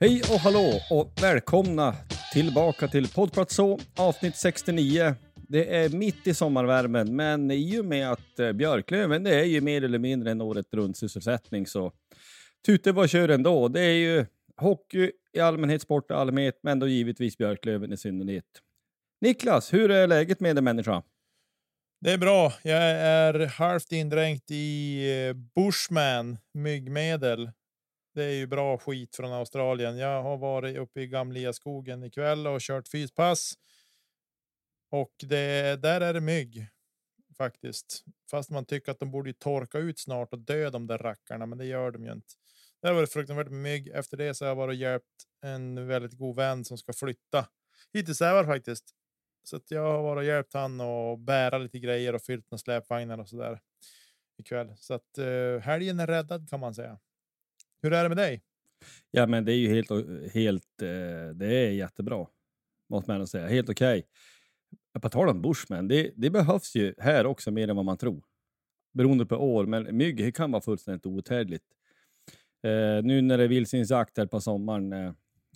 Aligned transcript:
Hej 0.00 0.22
och 0.32 0.40
hallå 0.40 0.80
och 0.90 1.12
välkomna 1.22 1.94
tillbaka 2.32 2.88
till 2.88 3.08
Poddplats 3.08 3.54
Så, 3.54 3.78
avsnitt 3.98 4.36
69. 4.36 5.14
Det 5.36 5.76
är 5.76 5.88
mitt 5.88 6.26
i 6.26 6.34
sommarvärmen, 6.34 7.16
men 7.16 7.50
i 7.50 7.80
och 7.80 7.84
med 7.84 8.12
att 8.12 8.38
eh, 8.38 8.52
Björklöven 8.52 9.24
det 9.24 9.34
är 9.34 9.44
ju 9.44 9.60
mer 9.60 9.84
eller 9.84 9.98
mindre 9.98 10.30
en 10.30 10.40
året 10.40 10.66
runt 10.74 10.96
sysselsättning 10.96 11.66
så 11.66 11.92
tute 12.66 12.92
vad 12.92 13.10
kör 13.10 13.28
ändå. 13.28 13.68
Det 13.68 13.80
är 13.80 13.94
ju 13.94 14.26
hockey 14.56 15.10
i 15.32 15.40
allmänhet, 15.40 15.82
sport 15.82 16.10
i 16.10 16.14
allmänhet, 16.14 16.58
men 16.62 16.78
då 16.78 16.88
givetvis 16.88 17.38
Björklöven 17.38 17.92
i 17.92 17.96
synnerhet. 17.96 18.62
Niklas, 19.20 19.72
hur 19.72 19.90
är 19.90 20.06
läget 20.06 20.40
med 20.40 20.56
dig 20.56 20.62
människa? 20.62 21.02
Det 22.00 22.12
är 22.12 22.18
bra. 22.18 22.52
Jag 22.62 22.82
är 22.82 23.46
halvt 23.46 23.92
indränkt 23.92 24.50
i 24.50 25.28
eh, 25.28 25.34
Bushman 25.34 26.38
myggmedel. 26.54 27.50
Det 28.16 28.24
är 28.24 28.34
ju 28.34 28.46
bra 28.46 28.78
skit 28.78 29.16
från 29.16 29.32
Australien. 29.32 29.98
Jag 29.98 30.22
har 30.22 30.36
varit 30.36 30.76
uppe 30.76 31.00
i 31.00 31.06
Gamlia 31.06 31.52
skogen 31.52 32.04
ikväll 32.04 32.46
och 32.46 32.60
kört 32.60 32.88
fyspass. 32.88 33.54
Och 34.90 35.14
det 35.18 35.82
där 35.82 36.00
är 36.00 36.14
det 36.14 36.20
mygg 36.20 36.66
faktiskt, 37.36 38.04
fast 38.30 38.50
man 38.50 38.64
tycker 38.64 38.92
att 38.92 38.98
de 38.98 39.10
borde 39.10 39.32
torka 39.32 39.78
ut 39.78 39.98
snart 39.98 40.32
och 40.32 40.38
dö 40.38 40.70
de 40.70 40.86
där 40.86 40.98
rackarna, 40.98 41.46
men 41.46 41.58
det 41.58 41.64
gör 41.64 41.90
de 41.90 42.04
ju 42.04 42.12
inte. 42.12 42.34
Det 42.82 42.88
har 42.88 42.94
varit 42.94 43.12
fruktansvärt 43.12 43.50
med 43.50 43.60
mygg. 43.60 43.88
Efter 43.88 44.16
det 44.16 44.34
så 44.34 44.44
har 44.44 44.48
jag 44.48 44.56
varit 44.56 44.72
och 44.72 44.80
hjälpt 44.80 45.26
en 45.42 45.86
väldigt 45.86 46.18
god 46.18 46.36
vän 46.36 46.64
som 46.64 46.78
ska 46.78 46.92
flytta 46.92 47.46
hit 47.92 48.06
till 48.06 48.16
Sävar 48.16 48.44
faktiskt. 48.44 48.84
Så 49.42 49.56
att 49.56 49.70
jag 49.70 49.92
har 49.92 50.02
varit 50.02 50.20
och 50.20 50.24
hjälpt 50.24 50.54
han 50.54 50.80
och 50.80 51.18
bära 51.18 51.58
lite 51.58 51.78
grejer 51.78 52.14
och 52.14 52.22
fyllt 52.22 52.50
med 52.50 52.60
släpvagnar 52.60 53.18
och 53.18 53.28
så 53.28 53.36
där 53.36 53.60
ikväll. 54.38 54.76
Så 54.76 54.94
att 54.94 55.18
uh, 55.18 55.58
helgen 55.58 56.00
är 56.00 56.06
räddad 56.06 56.50
kan 56.50 56.60
man 56.60 56.74
säga. 56.74 56.98
Hur 57.82 57.92
är 57.92 58.02
det 58.02 58.08
med 58.08 58.18
dig? 58.18 58.42
Ja, 59.10 59.26
men 59.26 59.44
det 59.44 59.52
är 59.52 59.56
ju 59.56 59.74
helt, 59.74 59.90
helt 60.34 60.82
eh, 60.82 61.34
det 61.34 61.46
är 61.46 61.70
jättebra. 61.70 62.26
Måste 62.88 63.10
man 63.10 63.26
säga. 63.26 63.48
Helt 63.48 63.68
okej. 63.68 63.98
Okay. 63.98 65.00
På 65.00 65.08
tal 65.08 65.28
om 65.28 65.42
Bushman, 65.42 65.88
det, 65.88 66.12
det, 66.16 66.30
behövs 66.30 66.74
ju 66.74 66.94
här 66.98 67.26
också 67.26 67.50
mer 67.50 67.68
än 67.68 67.76
vad 67.76 67.84
man 67.84 67.98
tror. 67.98 68.24
Beroende 68.94 69.26
på 69.26 69.36
år, 69.36 69.66
men 69.66 69.96
mygg 69.96 70.34
kan 70.36 70.52
vara 70.52 70.62
fullständigt 70.62 71.06
outhärdligt. 71.06 71.64
Eh, 72.62 73.04
nu 73.04 73.22
när 73.22 73.38
det 73.38 73.44
är 73.44 73.48
vildsvinsjakt 73.48 74.18
här 74.18 74.26
på 74.26 74.40
sommaren, 74.40 74.92
eh, 74.92 75.12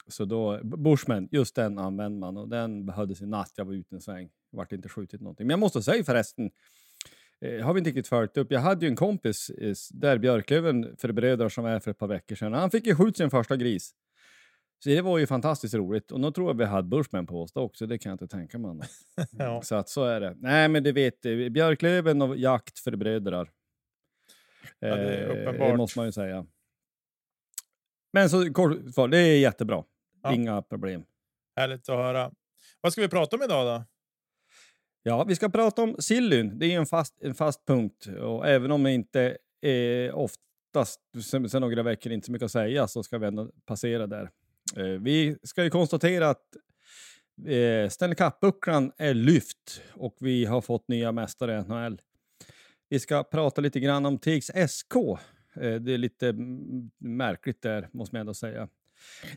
så 0.08 0.24
då, 0.24 0.60
Bushman, 0.62 1.28
just 1.32 1.54
den 1.54 1.78
använder 1.78 2.18
man 2.18 2.36
och 2.36 2.48
den 2.48 2.86
behövdes 2.86 3.22
i 3.22 3.26
natt. 3.26 3.52
Jag 3.56 3.64
var 3.64 3.72
ute 3.72 3.94
en 3.94 4.00
sväng, 4.00 4.30
vart 4.50 4.72
inte 4.72 4.88
skjutit 4.88 5.20
någonting. 5.20 5.46
Men 5.46 5.52
jag 5.52 5.60
måste 5.60 5.82
säga 5.82 6.04
förresten, 6.04 6.50
eh, 7.40 7.64
har 7.64 7.74
vi 7.74 7.78
inte 7.78 7.90
riktigt 7.90 8.08
följt 8.08 8.36
upp. 8.36 8.52
Jag 8.52 8.60
hade 8.60 8.86
ju 8.86 8.90
en 8.90 8.96
kompis 8.96 9.50
eh, 9.50 9.74
där 9.90 10.18
Björklöven 10.18 10.96
för 10.96 11.12
bröder 11.12 11.48
som 11.48 11.64
är 11.64 11.80
för 11.80 11.90
ett 11.90 11.98
par 11.98 12.08
veckor 12.08 12.36
sedan. 12.36 12.52
Han 12.52 12.70
fick 12.70 12.86
ju 12.86 12.94
skjuta 12.94 13.16
sin 13.16 13.30
första 13.30 13.56
gris. 13.56 13.94
Så 14.84 14.88
det 14.88 15.00
var 15.00 15.18
ju 15.18 15.26
fantastiskt 15.26 15.74
roligt. 15.74 16.10
Och 16.10 16.20
nu 16.20 16.30
tror 16.30 16.48
jag 16.48 16.54
vi 16.54 16.64
hade 16.64 16.88
Bushman 16.88 17.26
på 17.26 17.42
oss 17.42 17.56
också, 17.56 17.86
det 17.86 17.98
kan 17.98 18.10
jag 18.10 18.14
inte 18.14 18.28
tänka 18.28 18.58
mig 18.58 18.70
annat. 18.70 18.90
ja. 19.30 19.62
Så 19.62 19.74
att 19.74 19.88
så 19.88 20.04
är 20.04 20.20
det. 20.20 20.36
Nej 20.38 20.68
men 20.68 20.82
du 20.82 20.92
vet, 20.92 21.26
eh, 21.26 21.48
Björklöven 21.48 22.22
och 22.22 22.36
jakt 22.36 22.78
för 22.78 22.96
bröder. 22.96 23.50
Ja, 24.78 24.96
det 24.96 25.16
är 25.16 25.28
uppenbart. 25.28 25.66
Eh, 25.66 25.70
det 25.70 25.76
måste 25.76 25.98
man 25.98 26.06
ju 26.06 26.12
säga. 26.12 26.46
Men 28.12 28.30
så 28.30 28.52
kort 28.52 28.94
svar, 28.94 29.08
det 29.08 29.18
är 29.18 29.38
jättebra. 29.38 29.84
Ja. 30.22 30.34
Inga 30.34 30.62
problem. 30.62 31.04
Härligt 31.56 31.88
att 31.88 31.96
höra. 31.96 32.32
Vad 32.80 32.92
ska 32.92 33.00
vi 33.00 33.08
prata 33.08 33.36
om 33.36 33.42
idag 33.42 33.66
då? 33.66 33.84
Ja, 35.02 35.24
vi 35.24 35.36
ska 35.36 35.48
prata 35.48 35.82
om 35.82 35.96
sillyn. 35.98 36.58
Det 36.58 36.66
är 36.66 36.78
en 36.78 36.86
fast, 36.86 37.22
en 37.22 37.34
fast 37.34 37.66
punkt 37.66 38.06
och 38.20 38.48
även 38.48 38.70
om 38.70 38.82
det 38.82 38.92
inte 38.92 39.36
är 39.60 40.12
oftast 40.12 41.00
sen, 41.22 41.50
sen 41.50 41.60
några 41.60 41.82
veckor 41.82 42.12
inte 42.12 42.26
så 42.26 42.32
mycket 42.32 42.44
att 42.44 42.52
säga 42.52 42.88
så 42.88 43.02
ska 43.02 43.18
vi 43.18 43.26
ändå 43.26 43.50
passera 43.66 44.06
där. 44.06 44.30
Eh, 44.76 44.84
vi 44.84 45.36
ska 45.42 45.64
ju 45.64 45.70
konstatera 45.70 46.28
att 46.28 46.56
eh, 47.46 47.88
Stanley 47.88 48.14
Cup-bucklan 48.14 48.92
är 48.98 49.14
lyft 49.14 49.82
och 49.92 50.16
vi 50.20 50.44
har 50.44 50.60
fått 50.60 50.88
nya 50.88 51.12
mästare 51.12 51.58
i 51.58 51.62
NHL. 51.62 52.00
Vi 52.88 53.00
ska 53.00 53.22
prata 53.24 53.60
lite 53.60 53.80
grann 53.80 54.06
om 54.06 54.18
Tigs 54.18 54.50
SK. 54.68 54.96
Eh, 54.96 55.74
det 55.74 55.92
är 55.92 55.98
lite 55.98 56.32
märkligt 56.98 57.62
där, 57.62 57.88
måste 57.92 58.14
man 58.14 58.20
ändå 58.20 58.34
säga. 58.34 58.68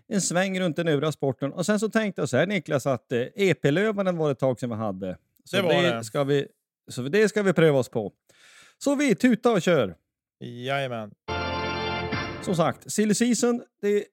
En 0.07 0.21
sväng 0.21 0.59
runt 0.59 0.75
den 0.75 0.88
övriga 0.88 1.11
sporten. 1.11 1.53
Och 1.53 1.65
sen 1.65 1.79
så 1.79 1.89
tänkte 1.89 2.21
jag 2.21 2.29
så 2.29 2.38
här 2.38 2.47
Niklas, 2.47 2.88
att 2.88 3.11
eh, 3.11 3.27
EP-lövaren 3.35 4.17
var 4.17 4.31
ett 4.31 4.39
tag 4.39 4.59
sedan 4.59 4.69
vi 4.69 4.75
hade. 4.75 5.17
Så 5.43 5.55
det 5.55 5.61
var 5.61 5.83
det, 5.83 5.95
det. 5.95 6.03
Ska 6.03 6.23
vi, 6.23 6.47
så 6.87 7.01
det 7.01 7.29
ska 7.29 7.43
vi 7.43 7.53
pröva 7.53 7.79
oss 7.79 7.89
på. 7.89 8.13
Så 8.77 8.95
vi 8.95 9.15
tutar 9.15 9.51
och 9.51 9.61
kör! 9.61 9.95
Jajamän. 10.39 11.11
Som 12.41 12.55
sagt, 12.55 12.91
silly 12.91 13.13
season, 13.13 13.63
det 13.81 14.05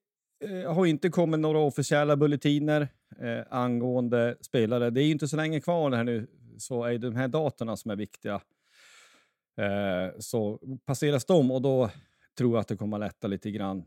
eh, 0.44 0.74
har 0.74 0.86
inte 0.86 1.08
kommit 1.08 1.40
några 1.40 1.58
officiella 1.58 2.16
bulletiner 2.16 2.88
eh, 3.20 3.42
angående 3.50 4.36
spelare. 4.40 4.90
Det 4.90 5.02
är 5.02 5.10
inte 5.10 5.28
så 5.28 5.36
länge 5.36 5.60
kvar 5.60 5.90
här 5.90 6.04
nu, 6.04 6.26
så 6.58 6.84
är 6.84 6.92
det 6.92 6.98
de 6.98 7.16
här 7.16 7.28
datorna 7.28 7.76
som 7.76 7.90
är 7.90 7.96
viktiga. 7.96 8.34
Eh, 9.60 10.18
så 10.18 10.60
passeras 10.84 11.24
de 11.24 11.50
och 11.50 11.62
då 11.62 11.90
tror 12.38 12.52
jag 12.52 12.60
att 12.60 12.68
det 12.68 12.76
kommer 12.76 12.96
att 12.96 13.00
lätta 13.00 13.26
lite 13.26 13.50
grann. 13.50 13.84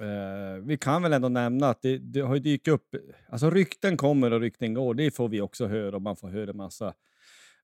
Eh, 0.00 0.62
vi 0.62 0.76
kan 0.76 1.02
väl 1.02 1.12
ändå 1.12 1.28
nämna 1.28 1.68
att 1.68 1.82
det, 1.82 1.98
det 1.98 2.20
har 2.20 2.38
dykt 2.38 2.68
upp, 2.68 2.94
alltså 3.28 3.50
rykten 3.50 3.96
kommer 3.96 4.32
och 4.32 4.40
rykten 4.40 4.74
går, 4.74 4.94
det 4.94 5.10
får 5.10 5.28
vi 5.28 5.40
också 5.40 5.66
höra 5.66 5.96
och 5.96 6.02
man 6.02 6.16
får 6.16 6.28
höra 6.28 6.52
massa 6.52 6.94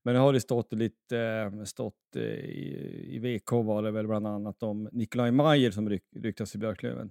Men 0.03 0.15
det 0.15 0.21
har 0.21 0.33
det 0.33 0.41
stått 0.41 0.73
lite, 0.73 1.19
eh, 1.19 1.65
stått 1.65 2.17
eh, 2.17 2.23
i, 2.23 3.09
i 3.11 3.19
VK 3.19 3.53
var 3.53 3.83
det 3.83 3.91
väl 3.91 4.07
bland 4.07 4.27
annat 4.27 4.63
om 4.63 4.89
Nikolaj 4.93 5.31
Mayer 5.31 5.71
som 5.71 5.89
ryk, 5.89 6.03
ryktas 6.17 6.55
i 6.55 6.59
Björklöven. 6.59 7.11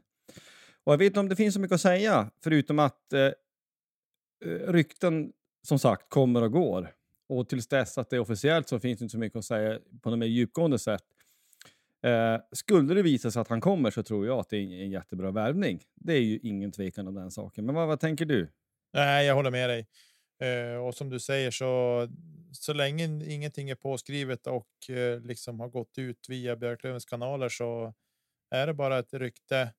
Och 0.83 0.94
jag 0.94 0.98
vet 0.98 1.07
inte 1.07 1.19
om 1.19 1.30
det 1.30 1.36
finns 1.36 1.54
så 1.54 1.60
mycket 1.60 1.75
att 1.75 1.81
säga, 1.81 2.31
förutom 2.44 2.80
att 2.80 3.13
eh, 3.13 3.21
eh, 3.21 3.33
rykten 4.68 5.31
som 5.68 5.80
sagt 5.80 6.10
kommer 6.10 6.42
och 6.42 6.51
går. 6.51 6.92
Och 7.30 7.50
tills 7.50 7.68
dess 7.68 7.98
att 7.98 8.10
det 8.10 8.16
är 8.16 8.19
officiellt 8.19 8.69
så 8.69 8.80
finns 8.80 9.00
det 9.00 9.04
inte 9.04 9.12
så 9.12 9.19
mycket 9.19 9.38
att 9.38 9.45
säga 9.45 9.80
på 10.01 10.10
något 10.10 10.19
mer 10.19 10.28
djupgående 10.28 10.80
sätt. 10.80 11.04
Eh, 12.06 12.42
skulle 12.52 12.94
det 12.94 13.02
visa 13.02 13.31
sig 13.31 13.42
att 13.42 13.48
han 13.48 13.62
kommer 13.62 13.92
så 13.92 14.04
tror 14.04 14.25
jag 14.25 14.40
att 14.40 14.50
det 14.50 14.57
är 14.57 14.84
en 14.84 14.92
jättebra 14.92 15.31
värvning. 15.31 15.81
Det 15.96 16.13
är 16.13 16.22
ju 16.22 16.40
ingen 16.44 16.72
tvekan 16.72 17.07
om 17.07 17.16
den 17.16 17.31
saken. 17.31 17.66
Men 17.66 17.75
vad, 17.75 17.88
vad 17.88 18.00
tänker 18.00 18.25
du? 18.25 18.52
Nej, 18.94 19.25
jag 19.25 19.36
håller 19.36 19.52
med 19.52 19.69
dig. 19.69 19.88
Eh, 20.42 20.78
och 20.78 20.96
som 20.96 21.10
du 21.10 21.19
säger 21.19 21.52
så 21.52 22.07
så 22.52 22.74
länge 22.74 23.25
ingenting 23.25 23.69
är 23.69 23.75
påskrivet 23.75 24.48
och 24.48 24.90
eh, 24.90 25.22
liksom 25.22 25.60
har 25.60 25.69
gått 25.69 25.98
ut 25.98 26.30
via 26.30 26.56
Björklövens 26.56 27.06
kanaler 27.06 27.50
så 27.50 27.94
är 28.52 28.68
det 28.68 28.74
bara 28.74 29.00
ett 29.00 29.13
rykte. 29.13 29.74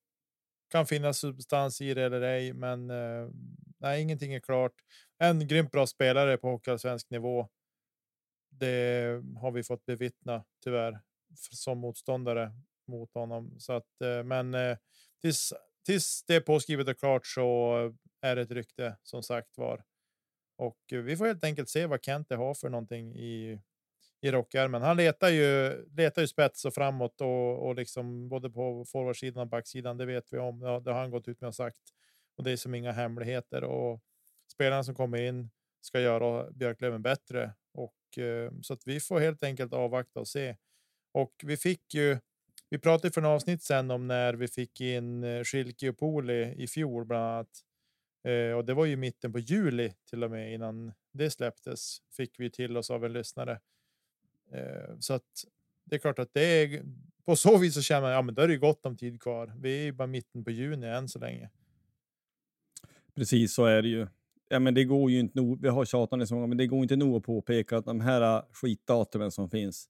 Kan 0.71 0.87
finnas 0.87 1.19
substans 1.19 1.81
i 1.81 1.95
det 1.95 2.03
eller 2.03 2.21
ej, 2.21 2.53
men 2.53 2.91
eh, 2.91 3.29
nej, 3.79 4.03
ingenting 4.03 4.35
är 4.35 4.41
klart. 4.41 4.73
En 5.19 5.49
grymt 5.49 5.71
bra 5.71 5.87
spelare 5.87 6.37
på 6.37 6.49
hockeyallsvensk 6.49 7.11
nivå. 7.11 7.49
Det 8.51 9.23
har 9.41 9.51
vi 9.51 9.63
fått 9.63 9.87
bevittna 9.87 10.45
tyvärr 10.65 11.01
som 11.39 11.79
motståndare 11.79 12.53
mot 12.87 13.15
honom. 13.15 13.55
Så 13.59 13.73
att, 13.73 14.01
eh, 14.01 14.23
men 14.25 14.55
eh, 14.55 14.77
tills, 15.21 15.53
tills 15.87 16.25
det 16.27 16.35
är 16.35 16.41
påskrivet 16.41 16.89
och 16.89 16.99
klart 16.99 17.27
så 17.27 17.77
är 18.21 18.37
det 18.37 18.43
ett 18.43 18.51
rykte 18.51 18.97
som 19.03 19.23
sagt 19.23 19.59
var. 19.59 19.85
Och 20.59 20.79
vi 20.91 21.17
får 21.17 21.27
helt 21.27 21.45
enkelt 21.45 21.69
se 21.69 21.87
vad 21.87 22.05
Kente 22.05 22.37
har 22.37 22.55
för 22.55 22.69
någonting 22.69 23.17
i 23.17 23.61
i 24.21 24.31
rockärmen. 24.31 24.83
Han 24.83 24.97
letar 24.97 25.29
ju 25.29 25.77
letar 25.97 26.23
ju 26.23 26.29
spets 26.29 26.65
och 26.65 26.75
framåt 26.75 27.21
och, 27.21 27.67
och 27.67 27.75
liksom 27.75 28.29
både 28.29 28.51
på 28.51 28.85
forwardsidan 28.85 29.41
och 29.41 29.49
backsidan. 29.49 29.97
Det 29.97 30.07
vet 30.07 30.33
vi 30.33 30.39
om. 30.39 30.63
Ja, 30.63 30.81
det 30.81 30.93
har 30.93 31.01
han 31.01 31.11
gått 31.11 31.29
ut 31.29 31.41
med 31.41 31.49
och 31.49 31.55
sagt 31.55 31.79
och 32.37 32.45
det 32.45 32.51
är 32.51 32.57
som 32.57 32.75
inga 32.75 32.93
hemligheter 32.93 33.65
och 33.65 34.01
spelarna 34.53 34.85
som 34.85 34.95
kommer 34.95 35.23
in 35.23 35.51
ska 35.81 36.01
göra 36.01 36.51
Björklöven 36.51 37.03
bättre 37.03 37.53
och 37.73 38.19
eh, 38.19 38.53
så 38.63 38.73
att 38.73 38.87
vi 38.87 39.01
får 39.01 39.21
helt 39.21 39.43
enkelt 39.43 39.73
avvakta 39.73 40.21
och 40.21 40.29
se. 40.29 40.57
Och 41.17 41.45
vi 41.47 41.57
fick 41.57 41.95
ju. 41.95 42.19
Vi 42.69 42.79
pratade 42.79 43.13
för 43.13 43.21
en 43.21 43.27
avsnitt 43.27 43.63
sen 43.63 43.91
om 43.91 44.07
när 44.07 44.35
vi 44.35 44.49
fick 44.49 44.81
in 44.81 45.25
eh, 45.25 45.45
Schilke 45.45 45.89
och 45.89 45.99
Poli 45.99 46.55
i 46.63 46.67
fjol 46.67 47.05
bland 47.05 47.25
annat. 47.25 47.49
Eh, 48.25 48.57
och 48.57 48.65
det 48.65 48.75
var 48.75 48.85
ju 48.85 48.97
mitten 48.97 49.33
på 49.33 49.39
juli 49.39 49.93
till 50.11 50.25
och 50.25 50.31
med 50.31 50.55
innan 50.55 50.93
det 51.13 51.31
släpptes 51.31 51.99
fick 52.17 52.41
vi 52.41 52.51
till 52.51 52.77
oss 52.77 52.91
av 52.91 53.05
en 53.05 53.13
lyssnare. 53.13 53.61
Eh, 54.53 54.99
så 54.99 55.15
att 55.15 55.45
det 55.85 55.97
är 55.97 56.01
klart 56.01 56.19
att 56.19 56.35
det 56.35 56.45
är 56.45 56.83
på 57.25 57.37
så 57.37 57.59
vis 57.59 57.75
så 57.75 57.83
känner 57.83 58.03
man 58.03 58.11
ja, 58.11 58.23
men 58.23 58.35
då 58.35 58.43
är 58.43 58.49
det 58.49 58.57
gott 58.57 58.87
om 58.87 58.97
tid 58.97 59.21
kvar. 59.23 59.55
Vi 59.61 59.79
är 59.79 59.85
ju 59.85 59.93
bara 59.93 60.07
mitten 60.07 60.45
på 60.45 60.51
juni 60.51 60.87
än 60.87 61.09
så 61.09 61.19
länge. 61.19 61.51
Precis 63.15 63.55
så 63.55 63.65
är 63.65 63.83
det 63.83 63.89
ju. 63.89 64.07
Ja, 64.49 64.59
men 64.59 64.75
det 64.75 64.85
går 64.85 65.11
ju 65.11 65.19
inte 65.19 65.39
nog. 65.39 65.63
Vi 65.63 65.69
har 65.69 65.85
tjatat 65.85 66.19
det 66.19 66.27
så 66.27 66.35
många, 66.35 66.47
men 66.47 66.59
det 66.59 66.67
går 66.67 66.83
inte 66.83 66.97
nog 66.97 67.17
att 67.17 67.23
påpeka 67.23 67.77
att 67.77 67.85
de 67.85 68.01
här 68.01 68.43
skitdatumen 68.53 69.31
som 69.31 69.51
finns 69.51 69.89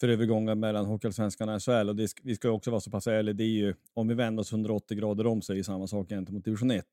för 0.00 0.08
övergången 0.08 0.60
mellan 0.60 0.86
Hockeyallsvenskan 0.86 1.48
och 1.48 1.62
SHL. 1.62 1.88
Och 1.88 1.96
det, 1.96 2.12
vi 2.22 2.34
ska 2.34 2.50
också 2.50 2.70
vara 2.70 2.80
så 2.80 2.90
pass 2.90 3.06
ärliga, 3.06 3.32
det 3.32 3.44
är 3.44 3.48
ju 3.48 3.74
om 3.94 4.08
vi 4.08 4.14
vänder 4.14 4.40
oss 4.40 4.52
180 4.52 4.98
grader 4.98 5.26
om 5.26 5.42
så 5.42 5.52
är 5.52 5.56
det 5.56 5.64
samma 5.64 5.86
sak 5.86 6.08
gentemot 6.08 6.44
division 6.44 6.70
1 6.70 6.86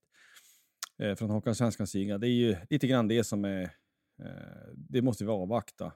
eh, 0.97 1.15
från 1.15 1.29
Hockeyallsvenskans 1.29 1.91
sida. 1.91 2.17
Det 2.17 2.27
är 2.27 2.31
ju 2.31 2.55
lite 2.69 2.87
grann 2.87 3.07
det 3.07 3.23
som 3.23 3.45
är, 3.45 3.61
eh, 4.23 4.73
det 4.75 5.01
måste 5.01 5.23
vi 5.23 5.31
avvakta. 5.31 5.93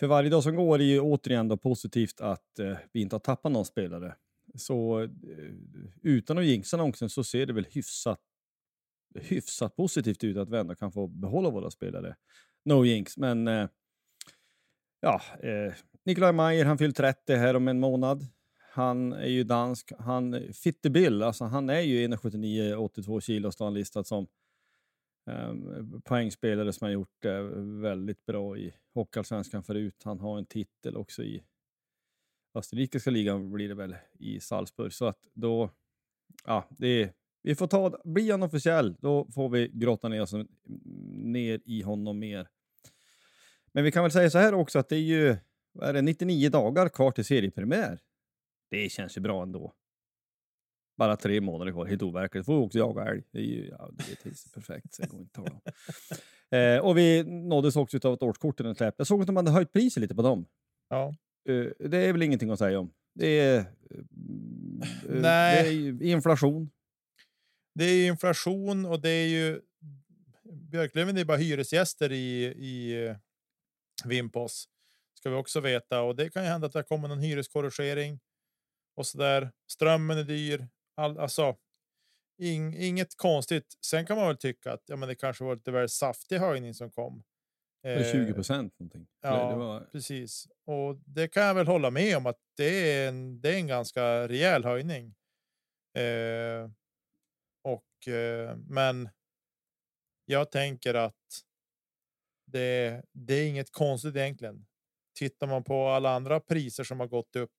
För 0.00 0.06
varje 0.06 0.30
dag 0.30 0.42
som 0.42 0.56
går 0.56 0.74
är 0.74 0.78
det 0.78 0.84
ju 0.84 1.00
återigen 1.00 1.48
då 1.48 1.56
positivt 1.56 2.20
att 2.20 2.58
eh, 2.58 2.76
vi 2.92 3.00
inte 3.00 3.14
har 3.14 3.20
tappat 3.20 3.52
någon 3.52 3.64
spelare. 3.64 4.14
Så 4.54 5.02
eh, 5.02 5.08
utan 6.02 6.38
att 6.38 6.44
jinxa 6.44 6.76
någonsin 6.76 7.10
så 7.10 7.24
ser 7.24 7.46
det 7.46 7.52
väl 7.52 7.66
hyfsat, 7.70 8.20
hyfsat 9.14 9.76
positivt 9.76 10.24
ut 10.24 10.36
att 10.36 10.50
vi 10.50 10.58
ändå 10.58 10.74
kan 10.74 10.92
få 10.92 11.06
behålla 11.06 11.50
våra 11.50 11.70
spelare. 11.70 12.16
No 12.64 12.84
jinx, 12.84 13.16
men 13.16 13.48
eh, 13.48 13.68
ja, 15.00 15.20
eh, 15.42 15.74
Nikolaj 16.04 16.32
Mayer, 16.32 16.64
han 16.64 16.78
fyllt 16.78 16.96
30 16.96 17.34
här 17.34 17.56
om 17.56 17.68
en 17.68 17.80
månad. 17.80 18.26
Han 18.72 19.12
är 19.12 19.28
ju 19.28 19.44
dansk. 19.44 19.92
Han 19.98 20.52
Fitte 20.52 20.90
Bill, 20.90 21.22
alltså 21.22 21.44
han 21.44 21.70
är 21.70 21.80
ju 21.80 22.08
1,79, 22.08 22.74
82 22.74 23.20
kilo, 23.20 23.52
står 23.52 23.64
han 23.64 23.74
listad 23.74 24.04
som. 24.04 24.26
Um, 25.26 26.02
poängspelare 26.04 26.72
som 26.72 26.84
har 26.84 26.92
gjort 26.92 27.22
det 27.22 27.42
väldigt 27.80 28.26
bra 28.26 28.56
i 28.56 28.74
Hockeyallsvenskan 28.94 29.62
förut. 29.62 30.02
Han 30.04 30.20
har 30.20 30.38
en 30.38 30.46
titel 30.46 30.96
också 30.96 31.22
i 31.22 31.42
österrikiska 32.54 33.10
ligan 33.10 33.52
blir 33.52 33.68
det 33.68 33.74
väl 33.74 33.96
i 34.18 34.40
Salzburg. 34.40 34.92
Så 34.92 35.06
att 35.06 35.18
då, 35.34 35.70
ja, 36.46 36.68
det 36.70 36.86
är, 36.86 37.12
vi 37.42 37.54
får 37.54 37.66
ta, 37.66 38.00
blir 38.04 38.30
han 38.30 38.42
officiell, 38.42 38.96
då 39.00 39.28
får 39.34 39.48
vi 39.48 39.70
grotta 39.72 40.08
ner 40.08 40.22
oss 40.22 40.32
mm, 40.32 40.48
ner 41.32 41.60
i 41.64 41.82
honom 41.82 42.18
mer. 42.18 42.48
Men 43.72 43.84
vi 43.84 43.92
kan 43.92 44.02
väl 44.02 44.12
säga 44.12 44.30
så 44.30 44.38
här 44.38 44.54
också 44.54 44.78
att 44.78 44.88
det 44.88 44.96
är 44.96 45.00
ju 45.00 45.36
är 45.82 45.92
det, 45.92 46.02
99 46.02 46.50
dagar 46.50 46.88
kvar 46.88 47.10
till 47.10 47.24
seriepremiär. 47.24 48.00
Det 48.70 48.88
känns 48.88 49.16
ju 49.16 49.20
bra 49.20 49.42
ändå. 49.42 49.74
Bara 50.96 51.16
tre 51.16 51.40
månader 51.40 51.72
kvar, 51.72 51.86
helt 51.86 52.02
overkligt. 52.02 52.46
Får 52.46 52.58
också 52.58 52.78
jaga 52.78 53.04
älg. 53.04 53.22
Det 53.30 53.38
är 53.38 53.42
ju 53.42 53.68
ja, 53.68 53.90
det 53.92 54.26
är 54.26 54.54
perfekt, 54.54 54.94
så 54.94 55.02
det 55.02 55.08
går 55.08 55.20
inte 55.20 55.40
att 55.40 55.46
tala 55.46 55.60
om. 55.64 55.72
Eh, 56.58 56.78
och 56.78 56.98
vi 56.98 57.24
nåddes 57.24 57.76
också 57.76 58.08
av 58.08 58.14
ett 58.14 58.22
årskort 58.22 58.58
den 58.58 58.74
släpp. 58.74 58.94
Jag 58.98 59.06
såg 59.06 59.20
att 59.20 59.26
de 59.26 59.36
hade 59.36 59.50
höjt 59.50 59.72
priset 59.72 60.00
lite 60.00 60.14
på 60.14 60.22
dem. 60.22 60.46
Ja. 60.88 61.14
Eh, 61.48 61.88
det 61.88 61.98
är 61.98 62.12
väl 62.12 62.22
ingenting 62.22 62.50
att 62.50 62.58
säga 62.58 62.78
om. 62.80 62.92
Det 63.14 63.40
är, 63.40 63.58
eh, 63.58 63.64
Nej. 65.08 65.92
Det 65.92 66.04
är 66.04 66.12
inflation. 66.12 66.70
Det 67.74 67.84
är 67.84 68.08
inflation 68.08 68.86
och 68.86 69.00
det 69.00 69.10
är 69.10 69.28
ju 69.28 69.60
Björklöven 70.52 71.16
är 71.16 71.24
bara 71.24 71.36
hyresgäster 71.36 72.12
i, 72.12 72.44
i 72.44 73.06
eh, 73.06 73.16
Vimpos. 74.04 74.68
Ska 75.20 75.30
vi 75.30 75.36
också 75.36 75.60
veta 75.60 76.02
och 76.02 76.16
det 76.16 76.30
kan 76.30 76.42
ju 76.42 76.48
hända 76.48 76.66
att 76.66 76.72
det 76.72 76.82
kommer 76.82 77.08
någon 77.08 77.20
hyreskorrigering 77.20 78.20
och 78.96 79.06
så 79.06 79.18
där. 79.18 79.52
Strömmen 79.70 80.18
är 80.18 80.24
dyr. 80.24 80.68
All, 80.96 81.18
alltså, 81.18 81.56
ing, 82.38 82.76
inget 82.76 83.16
konstigt. 83.16 83.78
Sen 83.86 84.06
kan 84.06 84.16
man 84.16 84.26
väl 84.26 84.36
tycka 84.36 84.72
att 84.72 84.82
ja, 84.86 84.96
men 84.96 85.08
det 85.08 85.14
kanske 85.14 85.44
var 85.44 85.54
lite 85.54 85.70
väl 85.70 85.88
saftig 85.88 86.38
höjning 86.38 86.74
som 86.74 86.90
kom. 86.90 87.22
Eh, 87.86 88.12
20 88.12 88.32
procent 88.32 88.78
någonting. 88.78 89.06
Ja, 89.20 89.56
var... 89.56 89.80
precis. 89.80 90.48
Och 90.66 90.96
det 90.96 91.28
kan 91.28 91.42
jag 91.42 91.54
väl 91.54 91.66
hålla 91.66 91.90
med 91.90 92.16
om 92.16 92.26
att 92.26 92.38
det 92.56 92.92
är 92.92 93.08
en, 93.08 93.40
det 93.40 93.48
är 93.48 93.56
en 93.56 93.66
ganska 93.66 94.28
rejäl 94.28 94.64
höjning. 94.64 95.14
Eh, 95.96 96.70
och 97.62 98.08
eh, 98.08 98.56
men. 98.56 99.08
Jag 100.24 100.50
tänker 100.50 100.94
att. 100.94 101.44
Det, 102.46 103.02
det 103.12 103.34
är 103.34 103.48
inget 103.48 103.72
konstigt 103.72 104.16
egentligen. 104.16 104.66
Tittar 105.20 105.46
man 105.46 105.64
på 105.64 105.88
alla 105.88 106.10
andra 106.10 106.40
priser 106.40 106.84
som 106.84 107.00
har 107.00 107.06
gått 107.06 107.36
upp 107.36 107.52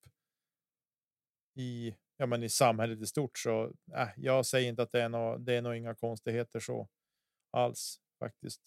i, 1.56 1.96
ja, 2.18 2.25
men 2.25 2.44
i 2.44 2.50
samhället 2.50 3.01
i 3.01 3.06
stort 3.06 3.38
så 3.38 3.74
äh, 3.96 4.08
jag 4.18 4.46
säger 4.46 4.70
inte 4.70 4.84
att 4.84 4.91
det 4.91 5.01
är 5.01 5.10
något, 5.10 5.46
det 5.46 5.53
är 5.53 5.62
nog 5.62 5.75
inga 5.75 5.96
konstigheter 5.96 6.60
så 6.60 6.88
alls 7.51 8.00
faktiskt. 8.20 8.62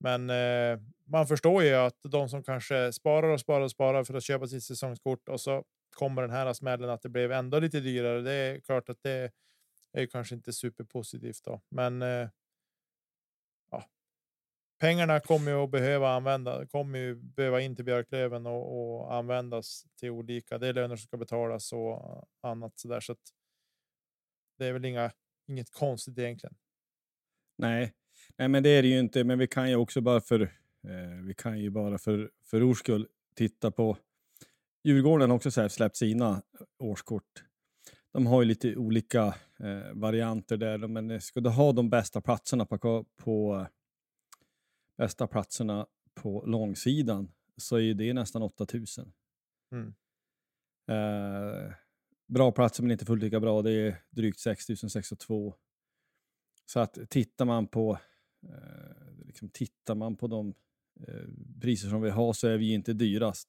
Men 0.00 0.30
eh, 0.30 0.80
man 1.04 1.26
förstår 1.26 1.62
ju 1.62 1.74
att 1.74 1.98
de 2.02 2.28
som 2.28 2.42
kanske 2.42 2.92
sparar 2.92 3.28
och 3.28 3.40
sparar 3.40 3.64
och 3.64 3.70
sparar 3.70 4.04
för 4.04 4.14
att 4.14 4.24
köpa 4.24 4.46
sitt 4.46 4.64
säsongskort 4.64 5.28
och 5.28 5.40
så 5.40 5.64
kommer 5.90 6.22
den 6.22 6.30
här 6.30 6.52
smällen 6.52 6.90
att 6.90 7.02
det 7.02 7.08
blev 7.08 7.32
ändå 7.32 7.58
lite 7.58 7.80
dyrare. 7.80 8.22
Det 8.22 8.32
är 8.32 8.60
klart 8.60 8.88
att 8.88 9.02
det 9.02 9.32
är 9.92 10.06
kanske 10.06 10.34
inte 10.34 10.52
superpositivt 10.52 11.44
då, 11.44 11.60
men. 11.68 12.02
Eh. 12.02 12.28
Pengarna 14.78 15.20
kommer 15.20 15.50
ju 15.50 15.56
att 15.56 15.70
behöva 15.70 16.10
använda, 16.10 16.66
kommer 16.66 16.98
ju 16.98 17.14
behöva 17.14 17.60
in 17.60 17.76
till 17.76 17.84
Björklöven 17.84 18.46
och, 18.46 19.00
och 19.00 19.14
användas 19.14 19.84
till 20.00 20.10
olika. 20.10 20.58
Det 20.58 20.68
är 20.68 20.72
löner 20.72 20.96
som 20.96 21.06
ska 21.06 21.16
betalas 21.16 21.72
och 21.72 22.28
annat 22.42 22.78
så 22.78 22.88
där 22.88 23.00
så 23.00 23.12
att. 23.12 23.18
Det 24.58 24.66
är 24.66 24.72
väl 24.72 24.84
inga 24.84 25.10
inget 25.48 25.70
konstigt 25.70 26.18
egentligen. 26.18 26.56
Nej, 27.58 27.92
nej, 28.36 28.48
men 28.48 28.62
det 28.62 28.68
är 28.68 28.82
det 28.82 28.88
ju 28.88 28.98
inte. 28.98 29.24
Men 29.24 29.38
vi 29.38 29.46
kan 29.46 29.70
ju 29.70 29.76
också 29.76 30.00
bara 30.00 30.20
för 30.20 30.40
eh, 30.40 31.24
vi 31.26 31.34
kan 31.34 31.58
ju 31.58 31.70
bara 31.70 31.98
för 31.98 32.30
för 32.44 32.70
ors 32.70 32.78
skull 32.78 33.08
titta 33.36 33.70
på. 33.70 33.96
Djurgården 34.84 35.30
har 35.30 35.36
också 35.36 35.50
så 35.50 35.60
här 35.60 35.68
släppt 35.68 35.96
sina 35.96 36.30
eh, 36.30 36.40
årskort. 36.78 37.44
De 38.12 38.26
har 38.26 38.42
ju 38.42 38.48
lite 38.48 38.76
olika 38.76 39.26
eh, 39.60 39.92
varianter 39.92 40.56
där, 40.56 40.78
men 40.78 41.10
eh, 41.10 41.18
ska 41.18 41.40
du 41.40 41.50
ha 41.50 41.72
de 41.72 41.90
bästa 41.90 42.20
platserna 42.20 42.66
på, 42.66 43.04
på 43.16 43.66
bästa 44.96 45.26
platserna 45.26 45.86
på 46.14 46.44
långsidan 46.46 47.32
så 47.56 47.78
är 47.78 47.94
det 47.94 48.12
nästan 48.12 48.42
8000. 48.42 49.12
Mm. 49.72 49.94
Eh, 50.88 51.72
bra 52.26 52.52
platser 52.52 52.82
men 52.82 52.92
inte 52.92 53.04
fullt 53.04 53.22
lika 53.22 53.40
bra, 53.40 53.62
det 53.62 53.72
är 53.72 54.02
drygt 54.10 54.40
6602. 54.40 55.54
Så 56.66 56.80
att 56.80 56.98
tittar 57.08 57.44
man 57.44 57.66
på, 57.66 57.98
eh, 58.42 59.26
liksom 59.26 59.48
tittar 59.48 59.94
man 59.94 60.16
på 60.16 60.26
de 60.26 60.54
eh, 61.08 61.28
priser 61.60 61.88
som 61.88 62.02
vi 62.02 62.10
har 62.10 62.32
så 62.32 62.48
är 62.48 62.58
vi 62.58 62.72
inte 62.72 62.92
dyrast. 62.92 63.48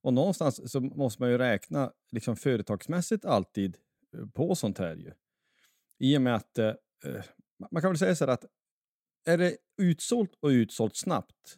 Och 0.00 0.14
någonstans 0.14 0.72
så 0.72 0.80
måste 0.80 1.22
man 1.22 1.30
ju 1.30 1.38
räkna 1.38 1.92
liksom 2.10 2.36
företagsmässigt 2.36 3.24
alltid 3.24 3.76
eh, 4.14 4.26
på 4.26 4.54
sånt 4.54 4.78
här 4.78 4.96
ju. 4.96 5.12
I 5.98 6.16
och 6.16 6.22
med 6.22 6.34
att 6.34 6.58
eh, 6.58 6.74
eh, 7.04 7.24
man 7.70 7.82
kan 7.82 7.90
väl 7.90 7.98
säga 7.98 8.16
så 8.16 8.24
här 8.24 8.32
att 8.32 8.44
är 9.24 9.38
det 9.38 9.56
utsålt 9.76 10.34
och 10.40 10.48
utsålt 10.48 10.96
snabbt, 10.96 11.56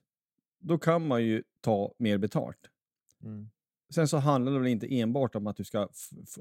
då 0.58 0.78
kan 0.78 1.06
man 1.06 1.24
ju 1.24 1.42
ta 1.60 1.94
mer 1.98 2.18
betalt. 2.18 2.70
Mm. 3.22 3.50
Sen 3.94 4.08
så 4.08 4.16
handlar 4.16 4.52
det 4.52 4.58
väl 4.58 4.68
inte 4.68 4.94
enbart 4.94 5.34
om 5.34 5.46
att 5.46 5.56
du 5.56 5.64
ska 5.64 5.88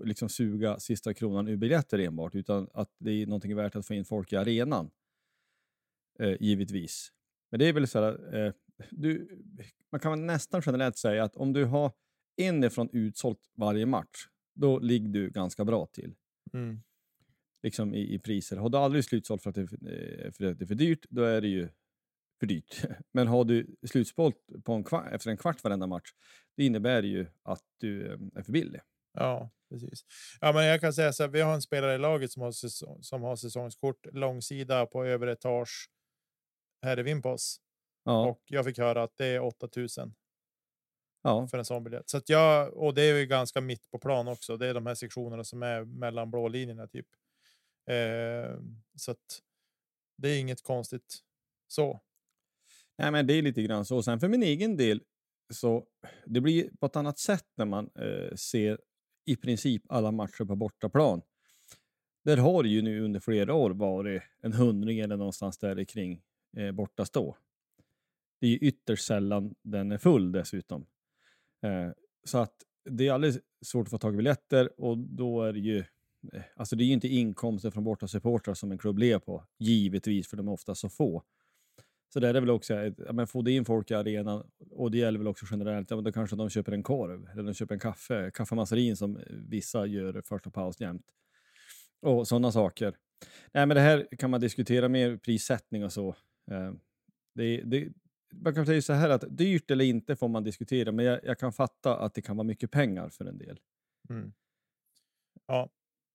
liksom 0.04 0.30
suga 0.30 0.80
sista 0.80 1.14
kronan 1.14 1.48
ur 1.48 1.58
biljetter 1.58 2.00
enbart, 2.00 2.36
utan 2.36 2.68
att 2.74 2.96
det 2.98 3.12
är 3.12 3.26
någonting 3.26 3.56
värt 3.56 3.76
att 3.76 3.86
få 3.86 3.94
in 3.94 4.06
folk 4.06 4.34
i 4.34 4.36
arenan. 4.36 4.92
Eh, 6.20 6.36
givetvis. 6.40 7.12
Men 7.52 7.60
det 7.60 7.66
är 7.66 7.74
väl 7.74 7.88
så 7.88 8.00
här, 8.00 8.36
eh, 8.36 8.54
du, 8.90 9.40
man 9.92 10.00
kan 10.00 10.12
väl 10.12 10.20
nästan 10.20 10.62
generellt 10.66 10.98
säga 10.98 11.24
att 11.24 11.36
om 11.36 11.54
du 11.54 11.66
har 11.66 11.92
inifrån 12.38 12.90
utsålt 12.92 13.50
varje 13.54 13.86
match, 13.86 14.28
då 14.54 14.80
ligger 14.80 15.10
du 15.10 15.30
ganska 15.30 15.66
bra 15.66 15.86
till 15.86 16.16
Mm. 16.54 16.82
Liksom 17.64 17.94
i, 17.94 18.14
i 18.14 18.20
priser. 18.20 18.58
Har 18.58 18.70
du 18.70 18.78
aldrig 18.78 19.06
slutsålt 19.06 19.44
för 19.44 19.50
att, 19.50 19.56
det, 19.56 19.62
är 19.62 19.68
för- 19.68 20.26
eh, 20.26 20.32
för 20.32 20.46
att 20.46 20.60
det 20.60 20.66
är 20.66 20.68
för 20.68 20.76
dyrt, 20.76 21.06
då 21.10 21.24
är 21.24 21.42
det 21.42 21.48
ju 21.48 21.70
för 22.40 22.48
dyrt. 22.48 22.84
Men 23.14 23.28
har 23.28 23.46
du 23.46 23.76
slutsålt 23.88 24.36
på 24.64 24.74
en 24.74 24.84
kvart, 24.84 25.12
efter 25.12 25.30
en 25.30 25.38
kvart 25.38 25.64
varenda 25.64 25.88
match, 25.88 26.10
det 26.58 26.66
innebär 26.66 27.04
ju 27.04 27.26
att 27.44 27.64
du 27.80 28.08
eh, 28.08 28.20
är 28.36 28.44
för 28.44 28.52
billig. 28.52 28.82
Ja, 29.14 29.50
precis. 29.70 30.06
Ja, 30.42 30.54
men 30.54 30.66
jag 30.66 30.82
kan 30.82 30.94
säga 30.94 31.14
så 31.14 31.24
här. 31.24 31.30
Vi 31.30 31.42
har 31.42 31.54
en 31.54 31.62
spelare 31.62 31.96
i 31.96 31.98
laget 31.98 32.32
som 32.32 32.42
har, 32.42 32.52
säsong, 32.52 33.04
som 33.04 33.22
har 33.22 33.36
säsongskort 33.36 34.06
långsida 34.14 34.86
på 34.86 35.06
övre 35.06 35.32
etage 35.32 35.90
här 36.82 37.00
i 37.00 37.04
Vimpos 37.04 37.62
Ja, 38.04 38.30
och 38.30 38.42
jag 38.46 38.66
fick 38.66 38.78
höra 38.78 39.04
att 39.04 39.18
det 39.18 39.26
är 39.26 39.40
8000 39.40 40.14
ja. 41.24 41.48
för 41.48 41.58
en 41.58 41.66
sån 41.66 41.84
biljett. 41.84 42.10
Så 42.10 42.18
att 42.18 42.30
jag 42.30 42.74
och 42.74 42.94
det 42.94 43.02
är 43.02 43.20
ju 43.20 43.26
ganska 43.26 43.62
mitt 43.62 43.92
på 43.92 44.00
plan 44.00 44.28
också. 44.28 44.58
Det 44.58 44.68
är 44.68 44.74
de 44.74 44.86
här 44.86 44.96
sektionerna 44.96 45.44
som 45.44 45.64
är 45.64 45.84
mellan 45.84 46.32
blå 46.32 46.48
linjerna 46.48 46.88
typ. 46.88 47.08
Eh, 47.92 48.60
så 48.96 49.12
att 49.12 49.42
det 50.18 50.30
är 50.30 50.40
inget 50.40 50.64
konstigt 50.64 51.20
så. 51.68 52.02
Nej, 52.98 53.12
men 53.12 53.28
det 53.28 53.34
är 53.34 53.42
lite 53.42 53.62
grann 53.62 53.86
så. 53.86 54.04
Sen 54.04 54.20
för 54.20 54.28
min 54.28 54.44
egen 54.44 54.78
del, 54.78 55.02
så 55.50 55.88
det 56.26 56.42
blir 56.42 56.70
på 56.80 56.86
ett 56.86 56.96
annat 56.96 57.20
sätt 57.20 57.48
när 57.56 57.66
man 57.66 57.90
eh, 57.96 58.36
ser 58.36 58.80
i 59.26 59.36
princip 59.36 59.84
alla 59.90 60.12
matcher 60.12 60.46
på 60.46 60.56
bortaplan. 60.56 61.22
Där 62.24 62.38
har 62.38 62.64
det 62.64 62.70
ju 62.70 62.82
nu 62.82 63.02
under 63.02 63.20
flera 63.20 63.54
år 63.54 63.72
varit 63.72 64.24
en 64.42 64.54
hundring 64.54 65.00
eller 65.00 65.18
någonstans 65.18 65.58
där 65.58 65.84
kring 65.84 66.22
eh, 66.58 66.72
borta 66.72 67.06
stå. 67.06 67.38
Det 68.40 68.48
är 68.48 68.52
ju 68.52 68.58
ytterst 68.58 69.06
sällan 69.06 69.56
den 69.62 69.92
är 69.92 69.98
full 69.98 70.32
dessutom. 70.32 70.86
Eh, 71.62 71.92
så 72.24 72.38
att 72.38 72.56
det 72.90 73.08
är 73.08 73.12
alldeles 73.12 73.40
svårt 73.62 73.88
att 73.88 73.92
få 73.92 73.98
tag 73.98 74.14
i 74.14 74.18
biljetter 74.18 74.82
och 74.82 74.98
då 74.98 75.44
är 75.44 75.54
det 75.54 75.60
ju 75.60 75.84
Eh, 76.34 76.42
alltså 76.56 76.76
det 76.76 76.84
är 76.84 76.86
ju 76.86 76.94
inte 76.94 77.08
inkomster 77.08 77.72
från 77.72 77.84
borta 77.84 78.08
supportrar 78.08 78.54
som 78.54 78.72
en 78.72 78.78
klubb 78.78 78.98
lever 78.98 79.20
på, 79.20 79.46
givetvis, 79.60 80.30
för 80.30 80.38
de 80.38 80.48
är 80.48 80.52
ofta 80.52 80.76
så 80.76 80.90
få. 80.90 81.24
Så 82.14 82.20
där 82.20 82.30
är 82.30 82.34
det 82.34 82.40
väl 82.40 82.50
också, 82.50 82.74
eh, 82.74 82.94
ja, 82.98 83.14
men 83.14 83.28
få 83.28 83.42
det 83.42 83.52
in 83.52 83.66
folk 83.66 83.92
i 83.92 83.94
arenan, 83.94 84.50
och 84.72 84.92
det 84.92 84.98
gäller 84.98 85.20
väl 85.20 85.28
också 85.28 85.46
generellt, 85.52 85.90
ja, 85.90 85.96
men 85.96 86.04
då 86.04 86.12
kanske 86.12 86.36
de 86.36 86.50
köper 86.50 86.72
en 86.72 86.84
korv, 86.84 87.30
eller 87.32 87.44
de 87.44 87.54
köper 87.54 87.76
en 87.76 87.80
kaffe, 87.80 88.32
kaffemasserin 88.34 88.98
som 88.98 89.20
vissa 89.30 89.86
gör 89.86 90.22
första 90.22 90.50
paus 90.50 90.80
jämt. 90.80 91.06
Och 92.02 92.28
sådana 92.28 92.52
saker. 92.52 92.98
Nej, 93.54 93.66
men 93.66 93.76
det 93.76 93.82
här 93.82 94.08
kan 94.18 94.30
man 94.30 94.42
diskutera 94.42 94.90
mer, 94.90 95.18
prissättning 95.18 95.86
och 95.86 95.94
så. 95.94 96.10
Eh, 96.52 96.74
det, 97.36 97.62
det, 97.62 97.88
man 98.34 98.56
kan 98.56 98.66
säga 98.66 98.82
så 98.82 98.94
här 98.94 99.10
att 99.10 99.38
dyrt 99.38 99.72
eller 99.72 99.86
inte 99.86 100.16
får 100.16 100.28
man 100.28 100.44
diskutera, 100.44 100.92
men 100.92 101.06
jag, 101.06 101.20
jag 101.24 101.40
kan 101.40 101.54
fatta 101.54 101.98
att 101.98 102.14
det 102.14 102.22
kan 102.22 102.38
vara 102.38 102.48
mycket 102.48 102.72
pengar 102.72 103.10
för 103.10 103.26
en 103.26 103.38
del. 103.38 103.60
Mm. 104.10 104.34
Ja, 105.48 105.70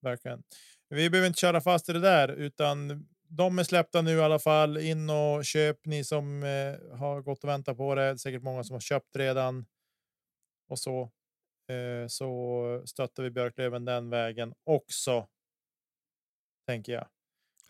verkligen. 0.06 0.42
Vi 0.88 1.10
behöver 1.10 1.28
inte 1.28 1.40
köra 1.40 1.60
fast 1.60 1.88
i 1.88 1.92
det 1.92 2.00
där, 2.00 2.28
utan 2.28 3.06
de 3.28 3.58
är 3.58 3.64
släppta 3.64 4.02
nu 4.02 4.16
i 4.16 4.22
alla 4.22 4.38
fall. 4.38 4.78
In 4.78 5.10
och 5.10 5.44
köp 5.44 5.86
ni 5.86 6.04
som 6.04 6.42
eh, 6.42 6.98
har 6.98 7.22
gått 7.22 7.44
och 7.44 7.50
väntat 7.50 7.76
på 7.76 7.94
det. 7.94 8.18
Säkert 8.18 8.42
många 8.42 8.64
som 8.64 8.74
har 8.74 8.80
köpt 8.80 9.16
redan. 9.16 9.66
Och 10.68 10.78
så. 10.78 11.02
Eh, 11.70 12.06
så 12.08 12.82
stöttar 12.86 13.22
vi 13.22 13.30
Björklöven 13.30 13.84
den 13.84 14.10
vägen 14.10 14.54
också. 14.64 15.28
Tänker 16.66 16.92
jag. 16.92 17.06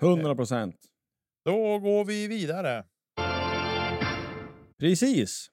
100 0.00 0.34
procent. 0.34 0.76
Då 1.44 1.78
går 1.78 2.04
vi 2.04 2.28
vidare. 2.28 2.84
Precis. 4.78 5.50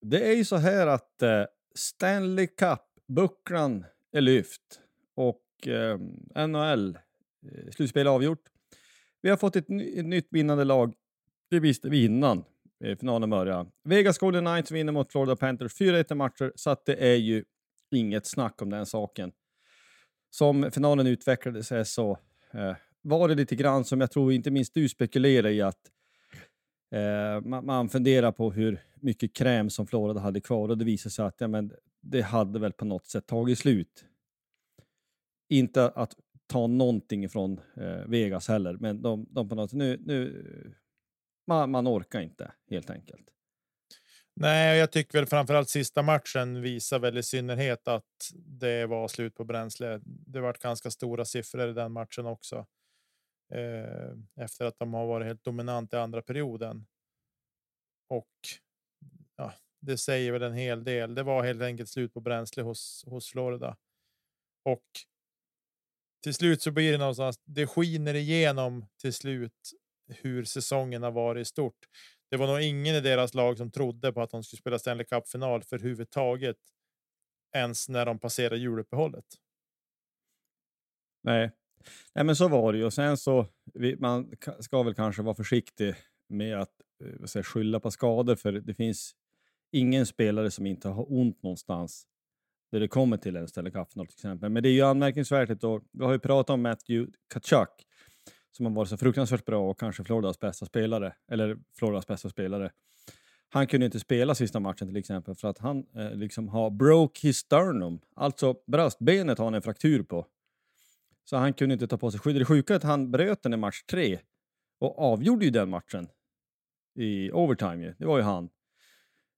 Det 0.00 0.30
är 0.30 0.36
ju 0.36 0.44
så 0.44 0.56
här 0.56 0.86
att 0.86 1.22
eh, 1.22 1.44
Stanley 1.74 2.46
Cup-bucklan 2.46 3.84
är 4.12 4.20
lyft 4.20 4.80
och 5.14 5.45
eh, 5.66 6.46
NHL 6.46 6.98
eh, 7.52 7.70
slutspel 7.70 8.06
avgjort. 8.06 8.42
Vi 9.22 9.30
har 9.30 9.36
fått 9.36 9.56
ett, 9.56 9.68
ny- 9.68 9.98
ett 9.98 10.04
nytt 10.04 10.28
vinnande 10.30 10.64
lag. 10.64 10.94
Det 11.50 11.60
visste 11.60 11.88
vi 11.88 12.04
innan 12.04 12.44
eh, 12.84 12.98
finalen 12.98 13.30
började. 13.30 13.70
Vegas 13.84 14.18
Golden 14.18 14.44
Knights 14.44 14.70
vinner 14.70 14.92
mot 14.92 15.12
Florida 15.12 15.36
Panthers 15.36 15.80
4-1 15.80 16.14
matcher, 16.14 16.52
så 16.54 16.70
att 16.70 16.86
det 16.86 16.94
är 16.94 17.16
ju 17.16 17.44
inget 17.90 18.26
snack 18.26 18.62
om 18.62 18.70
den 18.70 18.86
saken. 18.86 19.32
Som 20.30 20.70
finalen 20.70 21.06
utvecklade 21.06 21.62
sig 21.62 21.84
så 21.84 22.18
eh, 22.52 22.74
var 23.02 23.28
det 23.28 23.34
lite 23.34 23.56
grann 23.56 23.84
som 23.84 24.00
jag 24.00 24.10
tror 24.10 24.32
inte 24.32 24.50
minst 24.50 24.74
du 24.74 24.88
spekulerar 24.88 25.48
i 25.48 25.62
att 25.62 25.90
Eh, 26.90 27.40
man, 27.40 27.66
man 27.66 27.88
funderar 27.88 28.32
på 28.32 28.52
hur 28.52 28.82
mycket 29.00 29.36
kräm 29.36 29.70
som 29.70 29.86
Florida 29.86 30.20
hade 30.20 30.40
kvar 30.40 30.68
och 30.68 30.78
det 30.78 30.84
visade 30.84 31.10
sig 31.10 31.24
att 31.24 31.40
ja, 31.40 31.48
men, 31.48 31.72
det 32.00 32.22
hade 32.22 32.58
väl 32.58 32.72
på 32.72 32.84
något 32.84 33.06
sätt 33.06 33.26
tagit 33.26 33.58
slut. 33.58 34.04
Inte 35.48 35.88
att 35.88 36.16
ta 36.46 36.66
någonting 36.66 37.28
från 37.28 37.60
eh, 37.76 38.06
Vegas 38.06 38.48
heller, 38.48 38.76
men 38.80 39.02
de, 39.02 39.26
de 39.30 39.48
på 39.48 39.54
något 39.54 39.72
nu, 39.72 40.02
nu 40.04 40.44
man, 41.46 41.70
man 41.70 41.88
orkar 41.88 42.20
inte 42.20 42.52
helt 42.70 42.90
enkelt. 42.90 43.32
Nej, 44.40 44.78
jag 44.78 44.92
tycker 44.92 45.18
väl 45.18 45.26
framförallt 45.26 45.68
sista 45.68 46.02
matchen 46.02 46.62
visar 46.62 46.98
väl 46.98 47.18
i 47.18 47.22
synnerhet 47.22 47.88
att 47.88 48.30
det 48.34 48.86
var 48.86 49.08
slut 49.08 49.34
på 49.34 49.44
bränsle. 49.44 50.00
Det 50.04 50.40
varit 50.40 50.58
ganska 50.58 50.90
stora 50.90 51.24
siffror 51.24 51.68
i 51.68 51.72
den 51.72 51.92
matchen 51.92 52.26
också. 52.26 52.66
Eh, 53.52 54.44
efter 54.44 54.64
att 54.64 54.78
de 54.78 54.94
har 54.94 55.06
varit 55.06 55.26
helt 55.26 55.44
dominant 55.44 55.92
i 55.92 55.96
andra 55.96 56.22
perioden. 56.22 56.86
Och 58.08 58.32
ja, 59.36 59.52
det 59.80 59.98
säger 59.98 60.32
väl 60.32 60.42
en 60.42 60.54
hel 60.54 60.84
del. 60.84 61.14
Det 61.14 61.22
var 61.22 61.44
helt 61.44 61.62
enkelt 61.62 61.88
slut 61.88 62.14
på 62.14 62.20
bränsle 62.20 62.62
hos 62.62 63.04
hos 63.06 63.28
Florida. 63.28 63.76
Och 64.64 64.86
till 66.22 66.34
slut 66.34 66.62
så 66.62 66.70
blir 66.70 66.92
det 66.92 66.98
någonstans. 66.98 67.40
Det 67.44 67.66
skiner 67.66 68.14
igenom 68.14 68.86
till 69.00 69.12
slut 69.12 69.52
hur 70.08 70.44
säsongen 70.44 71.02
har 71.02 71.10
varit 71.10 71.42
i 71.42 71.44
stort. 71.44 71.78
Det 72.30 72.36
var 72.36 72.46
nog 72.46 72.60
ingen 72.60 72.94
i 72.94 73.00
deras 73.00 73.34
lag 73.34 73.58
som 73.58 73.70
trodde 73.70 74.12
på 74.12 74.22
att 74.22 74.30
de 74.30 74.44
skulle 74.44 74.58
spela 74.60 74.78
Stanley 74.78 75.06
Cup-final 75.06 75.62
för 75.62 75.78
huvudtaget. 75.78 76.56
Ens 77.54 77.88
när 77.88 78.06
de 78.06 78.18
passerar 78.18 78.56
juluppehållet. 78.56 79.24
Nej. 81.22 81.50
Nej, 82.14 82.24
men 82.24 82.36
så 82.36 82.48
var 82.48 82.72
det 82.72 82.78
ju. 82.78 82.84
Och 82.84 82.92
sen 82.92 83.16
så, 83.16 83.46
man 83.98 84.32
ska 84.60 84.82
väl 84.82 84.94
kanske 84.94 85.22
vara 85.22 85.34
försiktig 85.34 85.94
med 86.28 86.60
att 86.60 86.72
eh, 87.04 87.10
vad 87.20 87.30
säger, 87.30 87.44
skylla 87.44 87.80
på 87.80 87.90
skador, 87.90 88.36
för 88.36 88.52
det 88.52 88.74
finns 88.74 89.14
ingen 89.72 90.06
spelare 90.06 90.50
som 90.50 90.66
inte 90.66 90.88
har 90.88 91.12
ont 91.12 91.42
någonstans 91.42 92.06
där 92.72 92.80
det 92.80 92.88
kommer 92.88 93.16
till 93.16 93.36
en 93.36 93.48
Stanley 93.48 93.72
Cup-final 93.72 94.06
till 94.06 94.14
exempel. 94.14 94.50
Men 94.50 94.62
det 94.62 94.68
är 94.68 94.72
ju 94.72 94.82
anmärkningsvärt 94.82 95.64
och 95.64 95.82
vi 95.92 96.04
har 96.04 96.12
ju 96.12 96.18
pratat 96.18 96.54
om 96.54 96.62
Matthew 96.62 97.12
Kachuk 97.34 97.86
som 98.56 98.66
har 98.66 98.72
varit 98.72 98.88
så 98.88 98.96
fruktansvärt 98.96 99.44
bra 99.44 99.70
och 99.70 99.80
kanske 99.80 100.04
Floridas 100.04 100.40
bästa 100.40 100.66
spelare, 100.66 101.14
eller 101.30 101.58
Floridas 101.78 102.06
bästa 102.06 102.28
spelare. 102.28 102.70
Han 103.48 103.66
kunde 103.66 103.86
inte 103.86 104.00
spela 104.00 104.34
sista 104.34 104.60
matchen 104.60 104.88
till 104.88 104.96
exempel 104.96 105.34
för 105.34 105.48
att 105.48 105.58
han 105.58 105.86
eh, 105.94 106.10
liksom 106.10 106.48
har 106.48 106.70
broke 106.70 107.26
his 107.26 107.36
sternum, 107.36 108.00
alltså 108.14 108.54
bröstbenet 108.66 109.38
har 109.38 109.44
han 109.44 109.54
en 109.54 109.62
fraktur 109.62 110.02
på. 110.02 110.26
Så 111.24 111.36
han 111.36 111.52
kunde 111.52 111.72
inte 111.72 111.86
ta 111.86 111.98
på 111.98 112.10
sig 112.10 112.20
skydd. 112.20 112.36
Det 112.36 112.44
sjuka 112.44 112.72
är 112.72 112.76
att 112.76 112.82
han 112.82 113.10
bröt 113.10 113.42
den 113.42 113.54
i 113.54 113.56
match 113.56 113.82
tre 113.90 114.18
och 114.78 114.98
avgjorde 114.98 115.44
ju 115.44 115.50
den 115.50 115.70
matchen 115.70 116.08
i 116.94 117.30
overtime. 117.30 117.84
Ju. 117.84 117.94
Det 117.98 118.06
var 118.06 118.18
ju 118.18 118.22
han. 118.22 118.48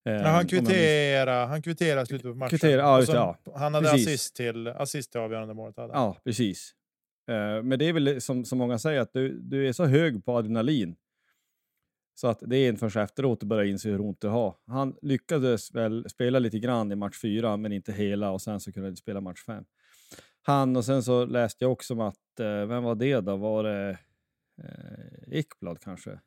Eh, 0.08 0.14
Ja, 0.14 0.28
om 0.28 0.34
han 0.34 0.46
kvitterade. 0.46 1.46
Han 1.46 1.62
kvitterade 1.62 2.06
slutet 2.06 2.32
på 2.32 2.34
matchen. 2.34 2.50
Kvitterade, 2.50 3.00
ja, 3.00 3.06
så 3.06 3.12
ja. 3.12 3.38
Han 3.54 3.74
hade 3.74 3.90
Precis. 3.90 4.06
assist 4.06 4.36
till 4.36 4.68
assist 4.68 5.12
till 5.12 5.20
avgörande 5.20 5.54
målet. 5.54 5.76
Hade. 5.76 5.92
Ja, 5.92 6.16
precis. 6.24 6.74
Eh, 7.30 7.62
men 7.62 7.78
det 7.78 7.84
är 7.84 7.92
väl 7.92 8.20
som, 8.20 8.44
som 8.44 8.58
många 8.58 8.78
säger, 8.78 9.00
att 9.00 9.12
du, 9.12 9.40
du 9.40 9.68
är 9.68 9.72
så 9.72 9.84
hög 9.84 10.24
på 10.24 10.36
adrenalin 10.36 10.96
så 12.14 12.28
att 12.28 12.42
det 12.46 12.56
är 12.56 12.68
inte 12.68 12.80
först 12.80 12.96
efteråt 12.96 13.40
du 13.40 13.46
börjar 13.46 13.64
inse 13.64 13.88
hur 13.88 14.00
ont 14.00 14.20
du 14.20 14.28
har. 14.28 14.54
Han 14.66 14.96
lyckades 15.02 15.74
väl 15.74 16.08
spela 16.10 16.38
lite 16.38 16.58
grann 16.58 16.92
i 16.92 16.96
match 16.96 17.20
fyra, 17.20 17.56
men 17.56 17.72
inte 17.72 17.92
hela 17.92 18.30
och 18.30 18.42
sen 18.42 18.60
så 18.60 18.72
kunde 18.72 18.86
han 18.86 18.90
inte 18.92 19.00
spela 19.00 19.20
match 19.20 19.44
fem. 19.46 19.64
Han 20.42 20.76
och 20.76 20.84
sen 20.84 21.02
så 21.02 21.24
läste 21.24 21.64
jag 21.64 21.72
också 21.72 21.94
om 21.94 22.00
att, 22.00 22.40
eh, 22.40 22.66
vem 22.66 22.82
var 22.82 22.94
det 22.94 23.20
då? 23.20 23.36
Var 23.36 23.64
det 23.64 23.98
eh, 24.62 25.38
Ekblad 25.38 25.80
kanske? 25.80 26.20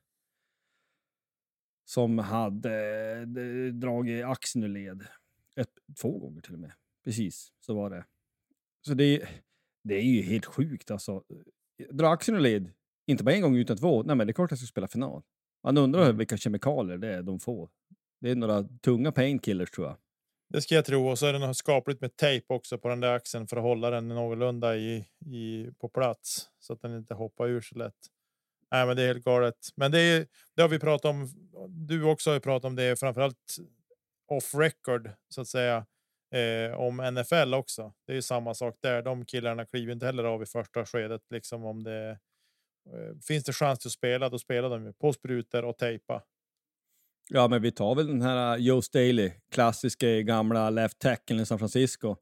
Som 1.93 2.17
hade 2.19 2.74
eh, 3.21 3.74
dragit 3.74 4.25
axeln 4.25 4.63
ur 4.63 4.67
led. 4.67 5.07
Ett, 5.55 5.69
två 6.01 6.19
gånger 6.19 6.41
till 6.41 6.53
och 6.53 6.60
med. 6.60 6.71
Precis, 7.03 7.51
så 7.60 7.74
var 7.74 7.89
det. 7.89 8.05
Så 8.86 8.93
det, 8.93 9.27
det 9.83 9.95
är 9.95 10.01
ju 10.01 10.21
helt 10.21 10.45
sjukt 10.45 10.91
alltså. 10.91 11.24
Dra 11.91 12.10
axeln 12.10 12.38
ur 12.38 12.41
led, 12.41 12.71
inte 13.07 13.24
bara 13.24 13.36
en 13.36 13.41
gång 13.41 13.55
utan 13.55 13.77
två. 13.77 14.03
Nej 14.03 14.15
men 14.15 14.27
det 14.27 14.31
är 14.31 14.33
klart 14.33 14.48
att 14.48 14.51
jag 14.51 14.60
ska 14.60 14.71
spela 14.71 14.88
final. 14.88 15.21
Man 15.63 15.77
undrar 15.77 16.03
Mm. 16.03 16.17
vilka 16.17 16.38
kemikalier 16.38 16.98
det 16.98 17.07
är 17.07 17.24
de 17.24 17.39
får. 17.39 17.69
Det 18.21 18.31
är 18.31 18.36
några 18.36 18.63
tunga 18.63 19.12
painkillers 19.12 19.71
tror 19.71 19.88
jag. 19.88 19.98
Det 20.50 20.62
ska 20.62 20.75
jag 20.75 20.86
tro. 20.86 21.07
Och 21.07 21.19
så 21.19 21.25
är 21.25 21.33
det 21.33 21.39
något 21.39 21.57
skapligt 21.57 22.01
med 22.01 22.15
tejp 22.15 22.53
också 22.53 22.77
på 22.77 22.88
den 22.88 23.00
där 23.00 23.13
axeln 23.13 23.48
för 23.48 23.57
att 23.57 23.63
hålla 23.63 23.89
den 23.89 24.07
någorlunda 24.07 24.75
i, 24.77 25.05
i, 25.25 25.71
på 25.79 25.89
plats 25.89 26.50
så 26.60 26.74
att 26.74 26.81
den 26.81 26.98
inte 26.98 27.13
hoppar 27.13 27.48
ur 27.48 27.62
så 27.62 27.77
lätt. 27.77 27.95
Nej, 28.71 28.85
men 28.87 28.95
det 28.95 29.03
är 29.03 29.07
helt 29.07 29.23
galet. 29.25 29.55
Men 29.75 29.91
det, 29.91 29.99
är, 29.99 30.27
det 30.55 30.61
har 30.61 30.69
vi 30.69 30.79
pratat 30.79 31.05
om. 31.05 31.29
Du 31.69 32.03
också 32.03 32.29
har 32.29 32.35
ju 32.35 32.39
pratat 32.39 32.65
om 32.65 32.75
det, 32.75 32.99
framförallt 32.99 33.57
off 34.27 34.55
record 34.55 35.11
så 35.29 35.41
att 35.41 35.47
säga. 35.47 35.85
Eh, 36.35 36.79
om 36.79 36.97
NFL 36.97 37.53
också. 37.53 37.93
Det 38.07 38.13
är 38.13 38.15
ju 38.15 38.21
samma 38.21 38.53
sak 38.53 38.77
där. 38.81 39.01
De 39.01 39.25
killarna 39.25 39.65
kliver 39.65 39.93
inte 39.93 40.05
heller 40.05 40.23
av 40.23 40.43
i 40.43 40.45
första 40.45 40.85
skedet. 40.85 41.21
Liksom 41.29 41.65
om 41.65 41.83
det 41.83 42.09
eh, 42.09 43.17
finns 43.27 43.43
det 43.43 43.53
chans 43.53 43.85
att 43.85 43.91
spela, 43.91 44.29
då 44.29 44.39
spelar 44.39 44.69
de 44.69 44.85
ju 44.85 44.93
på 44.93 45.13
sprutor 45.13 45.65
och 45.65 45.77
tejpa. 45.77 46.23
Ja, 47.29 47.47
men 47.47 47.61
vi 47.61 47.71
tar 47.71 47.95
väl 47.95 48.07
den 48.07 48.21
här 48.21 48.53
eh, 48.55 48.63
Joe 48.63 48.81
Staley, 48.81 49.31
klassiska 49.51 50.07
gamla 50.21 50.69
left 50.69 50.99
tackle 50.99 51.41
i 51.41 51.45
San 51.45 51.59
Francisco. 51.59 52.15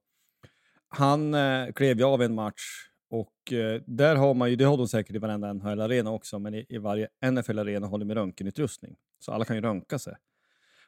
Han 0.87 1.33
eh, 1.33 1.71
klev 1.71 1.97
ju 1.97 2.03
av 2.03 2.21
en 2.21 2.35
match 2.35 2.88
och 3.09 3.53
eh, 3.53 3.81
där 3.85 4.15
har 4.15 4.33
man 4.33 4.49
ju, 4.49 4.55
det 4.55 4.65
har 4.65 4.77
de 4.77 4.87
säkert 4.87 5.15
i 5.15 5.19
varenda 5.19 5.53
NHL-arena 5.53 6.11
också, 6.11 6.39
men 6.39 6.53
i, 6.53 6.65
i 6.69 6.77
varje 6.77 7.07
NFL-arena 7.31 7.87
håller 7.87 8.05
med 8.05 8.17
röntgenutrustning. 8.17 8.95
Så 9.19 9.31
alla 9.31 9.45
kan 9.45 9.55
ju 9.55 9.61
röntga 9.61 9.99
sig 9.99 10.15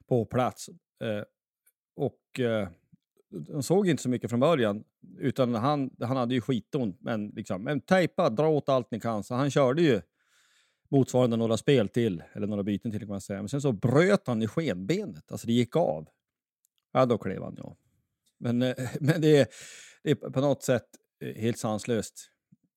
på 0.08 0.26
plats. 0.26 0.70
Eh, 1.04 1.24
och 1.96 2.40
eh, 2.40 2.70
de 3.30 3.64
såg 3.64 3.88
inte 3.88 4.04
så 4.04 4.10
mycket 4.10 4.30
från 4.30 4.40
början, 4.40 4.84
utan 5.18 5.56
han, 5.56 5.90
han 6.00 6.18
hade 6.18 6.34
ju 6.34 6.42
skitont. 6.42 6.98
Men, 7.02 7.28
liksom, 7.28 7.64
men 7.64 7.82
tejpa, 7.82 8.30
dra 8.30 8.48
åt 8.48 8.70
allt 8.70 8.92
ni 8.92 9.00
kan. 9.00 9.24
Så 9.24 9.36
han 9.36 9.52
körde 9.52 9.82
ju 9.82 10.02
motsvarande 10.90 11.38
några 11.38 11.58
spel 11.58 11.90
till, 11.90 12.24
eller 12.34 12.48
några 12.48 12.64
byten 12.64 12.92
till 12.92 13.00
kan 13.00 13.10
man 13.10 13.22
säga. 13.22 13.40
Men 13.40 13.50
sen 13.50 13.62
så 13.62 13.72
bröt 13.72 14.28
han 14.28 14.42
i 14.42 14.48
skenbenet, 14.48 15.32
alltså 15.32 15.48
det 15.48 15.54
gick 15.54 15.76
av. 15.76 16.08
Ja, 16.92 17.06
då 17.06 17.18
klev 17.18 17.44
han 17.44 17.56
ja. 17.58 17.78
Men, 18.38 18.62
eh, 18.62 18.76
men 19.00 19.22
det, 19.22 19.38
är, 19.38 19.48
det 20.04 20.12
är 20.12 20.16
på 20.16 20.42
något 20.42 20.64
sätt 20.64 20.88
Eh, 21.22 21.36
helt 21.36 21.58
sanslöst 21.58 22.32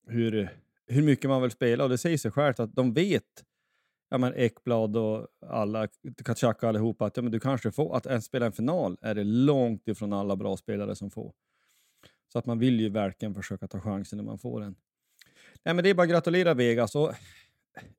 hur, 0.07 0.49
hur 0.87 1.03
mycket 1.03 1.29
man 1.29 1.41
vill 1.41 1.51
spela. 1.51 1.83
Och 1.83 1.89
det 1.89 1.97
säger 1.97 2.17
sig 2.17 2.31
självt 2.31 2.59
att 2.59 2.75
de 2.75 2.93
vet, 2.93 3.43
ja 4.09 4.17
men 4.17 4.33
Ekblad 4.35 4.97
och 4.97 5.27
alla, 5.47 5.87
Kachaka 6.25 6.69
allihopa, 6.69 7.05
att 7.05 7.17
ja, 7.17 7.23
men 7.23 7.31
du 7.31 7.39
kanske 7.39 7.71
får, 7.71 7.97
att 7.97 8.05
ens 8.05 8.25
spela 8.25 8.45
en 8.45 8.51
final 8.51 8.97
är 9.01 9.15
det 9.15 9.23
långt 9.23 9.87
ifrån 9.87 10.13
alla 10.13 10.35
bra 10.35 10.57
spelare 10.57 10.95
som 10.95 11.11
får. 11.11 11.33
Så 12.33 12.39
att 12.39 12.45
man 12.45 12.59
vill 12.59 12.79
ju 12.79 12.89
verkligen 12.89 13.35
försöka 13.35 13.67
ta 13.67 13.79
chansen 13.79 14.17
när 14.17 14.23
man 14.23 14.39
får 14.39 14.61
den. 14.61 14.75
Nej 15.63 15.75
men 15.75 15.83
det 15.83 15.89
är 15.89 15.93
bara 15.93 16.03
att 16.03 16.09
gratulera 16.09 16.53
Vegas. 16.53 16.95
Och 16.95 17.13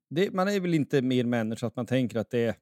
det, 0.08 0.30
man 0.30 0.48
är 0.48 0.60
väl 0.60 0.74
inte 0.74 1.02
mer 1.02 1.24
människa 1.24 1.66
att 1.66 1.76
man 1.76 1.86
tänker 1.86 2.18
att 2.18 2.30
det 2.30 2.44
är, 2.44 2.54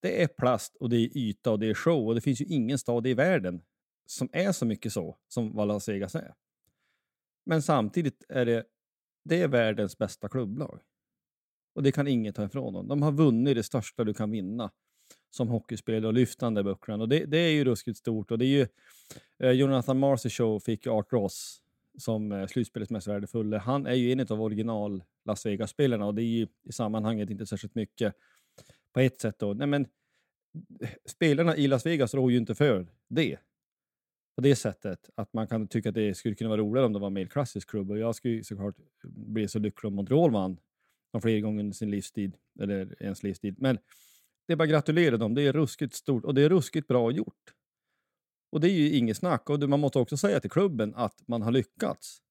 det 0.00 0.22
är 0.22 0.26
plast 0.26 0.76
och 0.76 0.90
det 0.90 0.96
är 0.96 1.16
yta 1.16 1.50
och 1.50 1.58
det 1.58 1.66
är 1.66 1.74
show. 1.74 2.06
Och 2.08 2.14
det 2.14 2.20
finns 2.20 2.40
ju 2.40 2.44
ingen 2.44 2.78
stad 2.78 3.06
i 3.06 3.14
världen 3.14 3.62
som 4.06 4.28
är 4.32 4.52
så 4.52 4.66
mycket 4.66 4.92
så 4.92 5.16
som 5.28 5.54
vad 5.54 5.68
Las 5.68 5.88
Vegas 5.88 6.14
är. 6.14 6.34
Men 7.50 7.62
samtidigt 7.62 8.24
är 8.28 8.46
det, 8.46 8.64
det 9.24 9.42
är 9.42 9.48
världens 9.48 9.98
bästa 9.98 10.28
klubblag. 10.28 10.80
Och 11.74 11.82
det 11.82 11.92
kan 11.92 12.08
ingen 12.08 12.34
ta 12.34 12.44
ifrån 12.44 12.72
dem. 12.72 12.88
De 12.88 13.02
har 13.02 13.12
vunnit 13.12 13.56
det 13.56 13.62
största 13.62 14.04
du 14.04 14.14
kan 14.14 14.30
vinna 14.30 14.70
som 15.30 15.48
hockeyspelare 15.48 16.06
och 16.06 16.14
lyftande 16.14 16.64
bucklan. 16.64 17.00
Och 17.00 17.08
det, 17.08 17.24
det 17.24 17.38
är 17.38 17.50
ju 17.50 17.64
ruskigt 17.64 17.98
stort. 17.98 18.30
Och 18.30 18.38
det 18.38 18.44
är 18.44 18.48
ju, 18.48 18.66
eh, 19.38 19.50
Jonathan 19.50 19.98
Marcy 19.98 20.30
Show 20.30 20.60
fick 20.60 20.86
ju 20.86 20.92
Art 20.92 21.12
Ross 21.12 21.62
som 21.98 22.32
eh, 22.32 22.46
slutspelets 22.46 22.90
mest 22.90 23.08
värdefulla. 23.08 23.58
Han 23.58 23.86
är 23.86 23.94
ju 23.94 24.12
en 24.12 24.20
av 24.20 24.42
original 24.42 25.02
Las 25.24 25.46
Vegas-spelarna 25.46 26.06
och 26.06 26.14
det 26.14 26.22
är 26.22 26.38
ju 26.38 26.46
i 26.64 26.72
sammanhanget 26.72 27.30
inte 27.30 27.46
särskilt 27.46 27.74
mycket 27.74 28.14
på 28.92 29.00
ett 29.00 29.20
sätt. 29.20 29.38
Då. 29.38 29.54
Nej, 29.54 29.66
men, 29.66 29.86
eh, 30.80 30.90
spelarna 31.04 31.56
i 31.56 31.66
Las 31.66 31.86
Vegas 31.86 32.14
rår 32.14 32.32
ju 32.32 32.38
inte 32.38 32.54
för 32.54 32.86
det. 33.08 33.38
På 34.40 34.44
det 34.44 34.56
sättet 34.56 35.10
att 35.14 35.32
man 35.32 35.46
kan 35.48 35.68
tycka 35.68 35.88
att 35.88 35.94
det 35.94 36.14
skulle 36.14 36.34
kunna 36.34 36.50
vara 36.50 36.60
roligare 36.60 36.86
om 36.86 36.92
det 36.92 36.98
var 36.98 37.06
en 37.06 37.12
mer 37.12 37.26
klassisk 37.26 37.70
klubb. 37.70 37.90
Och 37.90 37.98
jag 37.98 38.14
skulle 38.14 38.44
såklart 38.44 38.74
bli 39.02 39.48
så 39.48 39.58
lycklig 39.58 39.88
om 39.88 39.94
Montreal 39.94 40.30
vann 40.30 40.60
de 41.12 41.22
fler 41.22 41.40
gånger 41.40 41.60
under 41.60 41.74
sin 41.74 41.90
livstid, 41.90 42.36
eller 42.60 43.02
ens 43.02 43.22
livstid. 43.22 43.54
Men 43.58 43.78
det 44.46 44.52
är 44.52 44.56
bara 44.56 44.64
att 44.64 44.70
gratulera 44.70 45.16
dem. 45.16 45.34
Det 45.34 45.42
är 45.42 45.52
ruskigt 45.52 45.94
stort 45.94 46.24
och 46.24 46.34
det 46.34 46.42
är 46.42 46.48
ruskigt 46.48 46.88
bra 46.88 47.10
gjort. 47.10 47.54
Och 48.52 48.60
det 48.60 48.68
är 48.68 48.72
ju 48.72 48.96
inget 48.96 49.16
snack. 49.16 49.50
Och 49.50 49.68
man 49.68 49.80
måste 49.80 49.98
också 49.98 50.16
säga 50.16 50.40
till 50.40 50.50
klubben 50.50 50.94
att 50.94 51.22
man 51.28 51.42
har 51.42 51.52
lyckats. 51.52 52.22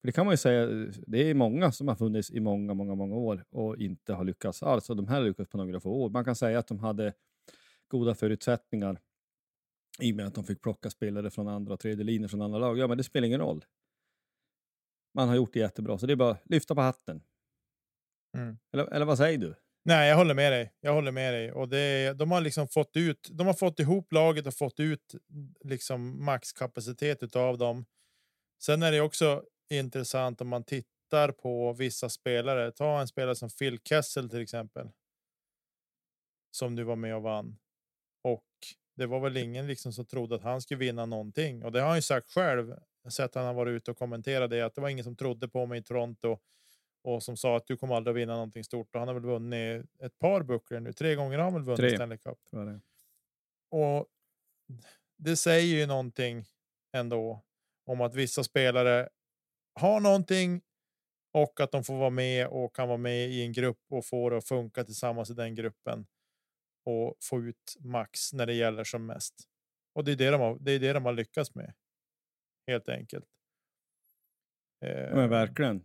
För 0.00 0.06
det 0.08 0.12
kan 0.12 0.26
man 0.26 0.32
ju 0.32 0.38
säga, 0.38 0.92
det 1.06 1.30
är 1.30 1.34
många 1.34 1.72
som 1.72 1.88
har 1.88 1.94
funnits 1.94 2.30
i 2.30 2.40
många, 2.40 2.74
många, 2.74 2.94
många 2.94 3.16
år 3.16 3.44
och 3.50 3.76
inte 3.76 4.12
har 4.12 4.24
lyckats 4.24 4.62
alls. 4.62 4.90
Och 4.90 4.96
de 4.96 5.08
här 5.08 5.20
har 5.20 5.28
lyckats 5.28 5.50
på 5.50 5.58
några 5.58 5.80
få 5.80 5.90
år. 5.90 6.10
Man 6.10 6.24
kan 6.24 6.36
säga 6.36 6.58
att 6.58 6.68
de 6.68 6.78
hade 6.78 7.12
goda 7.88 8.14
förutsättningar 8.14 9.00
i 9.98 10.12
och 10.12 10.16
med 10.16 10.26
att 10.26 10.34
de 10.34 10.44
fick 10.44 10.62
plocka 10.62 10.90
spelare 10.90 11.30
från 11.30 11.48
andra 11.48 11.74
och 11.74 11.80
tredje 11.80 12.04
linjer 12.04 12.28
från 12.28 12.42
andra 12.42 12.58
lag. 12.58 12.78
Ja, 12.78 12.86
men 12.86 12.98
det 12.98 13.04
spelar 13.04 13.26
ingen 13.26 13.40
roll. 13.40 13.64
Man 15.14 15.28
har 15.28 15.36
gjort 15.36 15.52
det 15.52 15.58
jättebra, 15.58 15.98
så 15.98 16.06
det 16.06 16.12
är 16.12 16.16
bara 16.16 16.30
att 16.30 16.42
lyfta 16.44 16.74
på 16.74 16.80
hatten. 16.80 17.22
Mm. 18.36 18.58
Eller, 18.72 18.86
eller 18.86 19.06
vad 19.06 19.18
säger 19.18 19.38
du? 19.38 19.54
Nej, 19.84 20.08
jag 20.08 20.16
håller 20.16 20.34
med 20.34 20.52
dig. 20.52 20.72
Jag 20.80 20.92
håller 20.92 21.12
med 21.12 21.34
dig 21.34 21.52
och 21.52 21.68
det, 21.68 22.12
de 22.12 22.30
har 22.30 22.40
liksom 22.40 22.68
fått 22.68 22.96
ut. 22.96 23.28
De 23.32 23.46
har 23.46 23.54
fått 23.54 23.80
ihop 23.80 24.12
laget 24.12 24.46
och 24.46 24.54
fått 24.54 24.80
ut 24.80 25.14
liksom 25.64 26.24
maxkapacitet 26.24 27.22
utav 27.22 27.58
dem. 27.58 27.84
Sen 28.62 28.82
är 28.82 28.92
det 28.92 29.00
också 29.00 29.44
intressant 29.70 30.40
om 30.40 30.48
man 30.48 30.64
tittar 30.64 31.32
på 31.32 31.72
vissa 31.72 32.08
spelare. 32.08 32.72
Ta 32.72 33.00
en 33.00 33.08
spelare 33.08 33.34
som 33.34 33.50
Phil 33.50 33.78
Kessel 33.84 34.30
till 34.30 34.40
exempel. 34.40 34.90
Som 36.50 36.76
du 36.76 36.84
var 36.84 36.96
med 36.96 37.16
och 37.16 37.22
vann 37.22 37.56
det 38.96 39.06
var 39.06 39.20
väl 39.20 39.36
ingen 39.36 39.66
liksom 39.66 39.92
som 39.92 40.06
trodde 40.06 40.34
att 40.34 40.42
han 40.42 40.62
skulle 40.62 40.78
vinna 40.78 41.06
någonting 41.06 41.64
och 41.64 41.72
det 41.72 41.80
har 41.80 41.88
han 41.88 41.98
ju 41.98 42.02
sagt 42.02 42.30
själv. 42.30 42.74
Sett 43.08 43.34
han 43.34 43.44
har 43.44 43.54
varit 43.54 43.70
ute 43.70 43.90
och 43.90 43.98
kommenterat 43.98 44.50
det 44.50 44.62
att 44.62 44.74
det 44.74 44.80
var 44.80 44.88
ingen 44.88 45.04
som 45.04 45.16
trodde 45.16 45.48
på 45.48 45.66
mig 45.66 45.78
i 45.78 45.82
Toronto 45.82 46.38
och 47.02 47.22
som 47.22 47.36
sa 47.36 47.56
att 47.56 47.66
du 47.66 47.76
kommer 47.76 47.94
aldrig 47.94 48.16
vinna 48.16 48.32
någonting 48.32 48.64
stort. 48.64 48.94
Och 48.94 49.00
han 49.00 49.08
har 49.08 49.14
väl 49.14 49.24
vunnit 49.24 49.86
ett 50.00 50.18
par 50.18 50.42
bucklor 50.42 50.80
nu. 50.80 50.92
Tre 50.92 51.14
gånger 51.14 51.38
har 51.38 51.44
han 51.44 51.54
väl 51.54 51.62
vunnit 51.62 51.78
Tre. 51.78 51.94
Stanley 51.94 52.18
Cup. 52.18 52.38
Det. 52.50 52.80
Och 53.70 54.06
det 55.16 55.36
säger 55.36 55.76
ju 55.76 55.86
någonting 55.86 56.44
ändå 56.92 57.42
om 57.86 58.00
att 58.00 58.14
vissa 58.14 58.44
spelare 58.44 59.08
har 59.74 60.00
någonting 60.00 60.62
och 61.32 61.60
att 61.60 61.72
de 61.72 61.84
får 61.84 61.94
vara 61.94 62.10
med 62.10 62.46
och 62.46 62.74
kan 62.74 62.88
vara 62.88 62.98
med 62.98 63.28
i 63.28 63.42
en 63.42 63.52
grupp 63.52 63.80
och 63.90 64.06
få 64.06 64.30
det 64.30 64.36
att 64.36 64.48
funka 64.48 64.84
tillsammans 64.84 65.30
i 65.30 65.34
den 65.34 65.54
gruppen 65.54 66.06
och 66.86 67.16
få 67.20 67.42
ut 67.42 67.76
max 67.80 68.32
när 68.32 68.46
det 68.46 68.54
gäller 68.54 68.84
som 68.84 69.06
mest. 69.06 69.34
Och 69.94 70.04
det 70.04 70.12
är 70.12 70.16
det 70.16 70.30
de 70.30 70.40
har, 70.40 70.58
det 70.60 70.72
är 70.72 70.80
det 70.80 70.92
de 70.92 71.04
har 71.04 71.12
lyckats 71.12 71.54
med. 71.54 71.74
Helt 72.66 72.88
enkelt. 72.88 73.26
Men 75.14 75.30
verkligen. 75.30 75.84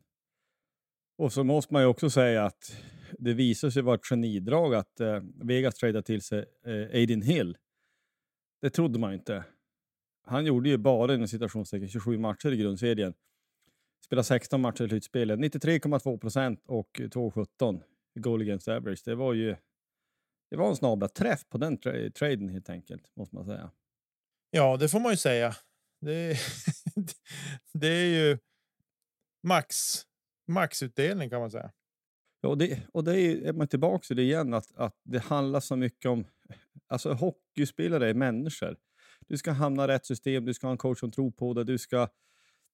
Och 1.18 1.34
så 1.34 1.44
måste 1.44 1.74
man 1.74 1.82
ju 1.82 1.88
också 1.88 2.10
säga 2.10 2.46
att 2.46 2.82
det 3.20 3.34
visar 3.34 3.70
sig 3.70 3.82
vara 3.82 3.96
ett 3.96 4.06
genidrag 4.06 4.76
att 4.76 5.00
eh, 5.00 5.24
Vegas 5.36 5.76
tradade 5.76 6.04
till 6.04 6.22
sig 6.22 6.46
eh, 6.66 6.74
Aiden 6.74 7.22
Hill. 7.22 7.58
Det 8.62 8.70
trodde 8.70 9.00
man 9.00 9.14
inte. 9.14 9.46
Han 10.24 10.46
gjorde 10.46 10.70
ju 10.70 10.78
bara 10.78 11.14
inom 11.14 11.28
citationstecken 11.28 11.90
27 11.90 12.18
matcher 12.18 12.52
i 12.52 12.58
grundserien. 12.58 13.14
Spelade 14.06 14.24
16 14.24 14.62
matcher 14.62 14.84
i 14.84 14.90
slutspelet. 14.90 15.40
93,2 15.40 16.18
procent 16.18 16.64
och 16.68 16.90
2,17 17.00 17.82
i 18.16 18.20
goal 18.20 18.42
against 18.42 18.68
average. 18.68 19.02
Det 19.06 19.16
var 19.16 19.34
ju 19.34 19.56
det 20.52 20.58
var 20.58 20.70
en 20.70 20.76
snabla 20.76 21.08
träff 21.08 21.50
på 21.50 21.58
den 21.58 21.78
tra- 21.78 22.12
traden 22.12 22.50
helt 22.50 22.70
enkelt, 22.70 23.16
måste 23.16 23.36
man 23.36 23.46
säga. 23.46 23.72
Ja, 24.50 24.78
det 24.78 24.90
får 24.90 25.00
man 25.00 25.12
ju 25.12 25.18
säga. 25.18 25.56
Det, 26.02 26.38
det 27.74 27.88
är 27.88 28.06
ju 28.06 28.38
max 29.44 29.76
maxutdelning 30.48 31.30
kan 31.30 31.40
man 31.40 31.52
säga. 31.52 31.72
Ja, 32.42 32.50
och 32.50 32.58
det, 32.58 32.82
och 32.94 33.04
det 33.04 33.22
är, 33.22 33.42
är 33.42 33.54
man 33.54 33.68
tillbaka 33.68 34.04
till 34.04 34.16
det 34.16 34.24
igen, 34.24 34.54
att, 34.54 34.76
att 34.76 35.00
det 35.04 35.20
handlar 35.20 35.60
så 35.60 35.76
mycket 35.76 36.12
om... 36.12 36.26
Alltså 36.88 37.14
hockeyspelare 37.14 38.10
är 38.10 38.14
människor. 38.14 38.78
Du 39.28 39.38
ska 39.38 39.52
hamna 39.52 39.84
i 39.84 39.88
rätt 39.88 40.06
system, 40.06 40.46
du 40.46 40.54
ska 40.54 40.68
ha 40.68 40.72
en 40.72 40.78
coach 40.78 41.00
som 41.00 41.12
tror 41.12 41.32
på 41.32 41.54
det, 41.54 41.64
du 41.64 41.78
ska 41.78 42.08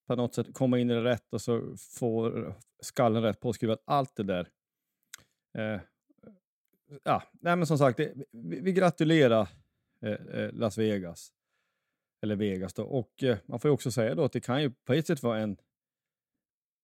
på 0.08 0.16
något 0.16 0.36
sätt 0.36 0.54
komma 0.54 0.80
in 0.80 0.90
i 0.90 0.94
det 0.94 1.04
rätt 1.04 1.34
och 1.34 1.42
så 1.42 1.76
få 1.78 2.34
skallen 2.82 3.24
rätt 3.24 3.40
påskruvad. 3.40 3.78
Allt 3.86 4.16
det 4.16 4.24
där. 4.24 4.50
Eh, 5.58 5.82
ja, 7.04 7.23
nej 7.32 7.56
men 7.56 7.67
som 7.67 7.78
sagt, 7.78 7.97
det, 7.97 8.13
vi, 8.32 8.60
vi 8.60 8.73
gratulerar 8.73 9.50
eh, 10.02 10.12
eh, 10.12 10.54
Las 10.54 10.78
Vegas. 10.78 11.34
Eller 12.21 12.36
Vegas 12.36 12.73
då. 12.73 12.84
Och 12.84 13.23
eh, 13.23 13.38
man 13.45 13.60
får 13.60 13.69
ju 13.69 13.73
också 13.73 13.91
säga 13.91 14.15
då 14.15 14.23
att 14.23 14.32
det 14.32 14.39
kan 14.39 14.62
ju 14.62 14.71
på 14.71 14.93
ett 14.93 15.08
sätt 15.08 15.23
vara 15.23 15.39
en 15.39 15.58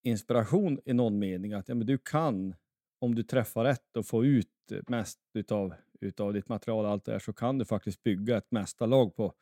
inspiration 0.04 0.80
i 0.86 0.94
någon 0.94 1.20
mening. 1.20 1.54
Att 1.54 1.70
ja, 1.70 1.76
men 1.76 1.88
du 1.88 1.98
kan, 1.98 2.56
om 3.00 3.16
du 3.16 3.24
träffar 3.24 3.64
rätt 3.64 3.98
och 3.98 4.08
får 4.08 4.26
ut 4.26 4.50
mest 4.88 5.20
utav, 5.34 5.74
utav 6.02 6.34
ditt 6.34 6.50
material 6.50 6.86
och 6.86 6.92
allt 6.92 7.06
det 7.06 7.12
där, 7.12 7.20
så 7.20 7.34
kan 7.34 7.58
du 7.58 7.66
faktiskt 7.66 8.04
bygga 8.04 8.38
ett 8.38 8.52
mästarlag 8.52 9.16
på 9.16 9.34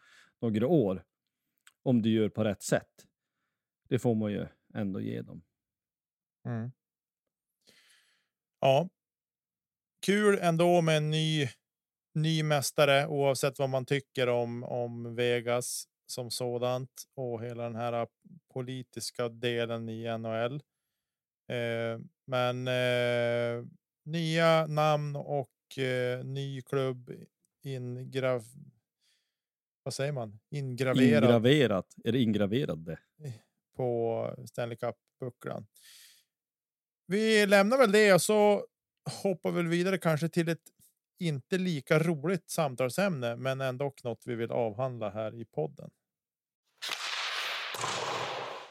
några 0.41 0.67
år. 0.67 1.03
Om 1.83 2.01
du 2.01 2.09
gör 2.09 2.29
på 2.29 2.43
rätt 2.43 2.63
sätt. 2.63 3.07
Det 3.89 3.99
får 3.99 4.15
man 4.15 4.31
ju 4.31 4.47
ändå 4.73 5.01
ge 5.01 5.21
dem. 5.21 5.43
Mm. 6.45 6.71
Ja. 8.59 8.89
Kul 10.05 10.39
ändå 10.41 10.81
med 10.81 10.97
en 10.97 11.11
ny 11.11 11.49
ny 12.13 12.43
mästare 12.43 13.07
oavsett 13.07 13.59
vad 13.59 13.69
man 13.69 13.85
tycker 13.85 14.29
om 14.29 14.63
om 14.63 15.15
Vegas 15.15 15.87
som 16.05 16.31
sådant 16.31 17.03
och 17.15 17.43
hela 17.43 17.63
den 17.63 17.75
här 17.75 18.07
politiska 18.53 19.29
delen 19.29 19.89
i 19.89 20.17
NHL. 20.17 20.55
Eh, 21.47 21.99
men 22.25 22.67
eh, 22.67 23.65
nya 24.05 24.67
namn 24.67 25.15
och 25.15 25.77
eh, 25.77 26.23
ny 26.23 26.61
klubb 26.61 27.11
ingrav. 27.63 28.43
Vad 29.83 29.93
säger 29.93 30.11
man? 30.11 30.39
Ingraverad. 30.49 31.23
Ingraverat. 31.23 31.95
Är 32.03 32.11
det 32.11 32.19
ingraverade? 32.19 32.99
På 33.75 34.35
Stanley 34.45 34.77
Cup 34.77 34.95
bucklan. 35.19 35.67
Vi 37.07 37.45
lämnar 37.45 37.77
väl 37.77 37.91
det 37.91 38.13
och 38.13 38.21
så 38.21 38.65
hoppar 39.23 39.51
väl 39.51 39.67
vidare 39.67 39.97
kanske 39.97 40.29
till 40.29 40.49
ett 40.49 40.71
inte 41.19 41.57
lika 41.57 41.99
roligt 41.99 42.49
samtalsämne, 42.49 43.35
men 43.35 43.61
ändå 43.61 43.93
något 44.03 44.23
vi 44.25 44.35
vill 44.35 44.51
avhandla 44.51 45.09
här 45.09 45.35
i 45.41 45.45
podden. 45.45 45.89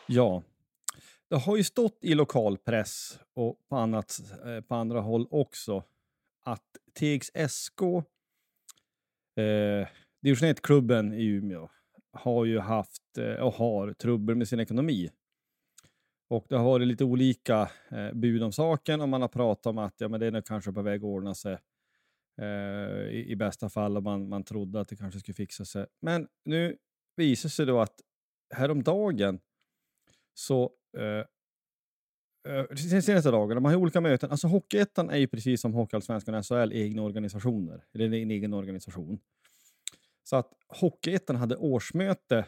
Ja, 0.06 0.42
det 1.28 1.36
har 1.36 1.56
ju 1.56 1.64
stått 1.64 1.98
i 2.00 2.14
lokalpress 2.14 3.20
och 3.34 3.58
på, 3.68 3.76
annat, 3.76 4.20
eh, 4.44 4.60
på 4.60 4.74
andra 4.74 5.00
håll 5.00 5.26
också 5.30 5.84
att 6.44 6.76
TXSK, 6.98 7.82
eh, 9.36 9.88
division 10.22 10.48
1-klubben 10.48 11.12
i 11.12 11.24
Umeå, 11.24 11.68
har 12.12 12.44
ju 12.44 12.58
haft 12.58 13.18
eh, 13.18 13.34
och 13.34 13.54
har 13.54 13.92
trubbel 13.92 14.36
med 14.36 14.48
sin 14.48 14.60
ekonomi. 14.60 15.10
Och 16.30 16.46
det 16.48 16.56
har 16.56 16.64
varit 16.64 16.88
lite 16.88 17.04
olika 17.04 17.70
eh, 17.88 18.12
bud 18.12 18.42
om 18.42 18.52
saken 18.52 19.00
och 19.00 19.08
man 19.08 19.20
har 19.20 19.28
pratat 19.28 19.66
om 19.66 19.78
att 19.78 19.94
ja, 19.98 20.08
men 20.08 20.20
det 20.20 20.26
är 20.26 20.40
kanske 20.40 20.72
på 20.72 20.82
väg 20.82 21.00
att 21.00 21.04
ordna 21.04 21.34
sig 21.34 21.58
eh, 22.40 23.08
i, 23.10 23.24
i, 23.28 23.36
bästa 23.36 23.68
fall 23.68 23.96
och 23.96 24.02
man, 24.02 24.28
man 24.28 24.44
trodde 24.44 24.80
att 24.80 24.88
det 24.88 24.96
kanske 24.96 25.20
skulle 25.20 25.34
fixa 25.34 25.64
sig. 25.64 25.86
Men 26.02 26.28
nu 26.44 26.76
visar 27.16 27.48
sig 27.48 27.66
då 27.66 27.80
att 27.80 28.00
häromdagen 28.54 29.40
så 30.34 30.72
eh, 30.98 31.24
eh 32.54 32.64
de 32.70 33.02
senaste 33.02 33.30
dagarna, 33.30 33.60
man 33.60 33.72
har 33.72 33.80
olika 33.80 34.00
möten. 34.00 34.30
Alltså 34.30 34.46
Hockeyettan 34.46 35.10
är 35.10 35.18
ju 35.18 35.26
precis 35.26 35.60
som 35.60 35.74
Hockeyallsvenskan 35.74 36.34
och 36.34 36.46
SHL 36.46 36.72
egna 36.72 37.02
organisationer, 37.02 37.84
eller 37.94 38.04
en 38.04 38.30
egen 38.30 38.54
organisation. 38.54 39.20
Så 40.24 40.36
att 40.36 40.52
Hockeyettan 40.68 41.36
hade 41.36 41.56
årsmöte 41.56 42.46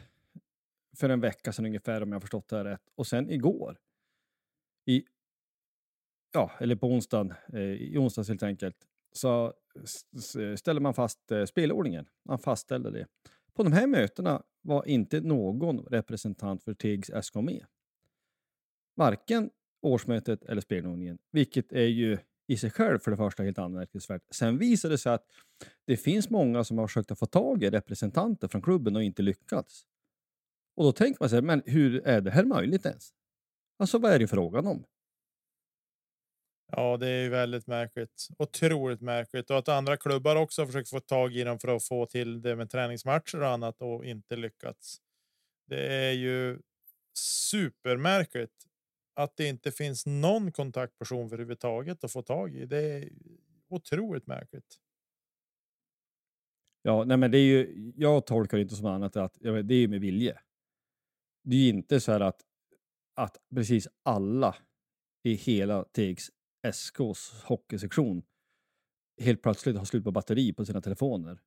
för 0.97 1.09
en 1.09 1.19
vecka 1.19 1.53
sedan 1.53 1.65
ungefär 1.65 2.03
om 2.03 2.11
jag 2.11 2.21
förstått 2.21 2.47
det 2.47 2.57
här 2.57 2.65
rätt. 2.65 2.89
Och 2.95 3.07
sen 3.07 3.29
igår, 3.29 3.77
i, 4.85 5.03
ja, 6.33 6.51
eller 6.59 6.75
på 6.75 6.87
onsdagen, 6.87 7.33
eh, 7.53 7.61
i 7.61 7.97
onsdags 7.97 8.29
helt 8.29 8.43
enkelt, 8.43 8.77
så 9.11 9.53
ställer 10.57 10.79
man 10.79 10.93
fast 10.93 11.31
eh, 11.31 11.45
spelordningen. 11.45 12.05
Man 12.25 12.39
fastställde 12.39 12.91
det. 12.91 13.07
På 13.53 13.63
de 13.63 13.73
här 13.73 13.87
mötena 13.87 14.43
var 14.61 14.87
inte 14.87 15.21
någon 15.21 15.79
representant 15.79 16.63
för 16.63 16.73
TIGS 16.73 17.11
SK 17.21 17.35
med. 17.35 17.65
Varken 18.95 19.49
årsmötet 19.81 20.43
eller 20.43 20.61
spelordningen, 20.61 21.17
vilket 21.31 21.73
är 21.73 21.87
ju 21.87 22.17
i 22.47 22.57
sig 22.57 22.71
själv 22.71 22.99
för 22.99 23.11
det 23.11 23.17
första 23.17 23.43
helt 23.43 23.59
anmärkningsvärt. 23.59 24.21
Sen 24.31 24.57
visade 24.57 24.93
det 24.93 24.97
sig 24.97 25.13
att 25.13 25.25
det 25.85 25.97
finns 25.97 26.29
många 26.29 26.63
som 26.63 26.77
har 26.77 26.87
försökt 26.87 27.11
att 27.11 27.19
få 27.19 27.25
tag 27.25 27.63
i 27.63 27.69
representanter 27.69 28.47
från 28.47 28.61
klubben 28.61 28.95
och 28.95 29.03
inte 29.03 29.21
lyckats. 29.21 29.85
Och 30.75 30.83
då 30.83 30.91
tänker 30.91 31.17
man 31.19 31.29
sig, 31.29 31.41
men 31.41 31.63
hur 31.65 32.07
är 32.07 32.21
det 32.21 32.31
här 32.31 32.45
möjligt 32.45 32.85
ens? 32.85 33.13
Alltså 33.79 33.97
vad 33.97 34.11
är 34.11 34.19
det 34.19 34.27
frågan 34.27 34.67
om? 34.67 34.85
Ja, 36.71 36.97
det 36.97 37.07
är 37.07 37.29
väldigt 37.29 37.67
märkligt. 37.67 38.27
Otroligt 38.37 39.01
märkligt 39.01 39.49
och 39.49 39.57
att 39.57 39.67
andra 39.69 39.97
klubbar 39.97 40.35
också 40.35 40.65
försökt 40.65 40.89
få 40.89 40.99
tag 40.99 41.35
i 41.35 41.43
dem 41.43 41.59
för 41.59 41.75
att 41.75 41.83
få 41.83 42.05
till 42.05 42.41
det 42.41 42.55
med 42.55 42.69
träningsmatcher 42.69 43.41
och 43.41 43.47
annat 43.47 43.81
och 43.81 44.05
inte 44.05 44.35
lyckats. 44.35 44.97
Det 45.67 45.93
är 45.93 46.11
ju 46.11 46.59
supermärkligt 47.17 48.67
att 49.13 49.37
det 49.37 49.47
inte 49.47 49.71
finns 49.71 50.05
någon 50.05 50.51
kontaktperson 50.51 51.29
för 51.29 51.35
överhuvudtaget 51.35 52.03
att 52.03 52.11
få 52.11 52.21
tag 52.21 52.55
i. 52.55 52.65
Det 52.65 52.77
är 52.77 53.09
otroligt 53.69 54.27
märkligt. 54.27 54.79
Ja, 56.81 57.03
nej, 57.03 57.17
men 57.17 57.31
det 57.31 57.37
är 57.37 57.45
ju. 57.45 57.91
Jag 57.95 58.25
tolkar 58.25 58.57
det 58.57 58.61
inte 58.61 58.75
som 58.75 58.85
annat 58.85 59.15
att 59.15 59.37
det 59.41 59.75
är 59.75 59.87
med 59.87 60.01
vilje. 60.01 60.39
Det 61.43 61.55
är 61.55 61.59
ju 61.59 61.69
inte 61.69 61.99
så 61.99 62.11
här 62.11 62.19
att 62.19 62.41
att 63.15 63.37
precis 63.55 63.87
alla 64.03 64.55
i 65.23 65.33
hela 65.33 65.83
TIGs 65.83 66.29
SKs 66.73 67.43
hockeysektion 67.43 68.23
helt 69.21 69.41
plötsligt 69.41 69.77
har 69.77 69.85
slut 69.85 70.03
på 70.03 70.11
batteri 70.11 70.53
på 70.53 70.65
sina 70.65 70.81
telefoner. 70.81 71.39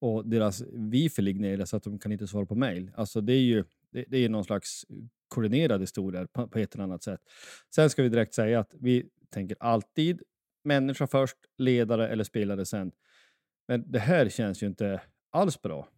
Och 0.00 0.28
deras 0.28 0.62
wifi 0.72 1.22
ligger 1.22 1.40
nere 1.40 1.66
så 1.66 1.76
att 1.76 1.82
de 1.82 1.98
kan 1.98 2.12
inte 2.12 2.26
svara 2.26 2.46
på 2.46 2.54
mejl. 2.54 2.90
Alltså 2.94 3.20
det 3.20 3.32
är 3.32 3.40
ju 3.40 3.64
det, 3.90 4.04
det 4.08 4.18
är 4.18 4.28
någon 4.28 4.44
slags 4.44 4.84
koordinerad 5.28 5.80
historia 5.80 6.26
på, 6.26 6.48
på 6.48 6.58
ett 6.58 6.74
eller 6.74 6.84
annat 6.84 7.02
sätt. 7.02 7.20
Sen 7.74 7.90
ska 7.90 8.02
vi 8.02 8.08
direkt 8.08 8.34
säga 8.34 8.60
att 8.60 8.74
vi 8.80 9.08
tänker 9.30 9.56
alltid 9.60 10.22
människa 10.64 11.06
först, 11.06 11.36
ledare 11.58 12.08
eller 12.08 12.24
spelare 12.24 12.66
sen. 12.66 12.92
Men 13.68 13.92
det 13.92 13.98
här 13.98 14.28
känns 14.28 14.62
ju 14.62 14.66
inte 14.66 15.00
alls 15.30 15.62
bra. 15.62 15.88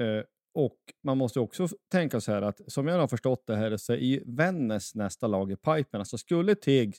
Eh, 0.00 0.24
och 0.54 0.78
man 1.02 1.18
måste 1.18 1.40
också 1.40 1.68
tänka 1.90 2.20
så 2.20 2.32
här 2.32 2.42
att 2.42 2.72
som 2.72 2.86
jag 2.86 2.98
har 2.98 3.08
förstått 3.08 3.46
det 3.46 3.56
här 3.56 3.76
så 3.76 3.92
är 3.92 4.36
Vännäs 4.36 4.94
nästa 4.94 5.26
lag 5.26 5.52
i 5.52 5.56
pipen. 5.56 6.00
Alltså 6.00 6.18
skulle 6.18 6.54
Teg 6.54 6.96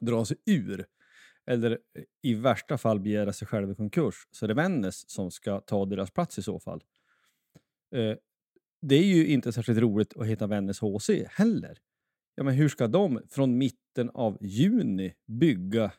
dra 0.00 0.24
sig 0.24 0.36
ur 0.46 0.86
eller 1.46 1.78
i 2.22 2.34
värsta 2.34 2.78
fall 2.78 3.00
begära 3.00 3.32
sig 3.32 3.48
själv 3.48 3.70
i 3.70 3.74
konkurs 3.74 4.14
så 4.30 4.46
är 4.46 4.48
det 4.48 4.54
Vännäs 4.54 5.10
som 5.10 5.30
ska 5.30 5.60
ta 5.60 5.84
deras 5.84 6.10
plats 6.10 6.38
i 6.38 6.42
så 6.42 6.60
fall. 6.60 6.82
Eh, 7.94 8.16
det 8.82 8.94
är 8.94 9.04
ju 9.04 9.26
inte 9.26 9.52
särskilt 9.52 9.78
roligt 9.78 10.16
att 10.16 10.26
heta 10.26 10.46
Vännäs 10.46 10.80
HC 10.80 11.10
heller. 11.28 11.78
Ja, 12.34 12.44
men 12.44 12.54
hur 12.54 12.68
ska 12.68 12.86
de 12.86 13.20
från 13.28 13.58
mitten 13.58 14.10
av 14.14 14.38
juni 14.40 15.14
bygga 15.26 15.92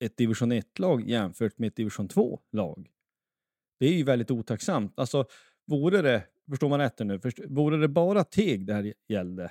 ett 0.00 0.16
division 0.16 0.52
1-lag 0.52 1.08
jämfört 1.08 1.58
med 1.58 1.68
ett 1.68 1.76
division 1.76 2.08
2-lag? 2.08 2.90
Det 3.78 3.86
är 3.86 3.92
ju 3.92 4.02
väldigt 4.02 4.30
otacksamt. 4.30 4.98
Alltså, 4.98 5.24
vore 5.68 6.02
det, 6.02 6.24
förstår 6.48 6.68
man 6.68 6.78
rätt 6.78 6.98
nu, 6.98 7.20
först, 7.20 7.38
vore 7.48 7.76
det 7.76 7.88
bara 7.88 8.24
Teg 8.24 8.66
det 8.66 8.74
här 8.74 8.94
gällde 9.08 9.50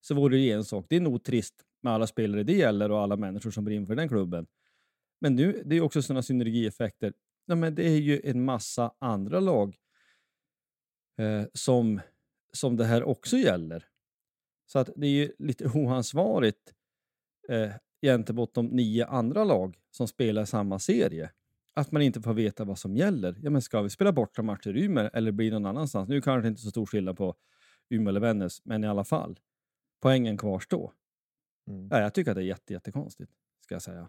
så 0.00 0.14
vore 0.14 0.36
det 0.36 0.50
en 0.50 0.64
sak. 0.64 0.86
Det 0.88 0.96
är 0.96 1.00
nog 1.00 1.24
trist 1.24 1.54
med 1.82 1.92
alla 1.92 2.06
spelare 2.06 2.42
det 2.42 2.52
gäller 2.52 2.90
och 2.90 3.00
alla 3.00 3.16
människor 3.16 3.50
som 3.50 3.64
brinner 3.64 3.86
för 3.86 3.96
den 3.96 4.08
klubben. 4.08 4.46
Men 5.20 5.36
nu, 5.36 5.62
det 5.66 5.76
är 5.76 5.80
också 5.80 6.02
sådana 6.02 6.22
synergieffekter. 6.22 7.12
Ja, 7.46 7.54
men 7.54 7.74
det 7.74 7.86
är 7.86 7.96
ju 7.96 8.20
en 8.24 8.44
massa 8.44 8.94
andra 8.98 9.40
lag 9.40 9.76
eh, 11.18 11.44
som, 11.52 12.00
som 12.52 12.76
det 12.76 12.84
här 12.84 13.02
också 13.02 13.36
gäller. 13.36 13.86
Så 14.66 14.78
att 14.78 14.90
det 14.96 15.06
är 15.06 15.10
ju 15.10 15.32
lite 15.38 15.68
oansvarigt 15.68 16.74
eh, 17.48 17.70
gentemot 18.02 18.54
de 18.54 18.66
nio 18.66 19.06
andra 19.06 19.44
lag 19.44 19.78
som 19.90 20.08
spelar 20.08 20.44
samma 20.44 20.78
serie. 20.78 21.30
Att 21.78 21.92
man 21.92 22.02
inte 22.02 22.20
får 22.20 22.34
veta 22.34 22.64
vad 22.64 22.78
som 22.78 22.96
gäller. 22.96 23.36
Ja, 23.42 23.50
men 23.50 23.62
ska 23.62 23.82
vi 23.82 23.90
spela 23.90 24.12
borta 24.12 24.42
matcher 24.42 24.76
i 24.76 24.84
Umeå 24.84 25.10
eller 25.12 25.32
blir 25.32 25.52
någon 25.52 25.66
annanstans? 25.66 26.08
Nu 26.08 26.20
kanske 26.20 26.42
det 26.42 26.48
inte 26.48 26.60
är 26.60 26.62
så 26.62 26.70
stor 26.70 26.86
skillnad 26.86 27.16
på 27.16 27.36
Umeå 27.90 28.08
eller 28.08 28.20
Vännäs, 28.20 28.64
men 28.64 28.84
i 28.84 28.86
alla 28.86 29.04
fall. 29.04 29.38
Poängen 30.02 30.38
kvarstår. 30.38 30.92
Mm. 31.70 31.88
Ja, 31.90 32.00
jag 32.00 32.14
tycker 32.14 32.30
att 32.30 32.34
det 32.34 32.42
är 32.42 32.46
jätte, 32.46 32.72
jättekonstigt, 32.72 33.32
ska 33.64 33.74
jag 33.74 33.82
säga. 33.82 34.08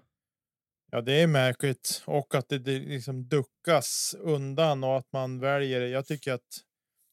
Ja, 0.91 1.01
det 1.01 1.21
är 1.21 1.27
märkligt 1.27 2.03
och 2.05 2.35
att 2.35 2.49
det, 2.49 2.59
det 2.59 2.79
liksom 2.79 3.27
duckas 3.27 4.15
undan 4.19 4.83
och 4.83 4.97
att 4.97 5.11
man 5.11 5.39
väljer. 5.39 5.81
Jag 5.81 6.05
tycker 6.05 6.33
att 6.33 6.63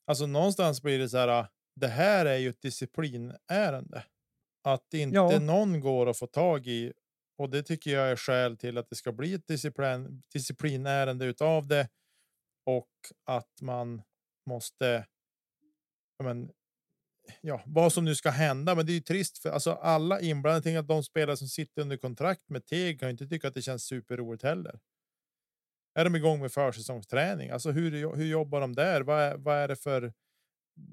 alltså 0.07 0.27
någonstans 0.27 0.83
blir 0.83 0.99
det 0.99 1.09
så 1.09 1.19
här. 1.19 1.47
Det 1.81 1.89
här 1.89 2.27
är 2.27 2.37
ju 2.37 2.49
ett 2.49 2.63
disciplinärende. 2.63 4.05
Att 4.65 4.95
inte 4.95 5.17
ja. 5.17 5.39
någon 5.39 5.81
går 5.81 6.11
att 6.11 6.19
få 6.19 6.27
tag 6.27 6.67
i. 6.67 6.93
Och 7.39 7.51
det 7.51 7.63
tycker 7.63 7.91
jag 7.91 8.11
är 8.11 8.17
skäl 8.17 8.57
till 8.57 8.79
att 8.79 8.91
det 8.91 8.97
ska 8.97 9.13
bli 9.13 9.35
ett 9.35 9.47
disciplin, 9.47 10.23
disciplinärende 10.33 11.25
utav 11.25 11.67
det. 11.67 11.89
Och 12.67 12.91
att 13.25 13.61
man 13.61 14.03
måste 14.47 15.07
men, 16.25 16.51
ja, 17.41 17.63
vad 17.67 17.93
som 17.93 18.05
nu 18.05 18.15
ska 18.15 18.31
hända. 18.31 18.75
Men 18.75 18.87
det 18.87 18.93
är 18.93 18.95
ju 18.95 19.01
trist 19.01 19.39
för 19.39 19.51
alltså 19.51 19.73
alla 19.73 20.21
inblandade. 20.21 20.63
Tänk 20.63 20.79
att 20.79 20.89
de 20.89 21.05
spelare 21.05 21.37
som 21.37 21.49
sitter 21.49 21.83
under 21.83 21.97
kontrakt 21.97 22.49
med 22.49 22.67
Teg 22.67 23.01
kan 23.01 23.11
inte 23.11 23.27
tycka 23.27 23.49
att 23.49 23.55
det 23.55 23.63
känns 23.63 23.85
superroligt 23.85 24.43
heller. 24.43 24.81
Är 25.95 26.05
de 26.05 26.17
igång 26.17 26.41
med 26.41 26.53
försäsongsträning? 26.53 27.51
Alltså 27.51 27.71
hur, 27.71 28.17
hur 28.17 28.27
jobbar 28.27 28.61
de 28.61 28.75
där? 28.75 29.01
Vad 29.01 29.23
är, 29.23 29.37
vad 29.37 29.57
är 29.57 29.69
det 29.69 29.77
för 29.77 30.13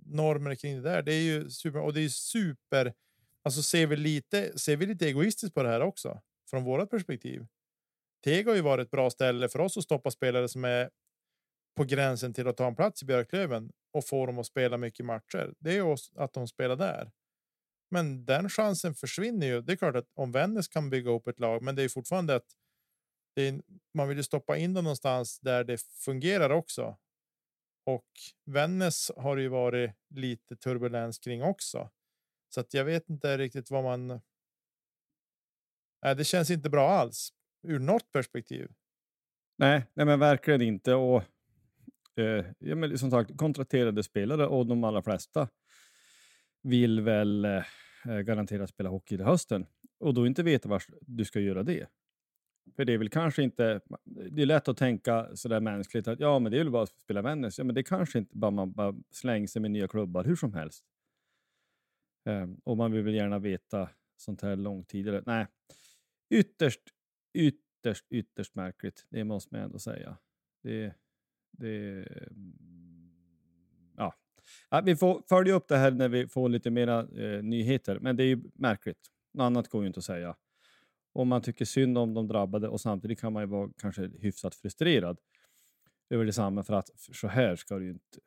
normer 0.06 0.56
kring 0.56 0.75
det 0.75 0.89
där? 0.89 1.01
Det 1.01 1.13
är 1.13 1.21
ju 1.21 1.49
super 1.49 1.79
och 1.79 1.93
det 1.93 2.01
är 2.01 2.10
super. 2.10 2.93
Alltså 3.43 3.63
ser 3.63 3.88
vi 3.88 3.95
lite, 3.95 4.60
ser 4.60 4.75
vi 4.75 4.86
lite 4.86 5.06
egoistiskt 5.06 5.56
på 5.56 5.63
det 5.63 5.69
här 5.69 5.82
också 5.82 6.21
från 6.54 6.63
vårt 6.63 6.89
perspektiv. 6.89 7.46
Teg 8.24 8.48
har 8.48 8.56
ju 8.56 8.62
varit 8.62 8.86
ett 8.86 8.92
bra 8.92 9.10
ställe 9.10 9.50
för 9.50 9.60
oss 9.60 9.78
att 9.78 9.84
stoppa 9.84 10.12
spelare 10.12 10.48
som 10.48 10.66
är 10.66 10.89
på 11.76 11.84
gränsen 11.84 12.34
till 12.34 12.48
att 12.48 12.58
ta 12.58 12.68
en 12.68 12.76
plats 12.76 13.04
i 13.04 13.06
Björklöven 13.06 13.72
och 13.94 14.06
få 14.06 14.26
dem 14.26 14.39
att 14.39 14.46
spela 14.46 14.78
mycket 14.78 15.06
matcher. 15.06 15.54
Det 15.60 15.78
är 15.78 15.96
att 16.24 16.34
de 16.34 16.48
spelar 16.48 16.76
där. 16.76 17.12
Men 17.92 18.26
den 18.26 18.50
chansen 18.50 18.96
försvinner 18.96 19.48
ju. 19.48 19.62
Det 19.62 19.74
är 19.74 19.76
klart 19.76 19.96
att 19.96 20.12
om 20.13 20.32
Vännäs 20.32 20.68
kan 20.68 20.89
bygga 20.89 21.12
upp 21.12 21.28
ett 21.28 21.39
lag, 21.39 21.62
men 21.62 21.76
det 21.76 21.84
är 21.84 21.89
fortfarande 21.89 22.36
att 22.36 22.48
är, 23.36 23.62
man 23.94 24.08
vill 24.08 24.18
ju 24.18 24.24
stoppa 24.24 24.58
in 24.58 24.74
dem 24.74 24.84
någonstans 24.84 25.39
där 25.39 25.63
det 25.63 25.82
fungerar 25.82 26.50
också. 26.50 26.98
Och 27.86 28.10
Vännäs 28.46 29.12
har 29.18 29.38
ju 29.38 29.48
varit 29.48 29.92
lite 30.10 30.56
turbulens 30.56 31.20
kring 31.20 31.44
också. 31.44 31.89
Så 32.50 32.60
att 32.60 32.74
jag 32.74 32.86
vet 32.86 33.10
inte 33.10 33.38
riktigt 33.38 33.72
vad 33.72 33.84
man. 33.84 34.22
Nej, 36.04 36.16
det 36.16 36.24
känns 36.24 36.52
inte 36.52 36.70
bra 36.70 36.89
alls 36.89 37.30
ur 37.68 37.80
något 37.80 38.12
perspektiv. 38.12 38.72
Nej, 39.58 39.86
nej 39.94 40.06
men 40.06 40.20
verkligen 40.20 40.62
inte. 40.62 40.94
Och 40.94 41.24
eh, 42.16 42.46
ja, 42.60 42.76
men 42.76 42.98
som 42.98 43.12
sagt, 43.12 43.38
kontrakterade 43.38 44.04
spelare 44.04 44.48
och 44.48 44.66
de 44.66 44.84
allra 44.84 45.02
flesta 45.02 45.50
vill 46.63 47.02
väl 47.02 47.46
eh, 47.46 47.63
garanterat 48.26 48.70
spela 48.70 48.89
hockey 48.89 49.18
till 49.18 49.26
hösten 49.26 49.66
och 50.00 50.13
då 50.13 50.28
inte 50.28 50.44
veta 50.44 50.70
var 50.70 50.84
du 51.02 51.26
ska 51.26 51.39
göra 51.39 51.63
det. 51.63 51.88
För 52.76 52.86
det 52.86 52.94
är 52.94 52.98
väl 52.98 53.10
kanske 53.10 53.44
inte, 53.44 53.82
det 54.06 54.42
är 54.42 54.46
lätt 54.46 54.68
att 54.68 54.78
tänka 54.78 55.36
sådär 55.36 55.60
mänskligt 55.60 56.08
att 56.08 56.20
ja, 56.20 56.39
men 56.39 56.52
det 56.52 56.58
är 56.58 56.63
väl 56.63 56.72
bara 56.72 56.84
att 56.84 57.02
spela 57.02 57.22
Vännäs. 57.22 57.58
Ja, 57.58 57.63
men 57.63 57.76
det 57.76 57.84
kanske 57.84 58.20
inte 58.20 58.38
bara 58.38 58.52
man 58.52 58.74
bara 58.74 58.96
slänger 59.12 59.48
sig 59.48 59.62
med 59.62 59.72
nya 59.72 59.88
klubbar 59.88 60.24
hur 60.24 60.36
som 60.36 60.54
helst. 60.54 60.84
Eh, 62.26 62.48
och 62.63 62.78
man 62.78 62.92
vill 62.92 63.04
väl 63.04 63.16
gärna 63.16 63.39
veta 63.39 63.89
sånt 64.18 64.42
här 64.42 64.56
långt 64.56 64.88
tidigare. 64.88 65.24
Nej, 65.26 65.48
ytterst, 66.34 66.82
ytterst, 67.34 68.06
ytterst 68.10 68.56
märkligt. 68.56 69.06
Det 69.10 69.24
måste 69.24 69.56
man 69.56 69.63
ändå 69.63 69.80
säga. 69.80 70.17
Det, 70.63 70.93
det, 71.52 72.08
mm, 72.32 73.12
ja. 73.98 74.13
ja. 74.69 74.82
Vi 74.86 74.96
får 74.96 75.24
följa 75.30 75.54
upp 75.54 75.67
det 75.67 75.78
här 75.78 75.91
när 75.91 76.10
vi 76.10 76.28
får 76.28 76.50
lite 76.50 76.72
mera 76.72 77.00
eh, 77.00 77.43
nyheter, 77.43 78.00
men 78.00 78.15
det 78.15 78.24
är 78.24 78.28
ju 78.28 78.43
märkligt. 78.54 79.00
Något 79.34 79.43
annat 79.43 79.67
går 79.67 79.82
ju 79.82 79.88
inte 79.88 79.98
att 79.98 80.06
säga. 80.06 80.36
Om 81.13 81.28
man 81.28 81.41
tycker 81.41 81.65
synd 81.65 81.98
om 81.98 82.13
de 82.13 82.28
drabbade 82.28 82.67
och 82.67 82.82
samtidigt 82.82 83.19
kan 83.19 83.34
man 83.34 83.43
ju 83.43 83.48
vara 83.48 83.69
kanske 83.78 84.12
hyfsat 84.19 84.56
frustrerad 84.56 85.19
över 86.10 86.26
detsamma 86.26 86.63
för 86.63 86.74
att 86.74 86.89
så 86.96 87.28
här 87.28 87.56
ska 87.56 87.78
det 87.80 87.86
ju 87.86 87.91
inte... 87.91 88.19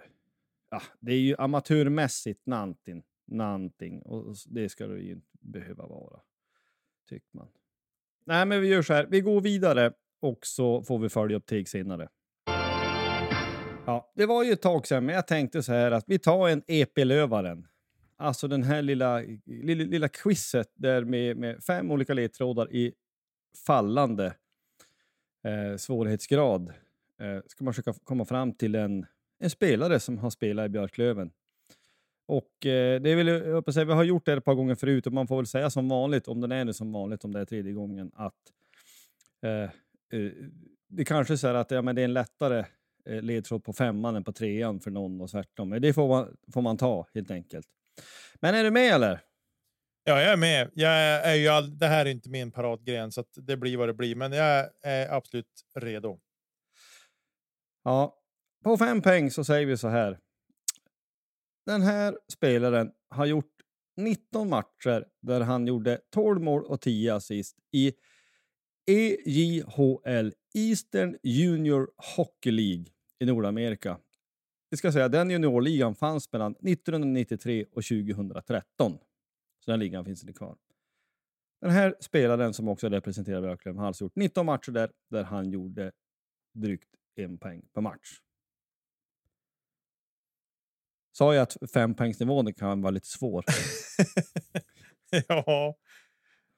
Ja, 0.71 0.83
det 1.01 1.13
är 1.13 1.21
ju 1.21 1.37
amatörmässigt 1.39 2.47
någonting, 2.47 3.05
någonting 3.25 4.03
och 4.03 4.37
det 4.47 4.69
ska 4.69 4.87
det 4.87 5.01
ju 5.01 5.13
inte 5.13 5.27
behöva 5.41 5.87
vara, 5.87 6.21
tycker 7.09 7.29
man. 7.33 7.49
Nej, 8.27 8.47
men 8.47 8.61
vi 8.61 8.69
gör 8.69 8.83
så 8.83 8.95
här. 8.95 9.07
Vi 9.11 9.21
går 9.21 9.41
vidare 9.41 9.93
och 10.21 10.39
så 10.43 10.83
får 10.83 10.99
vi 10.99 11.09
följa 11.09 11.37
upp 11.37 11.47
Teg 11.47 11.69
senare. 11.69 12.09
Ja, 13.87 14.13
det 14.15 14.27
var 14.27 14.45
ju 14.45 14.53
ett 14.53 14.63
tag 14.63 14.87
sedan, 14.87 15.07
men 15.07 15.15
jag 15.15 15.27
tänkte 15.27 15.63
så 15.63 15.73
här 15.73 15.91
att 15.91 16.05
vi 16.07 16.19
tar 16.19 16.49
en 16.49 16.63
EP-lövaren. 16.67 17.67
Alltså 18.17 18.49
den 18.49 18.63
här 18.63 18.83
lilla, 18.83 19.23
lilla, 19.47 19.85
lilla 19.85 20.09
quizet 20.09 20.73
där 20.75 21.05
med, 21.05 21.37
med 21.37 21.65
fem 21.65 21.91
olika 21.91 22.15
ledtrådar 22.15 22.73
i 22.73 22.93
fallande 23.67 24.27
eh, 25.45 25.77
svårighetsgrad 25.77 26.73
eh, 27.21 27.43
ska 27.47 27.65
man 27.65 27.75
försöka 27.75 27.95
komma 28.05 28.25
fram 28.25 28.53
till 28.53 28.75
en, 28.75 29.07
en 29.39 29.51
spelare 29.51 30.01
som 30.01 30.19
har 30.19 30.31
spelat 30.31 30.67
i 30.67 30.69
Björklöven. 30.69 31.31
Och 32.29 32.67
eh, 32.67 33.01
det 33.01 33.11
är 33.11 33.17
väl, 33.17 33.27
jag 33.27 33.75
säga, 33.75 33.85
vi 33.85 33.93
har 33.93 34.05
gjort 34.05 34.27
det 34.27 34.33
ett 34.33 34.45
par 34.45 34.55
gånger 34.55 34.75
förut 34.75 35.07
och 35.07 35.13
man 35.13 35.27
får 35.27 35.37
väl 35.37 35.47
säga 35.47 35.71
som 35.71 35.89
vanligt, 35.89 36.29
om 36.29 36.41
den 36.41 36.53
är 36.53 36.65
nu 36.65 36.73
som 36.73 36.93
vanligt, 36.93 37.25
om 37.25 37.33
det 37.33 37.41
är 37.41 37.45
tredje 37.45 37.73
gången, 37.73 38.11
att 38.15 38.35
eh, 39.43 39.63
eh, 40.21 40.33
det 40.89 41.05
kanske 41.05 41.35
är 41.35 41.37
så 41.37 41.49
att 41.49 41.71
ja, 41.71 41.83
men 41.83 41.95
det 41.95 42.03
är 42.03 42.05
en 42.05 42.13
lättare 42.13 42.65
eh, 43.09 43.23
ledtråd 43.23 43.65
på 43.65 43.73
femman 43.73 44.17
än 44.17 44.25
på 44.25 44.33
trean 44.33 44.81
för 44.81 44.91
någon 44.91 45.21
och 45.21 45.31
tvärtom. 45.31 45.69
Men 45.69 45.83
det 45.83 45.93
får 45.93 46.09
man, 46.09 46.37
får 46.53 46.63
man 46.63 46.77
ta 46.77 47.07
helt 47.15 47.31
enkelt. 47.31 47.67
Men 48.41 48.55
är 48.55 48.65
du 48.65 48.71
med 48.71 48.95
eller? 48.95 49.21
Ja, 50.05 50.21
jag 50.23 50.33
är 50.33 50.37
med. 50.37 50.71
Jag 50.75 50.93
är 51.01 51.35
ju 51.35 51.49
all, 51.49 51.79
det 51.79 51.87
här 51.87 52.07
är 52.07 52.11
inte 52.11 52.31
min 52.31 52.51
paradgren 52.51 53.13
så 53.13 53.25
det 53.35 53.57
blir 53.57 53.77
vad 53.77 53.89
det 53.89 53.95
blir, 53.95 54.17
men 54.17 54.33
jag 54.33 54.71
är 54.83 55.15
absolut 55.15 55.47
redo. 55.75 56.19
Ja, 57.85 58.19
på 58.65 58.77
fem 58.77 59.03
poäng 59.03 59.31
så 59.31 59.45
säger 59.45 59.67
vi 59.67 59.77
så 59.77 59.89
här. 59.89 60.19
Den 61.67 61.83
här 61.83 62.19
spelaren 62.33 62.93
har 63.09 63.27
gjort 63.27 63.53
19 63.97 64.49
matcher 64.49 65.05
där 65.23 65.41
han 65.41 65.67
gjorde 65.67 66.01
12 66.11 66.43
mål 66.43 66.65
och 66.65 66.81
10 66.81 67.15
assist 67.15 67.57
i 67.73 67.93
EJHL, 68.87 70.33
Eastern 70.55 71.17
Junior 71.23 71.91
Hockey 72.17 72.51
League 72.51 72.85
i 73.19 73.27
Nordamerika. 73.27 73.99
Vi 74.71 74.77
ska 74.77 74.93
säga 74.93 75.09
den 75.09 75.31
juniorligan 75.31 75.95
fanns 75.95 76.33
mellan 76.33 76.53
1993 76.53 77.65
och 77.65 77.85
2013. 77.85 78.99
Så 79.65 79.71
den 79.71 79.81
ligan 79.81 80.05
finns 80.05 80.23
inte 80.23 80.33
kvar. 80.33 80.57
Den 81.61 81.71
här 81.71 81.95
spelaren 82.01 82.55
som 82.55 82.69
också 82.69 82.89
representerar 82.89 83.41
Björklöven 83.41 83.79
har 83.79 83.87
alltså 83.87 84.05
gjort 84.05 84.17
19 84.17 84.47
matcher 84.47 84.73
där, 84.73 84.91
där 85.11 85.25
han 85.25 85.51
gjorde 85.51 85.93
drygt 86.55 86.95
en 87.15 87.39
poäng 87.39 87.63
per 87.75 87.81
match. 87.81 88.21
Sa 91.17 91.35
jag 91.35 91.43
att 91.43 91.71
fempoängsnivån 91.73 92.55
kan 92.55 92.83
vara 92.83 92.91
lite 92.91 93.07
svår? 93.07 93.45
ja. 95.29 95.77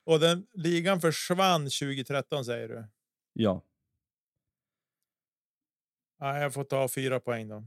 Och 0.05 0.21
den 0.21 0.47
ligan 0.53 1.01
försvann 1.01 1.61
2013 1.61 2.45
säger 2.45 2.69
du? 2.69 2.87
Ja. 3.33 3.63
ja 6.19 6.39
jag 6.39 6.55
får 6.55 6.65
ta 6.65 6.89
fyra 6.89 7.21
poäng 7.21 7.49
då. 7.49 7.67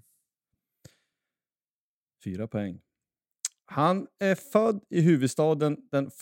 Fyra 2.24 2.48
poäng. 2.48 2.82
Han 3.66 4.08
är 4.20 4.36
född 4.36 4.84
i 4.90 5.02
huvudstaden 5.02 5.88
den 5.92 6.08
1 6.08 6.14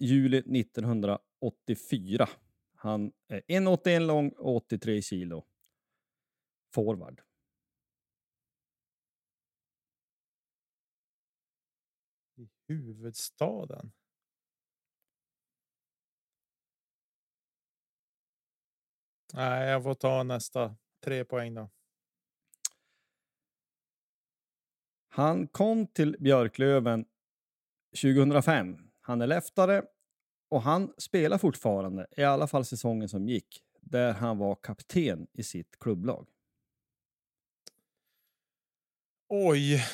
juli 0.00 0.38
1984. 0.38 2.28
Han 2.74 3.12
är 3.28 3.40
1,81 3.40 3.98
lång 3.98 4.28
och 4.28 4.56
83 4.56 5.02
kilo. 5.02 5.44
Forward. 6.74 7.20
Huvudstaden? 12.66 13.92
Nej, 19.34 19.68
jag 19.68 19.82
får 19.82 19.94
ta 19.94 20.22
nästa. 20.22 20.76
Tre 21.04 21.24
poäng 21.24 21.54
då. 21.54 21.70
Han 25.08 25.48
kom 25.48 25.86
till 25.86 26.16
Björklöven 26.20 27.04
2005. 28.02 28.90
Han 29.00 29.20
är 29.20 29.26
leftare 29.26 29.84
och 30.48 30.62
han 30.62 30.94
spelar 30.98 31.38
fortfarande, 31.38 32.06
i 32.16 32.24
alla 32.24 32.46
fall 32.46 32.64
säsongen 32.64 33.08
som 33.08 33.28
gick, 33.28 33.64
där 33.80 34.12
han 34.12 34.38
var 34.38 34.54
kapten 34.54 35.26
i 35.32 35.42
sitt 35.42 35.78
klubblag. 35.78 36.28
Oj, 39.28 39.84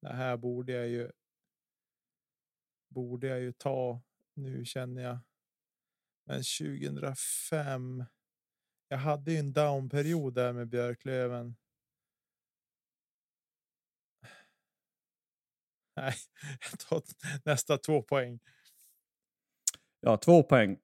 det 0.00 0.12
här 0.12 0.36
borde 0.36 0.72
jag 0.72 0.88
ju. 0.88 1.10
Borde 2.88 3.26
jag 3.26 3.40
ju 3.40 3.52
ta 3.52 4.02
nu 4.34 4.64
känner 4.64 5.02
jag. 5.02 5.18
Men 6.26 6.36
2005. 6.36 8.04
Jag 8.88 8.98
hade 8.98 9.32
ju 9.32 9.38
en 9.38 9.52
downperiod 9.52 10.34
där 10.34 10.52
med 10.52 10.68
Björklöven. 10.68 11.56
Nej, 15.96 16.14
jag 16.70 16.78
tar 16.78 17.02
nästa 17.44 17.78
två 17.78 18.02
poäng. 18.02 18.40
Ja, 20.00 20.16
två 20.16 20.42
poäng. 20.42 20.78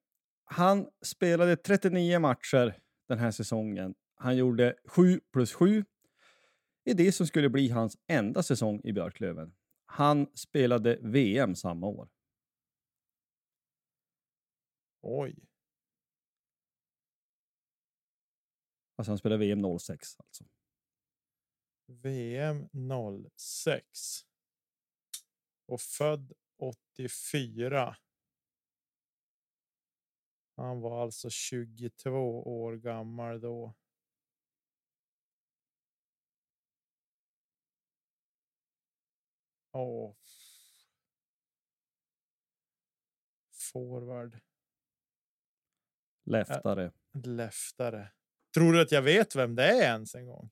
Han 0.44 0.90
spelade 1.02 1.56
39 1.56 2.18
matcher 2.18 2.78
den 3.08 3.18
här 3.18 3.30
säsongen. 3.30 3.94
Han 4.14 4.36
gjorde 4.36 4.76
7 4.84 5.20
plus 5.32 5.52
7 5.52 5.84
i 6.84 6.94
det 6.94 7.12
som 7.12 7.26
skulle 7.26 7.48
bli 7.48 7.68
hans 7.68 7.96
enda 8.06 8.42
säsong 8.42 8.80
i 8.84 8.92
Björklöven. 8.92 9.54
Han 9.96 10.36
spelade 10.36 10.98
VM 11.02 11.54
samma 11.56 11.86
år. 11.86 12.08
Oj. 15.00 15.48
Alltså 18.96 19.10
han 19.10 19.18
spelade 19.18 19.38
VM 19.38 19.78
06 19.78 20.20
alltså. 20.20 20.44
VM 21.86 22.68
06 23.36 24.20
och 25.66 25.80
född 25.80 26.32
84. 26.56 27.96
Han 30.56 30.80
var 30.80 31.02
alltså 31.02 31.30
22 31.30 32.42
år 32.42 32.76
gammal 32.76 33.40
då. 33.40 33.74
Åh. 39.74 40.16
Forward. 43.72 44.40
Leftare. 46.24 46.92
Leftare. 47.24 48.12
Tror 48.54 48.72
du 48.72 48.80
att 48.80 48.92
jag 48.92 49.02
vet 49.02 49.36
vem 49.36 49.54
det 49.54 49.64
är 49.64 49.82
ens 49.82 50.14
en 50.14 50.26
gång? 50.26 50.50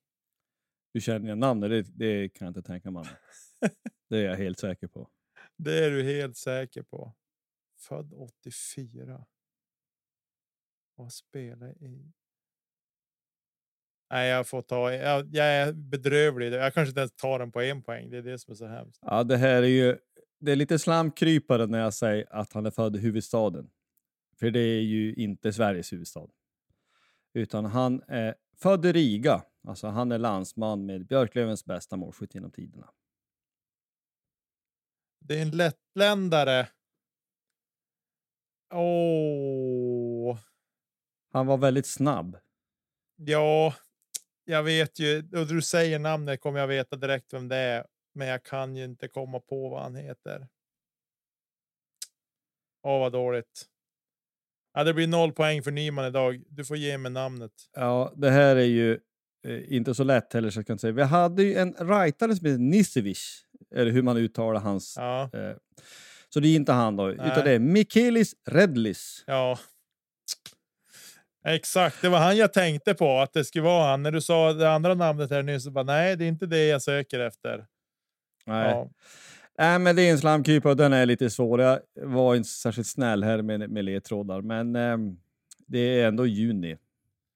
Du 0.92 1.00
känner 1.00 1.26
igen 1.26 1.38
namnet, 1.38 1.70
det, 1.70 1.82
det 1.82 2.28
kan 2.28 2.46
jag 2.46 2.50
inte 2.50 2.62
tänka 2.62 2.90
mig. 2.90 3.04
Det 4.08 4.18
är 4.18 4.24
jag 4.24 4.36
helt 4.36 4.58
säker 4.58 4.86
på. 4.86 5.10
Det 5.56 5.84
är 5.84 5.90
du 5.90 6.02
helt 6.02 6.36
säker 6.36 6.82
på. 6.82 7.14
Född 7.78 8.12
84. 8.12 9.26
Och 10.96 11.12
spelar 11.12 11.82
i. 11.82 12.12
Nej, 14.12 14.28
jag 14.28 14.48
får 14.48 14.62
ta. 14.62 14.92
Jag, 14.92 15.34
jag 15.34 15.46
är 15.46 15.72
bedrövlig. 15.72 16.52
Jag 16.52 16.74
kanske 16.74 16.88
inte 16.88 17.00
ens 17.00 17.16
tar 17.16 17.38
den 17.38 17.52
på 17.52 17.60
en 17.60 17.82
poäng. 17.82 18.10
Det 18.10 18.18
är 18.18 18.22
det 18.22 18.38
som 18.38 18.52
är 18.52 18.56
så 18.56 18.66
hemskt. 18.66 18.98
Ja, 19.02 19.24
det 19.24 19.36
här 19.36 19.62
är 19.62 19.66
ju. 19.66 19.98
Det 20.40 20.52
är 20.52 20.56
lite 20.56 20.78
slamkrypare 20.78 21.66
när 21.66 21.78
jag 21.78 21.94
säger 21.94 22.26
att 22.30 22.52
han 22.52 22.66
är 22.66 22.70
född 22.70 22.96
i 22.96 22.98
huvudstaden. 22.98 23.70
För 24.38 24.50
det 24.50 24.60
är 24.60 24.80
ju 24.80 25.14
inte 25.14 25.52
Sveriges 25.52 25.92
huvudstad. 25.92 26.28
Utan 27.34 27.64
han 27.64 28.02
är 28.08 28.34
född 28.56 28.86
i 28.86 28.92
Riga. 28.92 29.42
Alltså 29.68 29.86
han 29.86 30.12
är 30.12 30.18
landsman 30.18 30.86
med 30.86 31.06
Björklövens 31.06 31.64
bästa 31.64 31.96
målskytt 31.96 32.34
genom 32.34 32.50
tiderna. 32.50 32.90
Det 35.20 35.38
är 35.38 35.42
en 35.42 35.50
lättländare. 35.50 36.68
Åh. 38.74 40.38
Han 41.32 41.46
var 41.46 41.58
väldigt 41.58 41.86
snabb. 41.86 42.36
Ja, 43.16 43.74
jag 44.44 44.62
vet 44.62 44.98
ju. 44.98 45.18
Och 45.36 45.46
du 45.46 45.62
säger 45.62 45.98
namnet 45.98 46.40
kommer 46.40 46.60
jag 46.60 46.66
veta 46.66 46.96
direkt 46.96 47.32
vem 47.32 47.48
det 47.48 47.56
är. 47.56 47.86
Men 48.14 48.28
jag 48.28 48.42
kan 48.44 48.76
ju 48.76 48.84
inte 48.84 49.08
komma 49.08 49.40
på 49.40 49.68
vad 49.68 49.82
han 49.82 49.94
heter. 49.96 50.48
Åh, 52.82 53.00
vad 53.00 53.12
dåligt. 53.12 53.66
Ja, 54.74 54.84
det 54.84 54.94
blir 54.94 55.06
noll 55.06 55.32
poäng 55.32 55.62
för 55.62 55.70
Nyman 55.70 56.04
idag. 56.06 56.42
Du 56.48 56.64
får 56.64 56.76
ge 56.76 56.98
mig 56.98 57.12
namnet. 57.12 57.52
Ja, 57.72 58.12
det 58.16 58.30
här 58.30 58.56
är 58.56 58.64
ju 58.64 58.92
eh, 59.46 59.72
inte 59.76 59.94
så 59.94 60.04
lätt 60.04 60.32
heller 60.32 60.50
så 60.50 60.58
jag 60.58 60.66
kan 60.66 60.78
säga. 60.78 60.92
Vi 60.92 61.02
hade 61.02 61.42
ju 61.42 61.54
en 61.54 61.72
writare 61.80 62.36
som 62.36 62.46
heter 62.46 62.58
Nisevic, 62.58 63.44
eller 63.74 63.90
hur 63.90 64.02
man 64.02 64.16
uttalar 64.16 64.60
hans. 64.60 64.94
Ja, 64.96 65.30
Eh, 65.32 65.56
så 66.28 66.40
det 66.40 66.48
är 66.48 66.56
inte 66.56 66.72
han 66.72 66.96
då, 66.96 67.10
utan 67.10 67.26
Nej. 67.28 67.44
det 67.44 67.50
är 67.52 67.58
Mikelis 67.58 68.34
Redlis. 68.46 69.24
ja. 69.26 69.58
Exakt, 71.44 72.02
det 72.02 72.08
var 72.08 72.18
han 72.18 72.36
jag 72.36 72.52
tänkte 72.52 72.94
på 72.94 73.18
att 73.18 73.32
det 73.32 73.44
skulle 73.44 73.64
vara 73.64 73.90
han. 73.90 74.02
När 74.02 74.10
du 74.10 74.20
sa 74.20 74.52
det 74.52 74.70
andra 74.70 74.94
namnet 74.94 75.30
här 75.30 75.42
nyss, 75.42 75.64
så 75.64 75.70
bara 75.70 75.84
nej, 75.84 76.16
det 76.16 76.24
är 76.24 76.28
inte 76.28 76.46
det 76.46 76.66
jag 76.66 76.82
söker 76.82 77.20
efter. 77.20 77.66
Nej. 78.46 78.70
Ja, 78.70 78.90
Nej, 79.58 79.78
men 79.78 79.96
det 79.96 80.02
är 80.02 80.12
en 80.12 80.18
slamkrypare 80.18 80.70
och 80.70 80.76
den 80.76 80.92
är 80.92 81.06
lite 81.06 81.30
svår. 81.30 81.60
Jag 81.60 81.80
var 81.94 82.34
inte 82.34 82.48
särskilt 82.48 82.88
snäll 82.88 83.24
här 83.24 83.42
med, 83.42 83.70
med 83.70 83.84
ledtrådar, 83.84 84.40
men 84.40 84.76
ehm, 84.76 85.16
det 85.66 85.78
är 85.78 86.08
ändå 86.08 86.26
juni. 86.26 86.76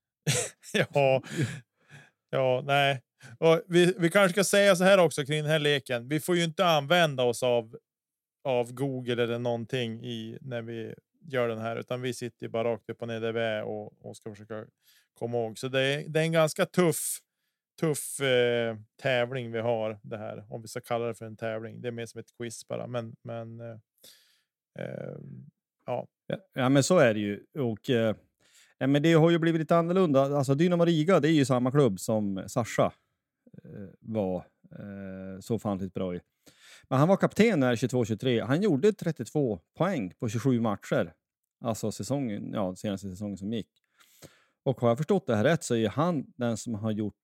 ja, 0.73 1.23
ja, 2.31 2.63
nej. 2.65 3.03
Och 3.39 3.63
vi, 3.67 3.95
vi 3.99 4.11
kanske 4.11 4.33
ska 4.33 4.45
säga 4.45 4.77
så 4.77 4.85
här 4.85 4.99
också 4.99 5.25
kring 5.25 5.43
den 5.43 5.51
här 5.51 5.59
leken. 5.59 6.09
Vi 6.09 6.21
får 6.21 6.37
ju 6.37 6.45
inte 6.45 6.67
använda 6.67 7.23
oss 7.23 7.43
av 7.43 7.77
av 8.45 8.73
Google 8.73 9.23
eller 9.23 9.39
någonting 9.39 10.05
i 10.05 10.39
när 10.41 10.63
vi 10.63 10.95
gör 11.29 11.49
den 11.49 11.59
här, 11.59 11.77
utan 11.77 12.01
vi 12.01 12.15
sitter 12.15 12.47
ju 12.47 12.51
bara 12.51 12.73
rakt 12.73 12.91
upp 12.91 13.03
och 13.03 13.09
ner 13.09 13.21
där 13.21 13.33
vi 13.33 13.41
är 13.41 13.63
och, 13.63 14.07
och 14.07 14.17
ska 14.17 14.31
försöka 14.31 14.65
komma 15.15 15.39
ihåg. 15.39 15.59
Så 15.59 15.69
det 15.69 15.81
är, 15.81 16.09
det 16.09 16.21
är 16.21 16.25
en 16.25 16.33
ganska 16.33 16.67
tuff, 16.67 17.19
tuff 17.81 18.21
eh, 18.21 18.77
tävling 19.03 19.53
vi 19.53 19.61
har 19.61 19.99
det 20.03 20.17
här, 20.17 20.47
om 20.51 20.63
vi 20.63 20.69
ska 20.69 20.81
kalla 20.81 21.07
det 21.07 21.15
för 21.15 21.27
en 21.27 21.37
tävling. 21.37 21.81
Det 21.81 21.89
är 21.89 21.93
mer 21.93 22.07
som 22.07 22.21
ett 22.21 22.37
quiz 22.39 22.69
bara, 22.69 22.87
men, 22.87 23.17
men 23.23 23.61
eh, 23.61 23.79
eh, 24.79 25.17
ja, 25.87 26.07
Ja, 26.27 26.37
ja, 26.55 26.69
men 26.69 26.83
så 26.83 26.99
är 26.99 27.15
det 27.15 27.21
ju. 27.21 27.45
Och, 27.59 27.91
eh, 27.91 28.17
ja, 28.79 28.87
men 28.87 29.03
det 29.03 29.13
har 29.13 29.31
ju 29.31 29.39
blivit 29.39 29.59
lite 29.59 29.77
annorlunda. 29.77 30.23
Alltså, 30.23 30.55
Dynamo 30.55 30.85
Riga, 30.85 31.21
det 31.21 31.29
är 31.29 31.33
ju 31.33 31.45
samma 31.45 31.71
klubb 31.71 32.01
som 32.01 32.45
Sasha 32.47 32.93
eh, 33.65 33.89
var 34.01 34.37
eh, 34.73 35.41
så 35.41 35.55
ofantligt 35.55 35.95
bra 35.95 36.15
i. 36.15 36.21
Men 36.89 36.99
han 36.99 37.09
var 37.09 37.17
kapten 37.17 37.61
när 37.61 37.77
22-23. 37.77 38.45
Han 38.45 38.63
gjorde 38.63 38.93
32 38.93 39.61
poäng 39.75 40.13
på 40.19 40.29
27 40.29 40.61
matcher. 40.61 41.15
Alltså 41.61 41.93
säsongen, 41.93 42.53
ja, 42.53 42.77
senaste 42.77 43.09
säsongen 43.09 43.37
som 43.37 43.53
gick. 43.53 43.71
Och 44.63 44.81
har 44.81 44.89
jag 44.89 44.99
förstått 44.99 45.27
det 45.27 45.37
här 45.37 45.45
rätt 45.45 45.65
så 45.65 45.75
är 45.75 45.89
han 45.89 46.33
den 46.37 46.57
som 46.57 46.75
har 46.75 46.91
gjort 46.91 47.15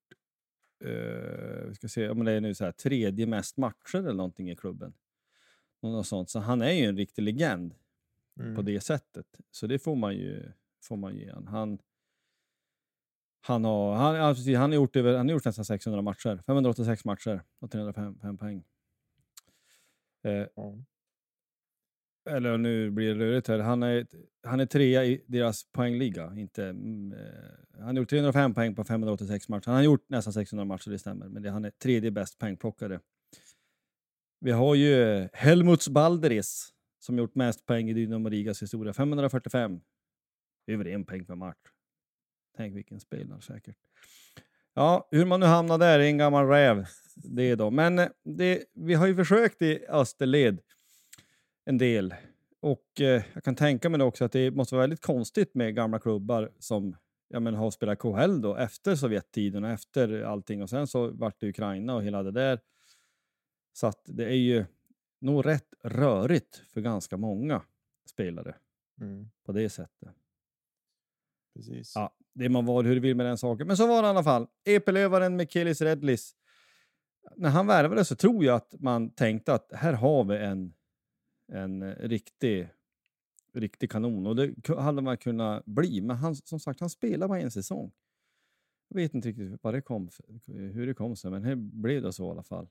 vi 1.69 1.75
ska 1.75 1.89
se, 1.89 2.09
om 2.09 2.25
det 2.25 2.33
är 2.33 2.41
nu 2.41 2.55
så 2.55 2.65
här, 2.65 2.73
tredje 2.73 3.27
mest 3.27 3.57
matcher 3.57 3.99
eller 3.99 4.13
någonting 4.13 4.51
i 4.51 4.57
klubben. 4.57 4.95
Något 5.83 6.07
sånt. 6.07 6.31
Så 6.31 6.39
han 6.39 6.63
är 6.63 6.73
ju 6.73 6.85
en 6.85 6.97
riktig 6.97 7.23
legend 7.23 7.75
mm. 8.41 8.57
på 8.57 8.63
det 8.63 8.81
sättet. 8.81 9.27
Så 9.51 9.67
det 9.67 9.79
får 9.79 9.97
man 9.97 10.15
ju, 10.15 10.53
får 10.85 10.97
man 10.97 11.15
ju 11.15 11.21
ge 11.21 11.33
han. 11.33 11.47
han 11.47 11.79
han 13.45 13.65
har, 13.65 13.95
han, 13.95 14.35
precis, 14.35 14.57
han, 14.57 14.71
har 14.71 14.77
gjort 14.77 14.97
över, 14.97 15.17
han 15.17 15.29
har 15.29 15.33
gjort 15.33 15.45
nästan 15.45 15.65
600 15.65 16.03
matcher. 16.03 16.43
586 16.47 17.05
matcher 17.05 17.43
och 17.61 17.71
305 17.71 18.19
fem 18.23 18.39
poäng. 18.39 18.65
Eh, 20.25 20.47
Ja. 20.57 20.79
eller 22.31 22.59
nu 22.59 22.91
blir 22.91 23.15
det 23.15 23.25
rörigt 23.25 23.49
här. 23.49 23.59
Han 23.59 23.83
är, 23.83 24.07
han 24.43 24.61
är 24.61 24.67
trea 24.67 25.05
i 25.05 25.25
deras 25.27 25.65
poängliga. 25.73 26.35
Inte, 26.37 26.65
mm, 26.65 27.13
eh, 27.13 27.79
han 27.79 27.85
har 27.87 27.95
gjort 27.95 28.11
305 28.11 28.55
poäng 28.55 28.75
på 28.75 28.85
586 28.85 29.49
matcher. 29.49 29.67
Han 29.67 29.75
har 29.77 29.83
gjort 29.83 30.09
nästan 30.09 30.33
600 30.33 30.65
matcher, 30.65 30.91
det 30.91 30.99
stämmer. 30.99 31.29
Men 31.29 31.43
det, 31.43 31.51
han 31.51 31.65
är 31.65 31.71
tredje 31.71 32.11
bäst 32.11 32.39
poängplockare. 32.39 33.01
Vi 34.41 34.51
har 34.51 34.75
ju 34.75 35.29
Helmuts 35.33 35.89
Balderis 35.89 36.73
som 36.99 37.19
gjort 37.19 37.35
mest 37.35 37.67
poäng 37.67 37.91
i 37.91 37.93
Dynamo 37.93 38.29
Rigas 38.29 38.63
historia. 38.63 38.93
545. 38.93 39.81
Över 40.67 40.87
en 40.87 41.05
poäng 41.05 41.25
per 41.25 41.35
match. 41.35 41.59
Tänk 42.57 42.77
vilken 42.77 43.01
spelare 43.01 43.41
säkert. 43.41 43.77
Ja, 44.75 45.09
hur 45.11 45.27
man 45.27 45.41
nu 45.41 45.47
hamnar 45.47 45.79
där 45.79 45.99
är 45.99 46.05
en 46.05 46.19
gammal 46.19 46.47
räv. 46.49 46.87
Det 47.15 47.55
då. 47.55 47.71
Men 47.71 47.99
eh, 47.99 48.09
det, 48.25 48.65
vi 48.75 48.95
har 48.95 49.07
ju 49.07 49.15
försökt 49.15 49.63
i 49.63 49.87
Österled 49.89 50.61
en 51.65 51.79
del. 51.79 52.15
Och 52.61 53.01
eh, 53.01 53.23
jag 53.35 53.45
kan 53.45 53.55
tänka 53.55 53.89
mig 53.89 54.03
också 54.03 54.25
att 54.25 54.33
det 54.33 54.51
måste 54.51 54.75
vara 54.75 54.83
väldigt 54.83 55.03
konstigt 55.03 55.55
med 55.55 55.75
gamla 55.75 55.99
klubbar 55.99 56.53
som 56.59 56.97
ja, 57.29 57.41
men, 57.41 57.55
har 57.55 57.71
spelat 57.71 57.99
KHL 57.99 58.41
då 58.41 58.57
efter 58.57 58.97
Sovjettiden 58.97 59.65
och 59.65 59.71
efter 59.71 60.23
allting. 60.23 60.63
Och 60.63 60.71
sen 60.71 60.87
så 60.87 61.09
vart 61.09 61.41
det 61.41 61.49
Ukraina 61.49 61.95
och 61.95 62.03
hela 62.03 62.23
det 62.23 62.31
där. 62.31 62.61
Så 63.73 63.87
att 63.87 64.03
det 64.05 64.25
är 64.25 64.37
ju 64.37 64.65
nog 65.21 65.47
rätt 65.47 65.75
rörigt 65.85 66.63
för 66.73 66.81
ganska 66.81 67.17
många 67.17 67.63
spelare 68.07 68.55
Mm. 69.01 69.31
på 69.45 69.53
det 69.53 69.69
sättet. 69.69 70.09
Precis. 71.55 71.93
Ja, 71.95 72.15
det 72.35 72.49
man 72.49 72.67
var 72.67 72.85
hur 72.85 72.95
det 72.95 73.01
vill 73.01 73.17
med 73.17 73.27
den 73.27 73.39
saken. 73.39 73.67
Men 73.67 73.77
så 73.77 73.87
var 73.87 74.03
det 74.03 74.07
i 74.07 74.11
alla 74.11 74.25
fall. 74.25 74.47
Epelövaren 74.65 75.37
Mikelis 75.37 75.81
Redlis. 75.81 76.37
När 77.37 77.51
han 77.51 77.67
värvade 77.67 78.05
så 78.05 78.17
tror 78.17 78.45
jag 78.45 78.57
att 78.57 78.75
man 78.81 79.11
tänkte 79.11 79.55
att 79.55 79.73
här 79.73 79.93
har 79.93 80.25
vi 80.25 80.37
en, 80.37 80.75
en 81.53 81.95
riktig, 81.95 82.69
riktig 83.55 83.91
kanon. 83.91 84.27
Och 84.27 84.37
det 84.37 84.69
hade 84.79 85.03
man 85.03 85.17
kunnat 85.17 85.65
bli. 85.65 86.01
Men 86.01 86.17
han, 86.17 86.37
som 86.37 86.61
sagt, 86.61 86.81
han 86.81 86.91
spelade 86.91 87.29
bara 87.29 87.41
en 87.41 87.51
säsong. 87.51 87.93
Jag 88.89 88.97
vet 88.97 89.15
inte 89.15 89.29
riktigt 89.29 89.59
vad 89.63 89.75
det 89.75 89.83
kom, 89.83 90.11
hur 90.47 90.87
det 90.87 90.95
kom 90.95 91.17
sig, 91.17 91.31
men 91.31 91.43
det 91.43 91.57
blev 91.57 92.03
det 92.03 92.13
så 92.13 92.29
i 92.29 92.31
alla 92.31 92.43
fall. 92.43 92.69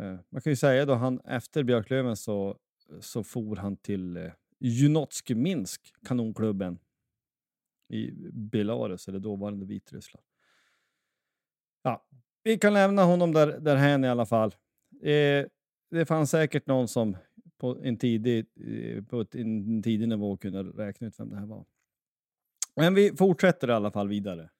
Eh, 0.00 0.16
man 0.28 0.42
kan 0.42 0.52
ju 0.52 0.56
säga 0.56 0.86
då 0.86 0.94
han 0.94 1.20
efter 1.20 1.62
Björklöven 1.62 2.16
så, 2.16 2.58
så 3.00 3.24
for 3.24 3.56
han 3.56 3.76
till 3.76 4.16
eh, 4.16 4.32
Junotsk 4.58 5.30
Minsk, 5.30 5.94
kanonklubben 6.04 6.78
i 7.88 8.10
Belarus, 8.32 9.08
eller 9.08 9.18
dåvarande 9.18 9.66
Vitryssland. 9.66 10.26
Ja, 11.82 12.06
vi 12.42 12.58
kan 12.58 12.74
lämna 12.74 13.04
honom 13.04 13.32
där, 13.32 13.60
därhän 13.60 14.04
i 14.04 14.08
alla 14.08 14.26
fall. 14.26 14.54
Eh, 15.02 15.46
det 15.90 16.06
fanns 16.06 16.30
säkert 16.30 16.66
någon 16.66 16.88
som 16.88 17.16
på 17.58 17.78
en 17.82 17.96
tidig, 17.96 18.46
eh, 18.56 19.04
på 19.04 19.20
ett, 19.20 19.34
en 19.34 19.82
tidig 19.82 20.08
nivå 20.08 20.36
kunde 20.36 20.62
räkna 20.62 21.06
ut 21.06 21.20
vem 21.20 21.30
det 21.30 21.36
här 21.36 21.46
var. 21.46 21.64
Men 22.76 22.94
vi 22.94 23.16
fortsätter 23.16 23.68
i 23.68 23.72
alla 23.72 23.90
fall 23.90 24.08
vidare. 24.08 24.50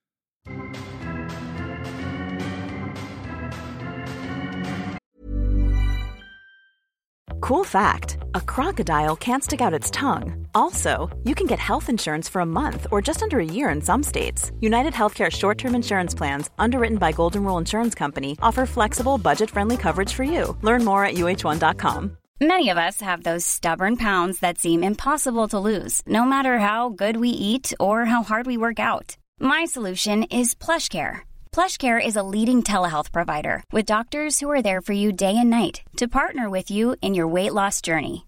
Cool 7.40 7.65
fact 7.65 8.17
a 8.39 8.41
crocodile 8.55 9.17
can't 9.17 9.45
stick 9.45 9.61
out 9.61 9.79
its 9.79 9.91
tongue. 9.91 10.47
Also, 10.55 10.93
you 11.25 11.35
can 11.35 11.47
get 11.47 11.59
health 11.59 11.89
insurance 11.89 12.29
for 12.29 12.41
a 12.41 12.53
month 12.61 12.87
or 12.91 13.03
just 13.03 13.23
under 13.23 13.39
a 13.41 13.53
year 13.57 13.69
in 13.69 13.81
some 13.83 14.03
states. 14.03 14.53
United 14.61 14.95
Healthcare 14.95 15.31
short 15.31 15.59
term 15.59 15.75
insurance 15.75 16.15
plans, 16.15 16.49
underwritten 16.59 16.99
by 16.99 17.13
Golden 17.13 17.45
Rule 17.45 17.59
Insurance 17.59 17.95
Company, 17.95 18.37
offer 18.41 18.65
flexible, 18.67 19.19
budget 19.19 19.51
friendly 19.51 19.77
coverage 19.77 20.13
for 20.15 20.25
you. 20.25 20.57
Learn 20.63 20.85
more 20.85 21.05
at 21.05 21.15
uh1.com. 21.15 22.17
Many 22.41 22.69
of 22.71 22.79
us 22.79 23.01
have 23.01 23.25
those 23.25 23.45
stubborn 23.45 23.97
pounds 23.97 24.39
that 24.39 24.59
seem 24.59 24.85
impossible 24.85 25.49
to 25.49 25.59
lose, 25.59 26.03
no 26.07 26.25
matter 26.25 26.59
how 26.59 26.91
good 26.91 27.17
we 27.17 27.31
eat 27.31 27.73
or 27.81 28.05
how 28.05 28.23
hard 28.23 28.47
we 28.47 28.57
work 28.57 28.79
out. 28.79 29.17
My 29.41 29.65
solution 29.65 30.23
is 30.41 30.55
PlushCare. 30.55 31.23
PlushCare 31.51 32.05
is 32.05 32.15
a 32.15 32.23
leading 32.23 32.63
telehealth 32.63 33.11
provider 33.11 33.65
with 33.73 33.93
doctors 33.93 34.39
who 34.39 34.49
are 34.51 34.63
there 34.63 34.81
for 34.81 34.93
you 34.93 35.11
day 35.11 35.37
and 35.37 35.51
night 35.51 35.83
to 35.97 36.07
partner 36.07 36.49
with 36.49 36.71
you 36.71 36.95
in 37.03 37.15
your 37.15 37.27
weight 37.27 37.55
loss 37.55 37.81
journey. 37.81 38.27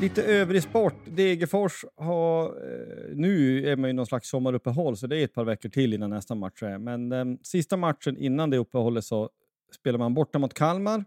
Lite 0.00 0.22
övrig 0.22 0.62
sport. 0.62 0.94
Degerfors 1.04 1.84
har... 1.96 2.44
Eh, 2.44 3.14
nu 3.14 3.66
är 3.68 3.76
man 3.76 3.90
ju 3.90 3.94
någon 3.94 4.06
slags 4.06 4.28
sommaruppehåll, 4.28 4.96
så 4.96 5.06
det 5.06 5.16
är 5.16 5.24
ett 5.24 5.34
par 5.34 5.44
veckor 5.44 5.68
till 5.68 5.94
innan 5.94 6.10
nästa 6.10 6.34
match 6.34 6.62
är. 6.62 6.78
Men 6.78 7.08
den 7.08 7.38
sista 7.42 7.76
matchen 7.76 8.16
innan 8.16 8.50
det 8.50 8.56
uppehållet 8.56 9.04
så 9.04 9.30
spelar 9.74 9.98
man 9.98 10.14
borta 10.14 10.38
mot 10.38 10.54
Kalmar. 10.54 11.04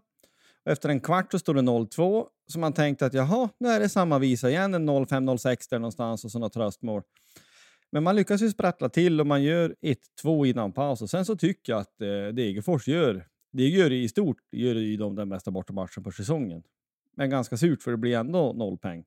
Och 0.64 0.72
efter 0.72 0.88
en 0.88 1.00
kvart 1.00 1.32
så 1.32 1.38
står 1.38 1.54
det 1.54 1.60
0-2, 1.60 2.26
så 2.46 2.58
man 2.58 2.72
tänkte 2.72 3.06
att 3.06 3.14
jaha, 3.14 3.48
nu 3.58 3.68
är 3.68 3.80
det 3.80 3.88
samma 3.88 4.18
visa 4.18 4.50
igen, 4.50 4.74
en 4.74 4.90
0-5-0-6 4.90 5.56
där 5.70 5.78
någonstans 5.78 6.24
och 6.24 6.30
så 6.30 6.48
tröstmål. 6.48 7.02
Men 7.92 8.02
man 8.02 8.16
lyckas 8.16 8.42
ju 8.42 8.50
sprattla 8.50 8.88
till 8.88 9.20
och 9.20 9.26
man 9.26 9.42
gör 9.42 9.74
1-2 10.22 10.46
innan 10.46 10.72
paus 10.72 11.02
och 11.02 11.10
sen 11.10 11.24
så 11.24 11.36
tycker 11.36 11.72
jag 11.72 11.80
att 11.80 12.00
eh, 12.00 12.34
Degerfors 12.34 12.88
gör, 12.88 13.26
det 13.52 13.68
gör 13.68 13.92
i 13.92 14.08
stort, 14.08 14.36
gör 14.52 14.74
ju 14.74 14.96
de 14.96 15.16
den 15.16 15.28
bästa 15.28 15.50
bortamatchen 15.50 16.04
på 16.04 16.10
säsongen. 16.10 16.62
Men 17.16 17.30
ganska 17.30 17.56
surt 17.56 17.82
för 17.82 17.90
det 17.90 17.96
blir 17.96 18.16
ändå 18.16 18.52
noll 18.52 18.78
peng. 18.78 19.04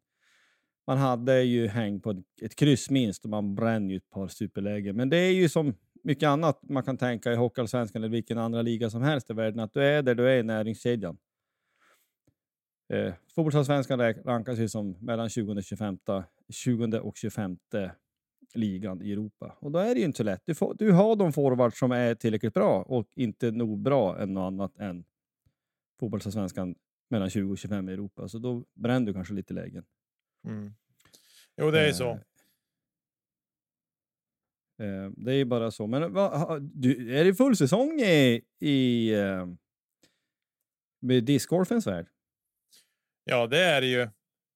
Man 0.87 0.97
hade 0.97 1.41
ju 1.41 1.67
häng 1.67 1.99
på 1.99 2.11
ett, 2.11 2.41
ett 2.41 2.55
kryss 2.55 2.89
minst 2.89 3.23
och 3.23 3.29
man 3.29 3.55
bränner 3.55 3.89
ju 3.89 3.97
ett 3.97 4.09
par 4.09 4.27
superlägen. 4.27 4.95
Men 4.95 5.09
det 5.09 5.17
är 5.17 5.31
ju 5.31 5.49
som 5.49 5.73
mycket 6.03 6.27
annat 6.27 6.59
man 6.69 6.83
kan 6.83 6.97
tänka 6.97 7.33
i 7.33 7.35
Hockeyallsvenskan 7.35 8.03
eller 8.03 8.11
vilken 8.11 8.37
andra 8.37 8.61
liga 8.61 8.89
som 8.89 9.01
helst 9.01 9.29
i 9.29 9.33
världen, 9.33 9.59
att 9.59 9.73
du 9.73 9.83
är 9.83 10.01
där 10.01 10.15
du 10.15 10.29
är 10.29 10.37
i 10.37 10.43
näringskedjan. 10.43 11.17
Eh, 12.93 13.13
Fotbollsallsvenskan 13.35 13.99
rankas 13.99 14.59
ju 14.59 14.69
som 14.69 14.97
mellan 14.99 15.29
20 15.29 15.53
och 15.53 15.63
25, 15.63 15.97
20 16.49 16.99
och 16.99 17.17
25 17.17 17.57
ligan 18.53 19.01
i 19.01 19.11
Europa. 19.11 19.57
Och 19.59 19.71
då 19.71 19.79
är 19.79 19.93
det 19.93 19.99
ju 19.99 20.05
inte 20.05 20.17
så 20.17 20.23
lätt. 20.23 20.41
Du, 20.45 20.55
får, 20.55 20.73
du 20.73 20.91
har 20.91 21.15
de 21.15 21.33
forwards 21.33 21.79
som 21.79 21.91
är 21.91 22.15
tillräckligt 22.15 22.53
bra 22.53 22.81
och 22.81 23.07
inte 23.15 23.51
nog 23.51 23.79
bra 23.79 24.19
än 24.19 24.33
något 24.33 24.47
annat 24.47 24.77
än 24.77 25.05
fotbollsallsvenskan 25.99 26.75
mellan 27.13 27.29
20 27.29 27.51
och 27.51 27.57
25 27.57 27.89
i 27.89 27.93
Europa. 27.93 28.27
Så 28.27 28.39
då 28.39 28.65
bränner 28.73 29.07
du 29.07 29.13
kanske 29.13 29.33
lite 29.33 29.53
lägen. 29.53 29.85
Mm. 30.47 30.73
Jo, 31.57 31.71
det 31.71 31.87
är 31.87 31.91
så. 31.91 32.19
Eh, 34.79 34.87
eh, 34.87 35.11
det 35.17 35.33
är 35.33 35.45
bara 35.45 35.71
så. 35.71 35.87
Men 35.87 36.13
va, 36.13 36.59
du, 36.59 37.19
är 37.19 37.25
det 37.25 37.35
full 37.35 37.57
säsong 37.57 38.01
i, 38.01 38.41
i 38.59 39.09
eh, 39.13 39.47
med 41.01 41.23
discgolfens 41.23 41.87
värld? 41.87 42.07
Ja, 43.23 43.47
det 43.47 43.59
är 43.59 43.81
det 43.81 43.87
ju 43.87 44.09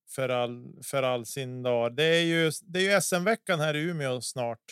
för 0.09 0.29
all 0.29 0.83
för 0.83 1.03
all 1.03 1.25
sin 1.25 1.63
dag. 1.63 1.95
Det 1.95 2.03
är 2.03 2.23
ju. 2.23 2.51
Det 2.61 2.79
är 2.79 2.95
ju 2.95 3.01
SM-veckan 3.01 3.59
här 3.59 3.75
i 3.75 3.81
Umeå 3.81 4.21
snart 4.21 4.63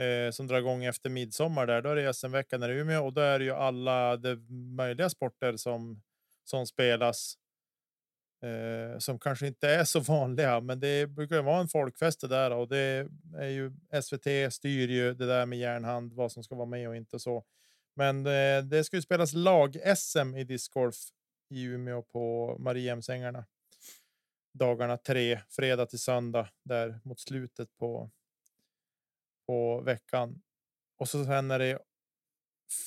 eh, 0.00 0.30
som 0.30 0.46
drar 0.46 0.58
igång 0.58 0.84
efter 0.84 1.10
midsommar 1.10 1.66
där. 1.66 1.82
Då 1.82 1.88
är 1.88 1.96
det 1.96 2.14
SM-veckan 2.14 2.62
här 2.62 2.70
i 2.70 2.78
Umeå 2.78 3.04
och 3.04 3.12
då 3.12 3.20
är 3.20 3.38
det 3.38 3.44
ju 3.44 3.50
alla 3.50 4.16
de 4.16 4.36
möjliga 4.76 5.10
sporter 5.10 5.56
som 5.56 6.02
som 6.44 6.66
spelas. 6.66 7.38
Eh, 8.42 8.98
som 8.98 9.18
kanske 9.18 9.46
inte 9.46 9.68
är 9.68 9.84
så 9.84 10.00
vanliga, 10.12 10.60
men 10.60 10.80
det 10.80 11.06
brukar 11.06 11.42
vara 11.42 11.60
en 11.60 11.68
folkfest 11.68 12.20
det 12.20 12.28
där 12.28 12.50
och 12.50 12.68
det 12.68 13.08
är 13.38 13.48
ju 13.48 13.72
SVT 14.02 14.52
styr 14.52 14.88
ju 14.88 15.14
det 15.14 15.26
där 15.26 15.46
med 15.46 15.58
järnhand, 15.58 16.12
vad 16.12 16.32
som 16.32 16.44
ska 16.44 16.54
vara 16.54 16.66
med 16.66 16.88
och 16.88 16.96
inte 16.96 17.18
så. 17.18 17.44
Men 17.94 18.26
eh, 18.26 18.64
det 18.64 18.84
ska 18.84 18.96
ju 18.96 19.02
spelas 19.02 19.32
lag 19.32 19.76
SM 19.96 20.36
i 20.36 20.44
discgolf 20.44 20.96
i 21.48 21.62
Umeå 21.62 22.02
på 22.02 22.56
Mariehemsängarna. 22.58 23.46
Dagarna 24.54 24.96
tre, 24.96 25.40
fredag 25.48 25.86
till 25.86 25.98
söndag 25.98 26.48
där 26.62 27.00
mot 27.04 27.20
slutet 27.20 27.76
på. 27.76 28.10
På 29.46 29.80
veckan 29.80 30.42
och 31.02 31.08
så 31.08 31.24
sen 31.24 31.50
är 31.50 31.58
det 31.58 31.78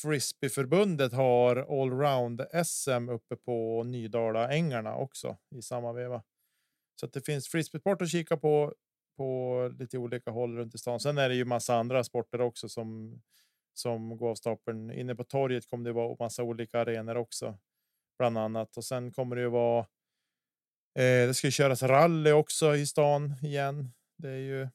frisbeeförbundet 0.01 1.13
har 1.13 1.81
allround 1.81 2.41
SM 2.65 3.09
uppe 3.09 3.35
på 3.35 3.83
Nydala 3.83 4.49
ängarna 4.49 4.95
också 4.95 5.37
i 5.55 5.61
samma 5.61 5.93
veva. 5.93 6.23
Så 6.99 7.05
att 7.05 7.13
det 7.13 7.21
finns 7.21 7.47
frisbeesport 7.47 8.01
att 8.01 8.09
kika 8.09 8.37
på 8.37 8.73
på 9.17 9.71
lite 9.79 9.97
olika 9.97 10.31
håll 10.31 10.57
runt 10.57 10.75
i 10.75 10.77
stan. 10.77 10.99
Sen 10.99 11.17
är 11.17 11.29
det 11.29 11.35
ju 11.35 11.45
massa 11.45 11.75
andra 11.75 12.03
sporter 12.03 12.41
också 12.41 12.69
som 12.69 13.21
som 13.73 14.17
går 14.17 14.29
av 14.29 14.35
stapeln. 14.35 14.91
Inne 14.91 15.15
på 15.15 15.23
torget 15.23 15.69
kommer 15.69 15.85
det 15.85 15.93
vara 15.93 16.15
massa 16.19 16.43
olika 16.43 16.79
arenor 16.79 17.15
också, 17.15 17.57
bland 18.17 18.37
annat. 18.37 18.77
Och 18.77 18.85
sen 18.85 19.11
kommer 19.11 19.35
det 19.35 19.41
ju 19.41 19.49
vara. 19.49 19.79
Eh, 20.95 21.27
det 21.27 21.33
ska 21.33 21.51
köras 21.51 21.83
rally 21.83 22.31
också 22.31 22.75
i 22.75 22.87
stan 22.87 23.33
igen. 23.41 23.91
Det 24.17 24.29
är 24.29 24.37
ju 24.37 24.67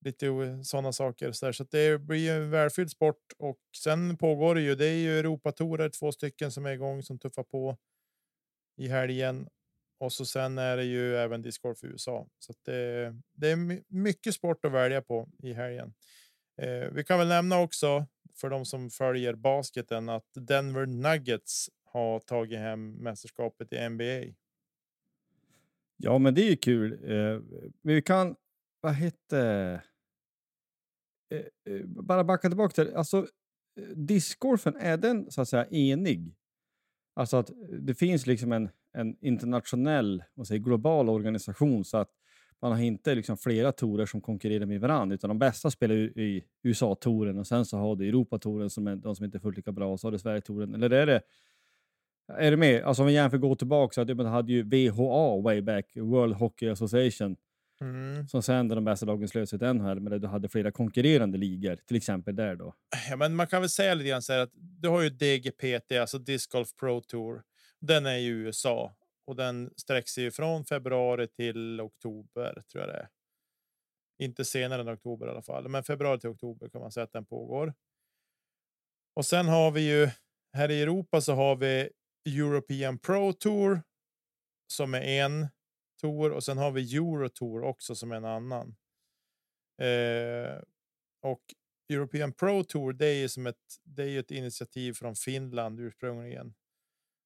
lite 0.00 0.26
eh, 0.26 0.60
sådana 0.62 0.92
saker 0.92 1.32
så, 1.32 1.46
där. 1.46 1.52
så 1.52 1.64
det 1.64 2.00
blir 2.00 2.32
en 2.32 2.50
välfylld 2.50 2.90
sport 2.90 3.32
och 3.38 3.58
sen 3.76 4.16
pågår 4.16 4.54
det 4.54 4.60
ju. 4.60 4.74
Det 4.74 4.86
är 4.86 4.94
ju 4.94 5.18
Europatorer, 5.18 5.88
två 5.88 6.12
stycken 6.12 6.52
som 6.52 6.66
är 6.66 6.72
igång 6.72 7.02
som 7.02 7.18
tuffar 7.18 7.42
på 7.42 7.76
i 8.76 8.88
helgen 8.88 9.48
och 10.00 10.12
så 10.12 10.24
sen 10.24 10.58
är 10.58 10.76
det 10.76 10.84
ju 10.84 11.16
även 11.16 11.42
discgolf 11.42 11.84
i 11.84 11.86
USA 11.86 12.26
så 12.38 12.52
det, 12.64 13.14
det 13.32 13.50
är 13.50 13.82
mycket 13.88 14.34
sport 14.34 14.64
att 14.64 14.72
välja 14.72 15.02
på 15.02 15.28
i 15.42 15.52
helgen. 15.52 15.94
Eh, 16.62 16.92
vi 16.92 17.04
kan 17.04 17.18
väl 17.18 17.28
nämna 17.28 17.60
också 17.60 18.06
för 18.34 18.50
de 18.50 18.64
som 18.64 18.90
följer 18.90 19.34
basketen 19.34 20.08
att 20.08 20.28
Denver 20.34 20.86
Nuggets 20.86 21.70
har 21.84 22.20
tagit 22.20 22.58
hem 22.58 22.90
mästerskapet 22.90 23.72
i 23.72 23.88
NBA. 23.88 24.34
Ja, 25.96 26.18
men 26.18 26.34
det 26.34 26.42
är 26.42 26.50
ju 26.50 26.56
kul. 26.56 26.92
Eh, 26.92 27.40
vi 27.82 28.02
kan 28.02 28.36
vad 28.80 28.92
hette... 28.92 29.40
Eh, 31.30 31.72
eh, 31.74 31.84
bara 31.86 32.24
backa 32.24 32.48
tillbaka 32.48 32.74
till 32.74 32.94
alltså 32.94 33.18
eh, 33.80 33.88
discgolfen, 33.96 34.76
är 34.76 34.96
den 34.96 35.30
så 35.30 35.40
att 35.40 35.48
säga 35.48 35.66
enig? 35.66 36.34
Alltså 37.14 37.36
att 37.36 37.50
det 37.80 37.94
finns 37.94 38.26
liksom 38.26 38.52
en, 38.52 38.68
en 38.92 39.16
internationell, 39.20 40.24
vad 40.34 40.46
säger, 40.46 40.60
global 40.60 41.08
organisation 41.08 41.84
så 41.84 41.96
att 41.96 42.10
man 42.60 42.72
har 42.72 42.78
inte 42.78 43.14
liksom 43.14 43.36
flera 43.36 43.72
torer 43.72 44.06
som 44.06 44.20
konkurrerar 44.20 44.66
med 44.66 44.80
varandra, 44.80 45.14
utan 45.14 45.28
de 45.28 45.38
bästa 45.38 45.70
spelar 45.70 45.94
i 45.94 46.44
USA-touren 46.62 47.38
och 47.38 47.46
sen 47.46 47.64
så 47.64 47.78
har 47.78 47.96
du 47.96 48.08
Europatouren 48.08 48.70
som 48.70 48.86
är 48.86 48.96
de 48.96 49.16
som 49.16 49.24
inte 49.24 49.38
är 49.38 49.40
fullt 49.40 49.56
lika 49.56 49.72
bra 49.72 49.92
och 49.92 50.00
så 50.00 50.06
har 50.06 50.12
du 50.12 50.18
Sverige-touren. 50.18 50.74
Eller 50.74 50.90
är 50.90 51.06
det 51.06 51.22
är 52.36 52.50
det 52.50 52.56
med? 52.56 52.84
Alltså 52.84 53.02
om 53.02 53.06
vi 53.06 53.14
jämför 53.14 53.38
gå 53.38 53.54
tillbaka 53.54 53.94
så 53.94 54.00
hade, 54.00 54.14
man 54.14 54.26
hade 54.26 54.52
ju 54.52 54.62
VHA 54.62 55.40
way 55.40 55.62
back, 55.62 55.96
World 55.96 56.34
Hockey 56.34 56.68
Association. 56.68 57.36
Mm. 57.80 58.28
Som 58.28 58.42
sen 58.42 58.68
de 58.68 58.84
bästa 58.84 59.06
lagen 59.06 59.28
slöt 59.28 59.48
sig 59.48 59.58
till 59.58 59.72
NHL, 59.72 60.00
men 60.00 60.20
du 60.20 60.26
hade 60.26 60.48
flera 60.48 60.72
konkurrerande 60.72 61.38
ligor, 61.38 61.76
till 61.76 61.96
exempel 61.96 62.36
där 62.36 62.56
då. 62.56 62.74
Ja, 63.10 63.16
men 63.16 63.36
man 63.36 63.46
kan 63.46 63.60
väl 63.60 63.70
säga 63.70 63.94
lite 63.94 64.08
grann 64.08 64.22
så 64.22 64.32
här 64.32 64.40
att 64.40 64.52
du 64.54 64.88
har 64.88 65.02
ju 65.02 65.10
DGPT, 65.10 65.92
alltså 65.92 66.18
Disc 66.18 66.46
Golf 66.46 66.74
Pro 66.74 67.00
Tour. 67.00 67.42
Den 67.80 68.06
är 68.06 68.16
i 68.16 68.26
USA 68.26 68.94
och 69.26 69.36
den 69.36 69.70
sträcker 69.76 70.08
sig 70.08 70.30
från 70.30 70.64
februari 70.64 71.28
till 71.28 71.80
oktober 71.80 72.62
tror 72.72 72.84
jag 72.84 72.94
det 72.94 72.98
är. 72.98 73.08
Inte 74.22 74.44
senare 74.44 74.80
än 74.80 74.94
oktober 74.94 75.26
i 75.26 75.30
alla 75.30 75.42
fall, 75.42 75.68
men 75.68 75.84
februari 75.84 76.20
till 76.20 76.30
oktober 76.30 76.68
kan 76.68 76.80
man 76.80 76.92
säga 76.92 77.04
att 77.04 77.12
den 77.12 77.26
pågår. 77.26 77.74
Och 79.16 79.26
sen 79.26 79.48
har 79.48 79.70
vi 79.70 79.80
ju 79.80 80.10
här 80.52 80.70
i 80.70 80.82
Europa 80.82 81.20
så 81.20 81.34
har 81.34 81.56
vi 81.56 81.90
European 82.26 82.98
Pro 82.98 83.32
Tour 83.32 83.82
som 84.72 84.94
är 84.94 85.00
en 85.00 85.46
Tour 86.00 86.32
och 86.32 86.44
sen 86.44 86.58
har 86.58 86.70
vi 86.70 86.96
Eurotour 86.96 87.62
också 87.62 87.94
som 87.94 88.12
en 88.12 88.24
annan. 88.24 88.76
Eh, 89.82 90.62
och 91.22 91.42
European 91.88 92.32
Pro 92.32 92.64
Tour, 92.64 92.92
det 92.92 93.06
är 93.06 93.14
ju 93.14 93.28
som 93.28 93.46
ett, 93.46 93.80
det 93.84 94.02
är 94.02 94.20
ett 94.20 94.30
initiativ 94.30 94.92
från 94.92 95.16
Finland 95.16 95.80
ursprungligen. 95.80 96.54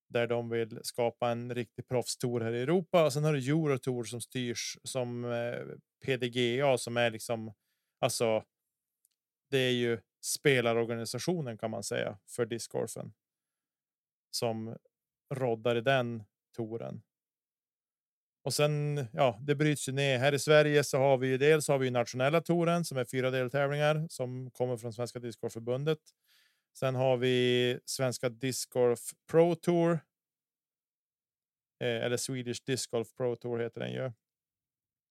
Där 0.08 0.26
de 0.26 0.48
vill 0.48 0.80
skapa 0.82 1.30
en 1.30 1.54
riktig 1.54 1.88
proffstour 1.88 2.40
här 2.40 2.52
i 2.52 2.62
Europa. 2.62 3.04
Och 3.04 3.12
sen 3.12 3.24
har 3.24 3.32
du 3.32 3.50
Eurotour 3.50 4.04
som 4.04 4.20
styrs 4.20 4.78
som 4.84 5.24
eh, 5.24 5.60
PDGA 6.04 6.78
som 6.78 6.96
är 6.96 7.10
liksom, 7.10 7.54
alltså. 7.98 8.44
Det 9.50 9.58
är 9.58 9.72
ju 9.72 10.00
spelarorganisationen 10.24 11.58
kan 11.58 11.70
man 11.70 11.82
säga 11.82 12.18
för 12.26 12.46
discgolfen. 12.46 13.12
Som 14.30 14.76
roddar 15.34 15.76
i 15.76 15.80
den 15.80 16.24
touren. 16.56 17.02
Och 18.44 18.54
sen, 18.54 19.06
ja, 19.12 19.38
det 19.42 19.54
bryts 19.54 19.88
ju 19.88 19.92
ner. 19.92 20.18
Här 20.18 20.34
i 20.34 20.38
Sverige 20.38 20.84
så 20.84 20.98
har 20.98 21.18
vi 21.18 21.28
ju 21.28 21.38
dels 21.38 21.68
har 21.68 21.78
vi 21.78 21.90
nationella 21.90 22.40
touren 22.40 22.84
som 22.84 22.98
är 22.98 23.04
fyra 23.04 23.30
deltävlingar 23.30 24.06
som 24.08 24.50
kommer 24.50 24.76
från 24.76 24.92
Svenska 24.92 25.18
Discgolfförbundet. 25.18 25.98
Sen 26.74 26.94
har 26.94 27.16
vi 27.16 27.78
Svenska 27.84 28.28
Discgolf 28.28 29.00
Pro 29.30 29.54
Tour. 29.54 29.92
Eh, 31.80 32.04
eller 32.04 32.16
Swedish 32.16 32.62
Discgolf 32.66 33.14
Pro 33.14 33.36
Tour 33.36 33.58
heter 33.58 33.80
den 33.80 33.92
ju. 33.92 34.12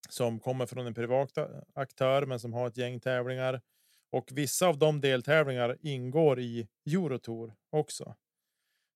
Som 0.10 0.40
kommer 0.40 0.66
från 0.66 0.88
en 0.88 0.94
privat 0.94 1.38
aktör, 1.74 2.26
men 2.26 2.40
som 2.40 2.54
har 2.54 2.68
ett 2.68 2.78
gäng 2.78 3.00
tävlingar. 3.00 3.62
Och 4.10 4.30
vissa 4.32 4.68
av 4.68 4.78
de 4.78 5.02
deltävlingar 5.02 5.78
ingår 5.82 6.40
i 6.40 6.68
Eurotour 6.86 7.56
också. 7.70 8.16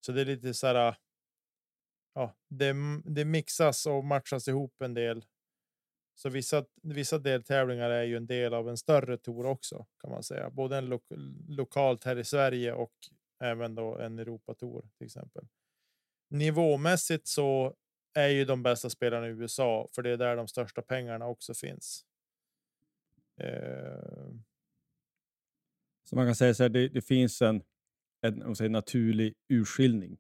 Så 0.05 0.11
det 0.11 0.21
är 0.21 0.25
lite 0.25 0.53
så 0.53 0.67
här. 0.67 0.95
Ja, 2.15 2.35
det, 2.47 2.75
det 3.05 3.25
mixas 3.25 3.85
och 3.85 4.03
matchas 4.03 4.47
ihop 4.47 4.81
en 4.81 4.93
del. 4.93 5.25
Så 6.15 6.29
vissa, 6.29 6.65
vissa 6.81 7.17
deltävlingar 7.17 7.89
är 7.89 8.03
ju 8.03 8.17
en 8.17 8.27
del 8.27 8.53
av 8.53 8.69
en 8.69 8.77
större 8.77 9.17
tour 9.17 9.45
också 9.45 9.85
kan 10.01 10.11
man 10.11 10.23
säga. 10.23 10.49
Både 10.49 10.77
en 10.77 10.85
lo 10.85 10.99
lokalt 11.47 12.03
här 12.03 12.17
i 12.17 12.23
Sverige 12.23 12.73
och 12.73 12.93
även 13.39 13.75
då 13.75 13.97
en 13.97 14.19
Europatour 14.19 14.89
till 14.97 15.05
exempel. 15.05 15.47
Nivåmässigt 16.29 17.27
så 17.27 17.75
är 18.13 18.27
ju 18.27 18.45
de 18.45 18.63
bästa 18.63 18.89
spelarna 18.89 19.27
i 19.27 19.29
USA, 19.29 19.89
för 19.95 20.01
det 20.01 20.09
är 20.09 20.17
där 20.17 20.35
de 20.35 20.47
största 20.47 20.81
pengarna 20.81 21.27
också 21.27 21.53
finns. 21.53 22.05
Eh. 23.41 24.29
Så 26.09 26.15
man 26.15 26.25
kan 26.25 26.35
säga 26.35 26.53
så 26.53 26.63
här, 26.63 26.69
det, 26.69 26.87
det 26.87 27.01
finns 27.01 27.41
en, 27.41 27.63
en 28.21 28.55
säger, 28.55 28.69
naturlig 28.69 29.33
urskiljning. 29.49 30.17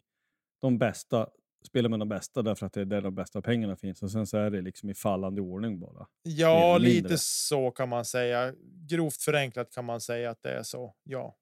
De 0.61 0.77
bästa 0.77 1.29
spelar 1.65 1.89
med 1.89 1.99
de 1.99 2.09
bästa 2.09 2.41
därför 2.41 2.65
att 2.65 2.73
det 2.73 2.81
är 2.81 2.85
där 2.85 3.01
de 3.01 3.15
bästa 3.15 3.41
pengarna 3.41 3.75
finns 3.75 4.03
och 4.03 4.11
sen 4.11 4.27
så 4.27 4.37
är 4.37 4.49
det 4.51 4.61
liksom 4.61 4.89
i 4.89 4.93
fallande 4.93 5.41
ordning 5.41 5.79
bara. 5.79 6.07
Ja, 6.23 6.77
lite 6.77 7.17
så 7.17 7.71
kan 7.71 7.89
man 7.89 8.05
säga. 8.05 8.53
Grovt 8.89 9.21
förenklat 9.21 9.71
kan 9.71 9.85
man 9.85 10.01
säga 10.01 10.29
att 10.29 10.43
det 10.43 10.51
är 10.51 10.63
så. 10.63 10.95
Ja. 11.03 11.37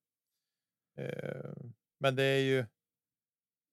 Eh, 0.97 1.51
men 1.99 2.15
det 2.15 2.23
är 2.23 2.39
ju. 2.39 2.65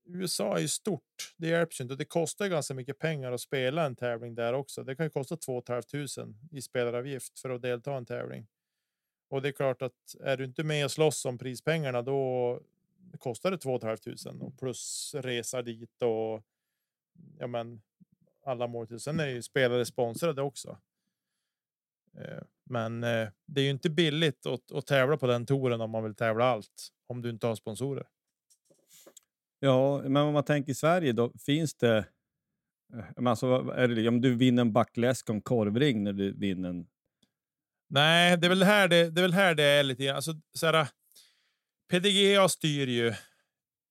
USA 0.08 0.56
är 0.56 0.60
ju 0.60 0.68
stort. 0.68 1.34
Det 1.36 1.48
hjälps 1.48 1.80
ju 1.80 1.82
inte. 1.82 1.96
Det 1.96 2.04
kostar 2.04 2.48
ganska 2.48 2.74
mycket 2.74 2.98
pengar 2.98 3.32
att 3.32 3.40
spela 3.40 3.86
en 3.86 3.96
tävling 3.96 4.34
där 4.34 4.52
också. 4.52 4.82
Det 4.82 4.96
kan 4.96 5.06
ju 5.06 5.10
kosta 5.10 5.36
2 5.36 5.62
500 5.66 6.34
i 6.50 6.62
spelaravgift 6.62 7.40
för 7.40 7.50
att 7.50 7.62
delta 7.62 7.92
i 7.92 7.96
en 7.96 8.06
tävling. 8.06 8.46
Och 9.30 9.42
det 9.42 9.48
är 9.48 9.52
klart 9.52 9.82
att 9.82 10.14
är 10.20 10.36
du 10.36 10.44
inte 10.44 10.64
med 10.64 10.84
och 10.84 10.90
slåss 10.90 11.24
om 11.24 11.38
prispengarna, 11.38 12.02
då 12.02 12.60
det 13.02 13.58
2 13.58 13.80
500 13.80 14.46
och 14.46 14.58
plus 14.58 15.14
resa 15.14 15.62
dit 15.62 16.02
och 16.02 16.42
ja, 17.38 17.46
men 17.46 17.82
alla 18.44 18.66
måltider. 18.66 18.98
Sen 18.98 19.20
är 19.20 19.26
ju 19.26 19.42
spelare 19.42 19.84
sponsrade 19.84 20.42
också. 20.42 20.78
Eh, 22.18 22.42
men 22.64 23.04
eh, 23.04 23.28
det 23.46 23.60
är 23.60 23.64
ju 23.64 23.70
inte 23.70 23.90
billigt 23.90 24.46
att, 24.46 24.72
att 24.72 24.86
tävla 24.86 25.16
på 25.16 25.26
den 25.26 25.46
touren 25.46 25.80
om 25.80 25.90
man 25.90 26.04
vill 26.04 26.14
tävla 26.14 26.44
allt 26.44 26.88
om 27.06 27.22
du 27.22 27.30
inte 27.30 27.46
har 27.46 27.54
sponsorer. 27.54 28.06
Ja, 29.60 30.02
men 30.02 30.16
om 30.16 30.32
man 30.32 30.44
tänker 30.44 30.72
i 30.72 30.74
Sverige 30.74 31.12
då 31.12 31.32
finns 31.38 31.74
det. 31.74 32.04
Eh, 32.94 33.26
alltså, 33.26 33.46
är 33.74 33.88
det, 33.88 34.08
om 34.08 34.20
du 34.20 34.34
vinner 34.34 34.60
en 34.60 34.72
backläsk 34.72 35.28
och 35.28 35.34
en 35.34 35.42
korvring 35.42 36.04
när 36.04 36.12
du 36.12 36.32
vinner 36.32 36.68
en. 36.68 36.86
Nej, 37.88 38.36
det 38.36 38.46
är 38.46 38.48
väl 38.48 38.62
här 38.62 38.88
det, 38.88 39.10
det 39.10 39.20
är 39.20 39.22
väl 39.22 39.32
här 39.32 39.54
det 39.54 39.62
är 39.62 39.82
lite. 39.82 40.14
Alltså 40.14 40.32
så 40.52 40.66
här, 40.66 40.88
PDGA 41.90 42.48
styr 42.48 42.86
ju 42.86 43.14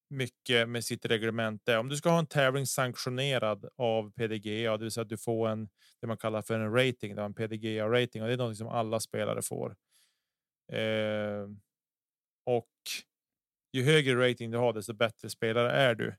mycket 0.10 0.70
med 0.70 0.86
sitt 0.86 1.06
reglemente. 1.06 1.78
Om 1.78 1.90
du 1.90 1.98
ska 1.98 2.10
ha 2.10 2.20
en 2.20 2.28
tävling 2.28 2.66
sanktionerad 2.66 3.70
av 3.76 4.12
PDGA, 4.12 4.78
det 4.78 4.84
vill 4.84 4.92
säga 4.92 5.02
att 5.02 5.10
du 5.10 5.18
får 5.18 5.50
en 5.50 5.70
det 6.02 6.08
man 6.08 6.18
kallar 6.18 6.42
för 6.42 6.60
en 6.60 6.74
rating, 6.74 7.12
en 7.12 7.34
PDGA 7.34 7.90
rating 7.90 8.22
och 8.22 8.28
det 8.28 8.34
är 8.34 8.38
något 8.38 8.58
som 8.58 8.68
alla 8.68 9.00
spelare 9.00 9.42
får. 9.42 9.76
Eh, 10.72 11.48
och 12.46 12.70
ju 13.74 13.84
högre 13.84 14.30
rating 14.30 14.52
du 14.52 14.58
har, 14.58 14.74
desto 14.74 14.94
bättre 14.94 15.30
spelare 15.30 15.72
är 15.72 15.96
du. 15.96 16.16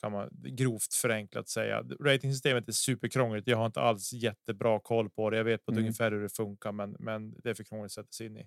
Kan 0.00 0.12
man 0.12 0.28
grovt 0.32 0.94
förenklat 0.94 1.48
säga. 1.48 1.84
Ratingsystemet 2.00 2.68
är 2.68 2.72
superkrångligt. 2.72 3.48
Jag 3.48 3.56
har 3.56 3.66
inte 3.66 3.80
alls 3.80 4.12
jättebra 4.12 4.80
koll 4.80 5.10
på 5.10 5.30
det. 5.30 5.36
Jag 5.36 5.44
vet 5.44 5.64
på 5.64 5.72
mm. 5.72 5.82
ungefär 5.82 6.10
hur 6.12 6.22
det 6.22 6.36
funkar, 6.36 6.72
men, 6.72 6.96
men 6.98 7.40
det 7.40 7.50
är 7.50 7.54
för 7.54 7.64
krångligt 7.64 7.90
att 7.90 7.92
sätta 7.92 8.10
sig 8.10 8.26
in 8.26 8.36
i. 8.36 8.46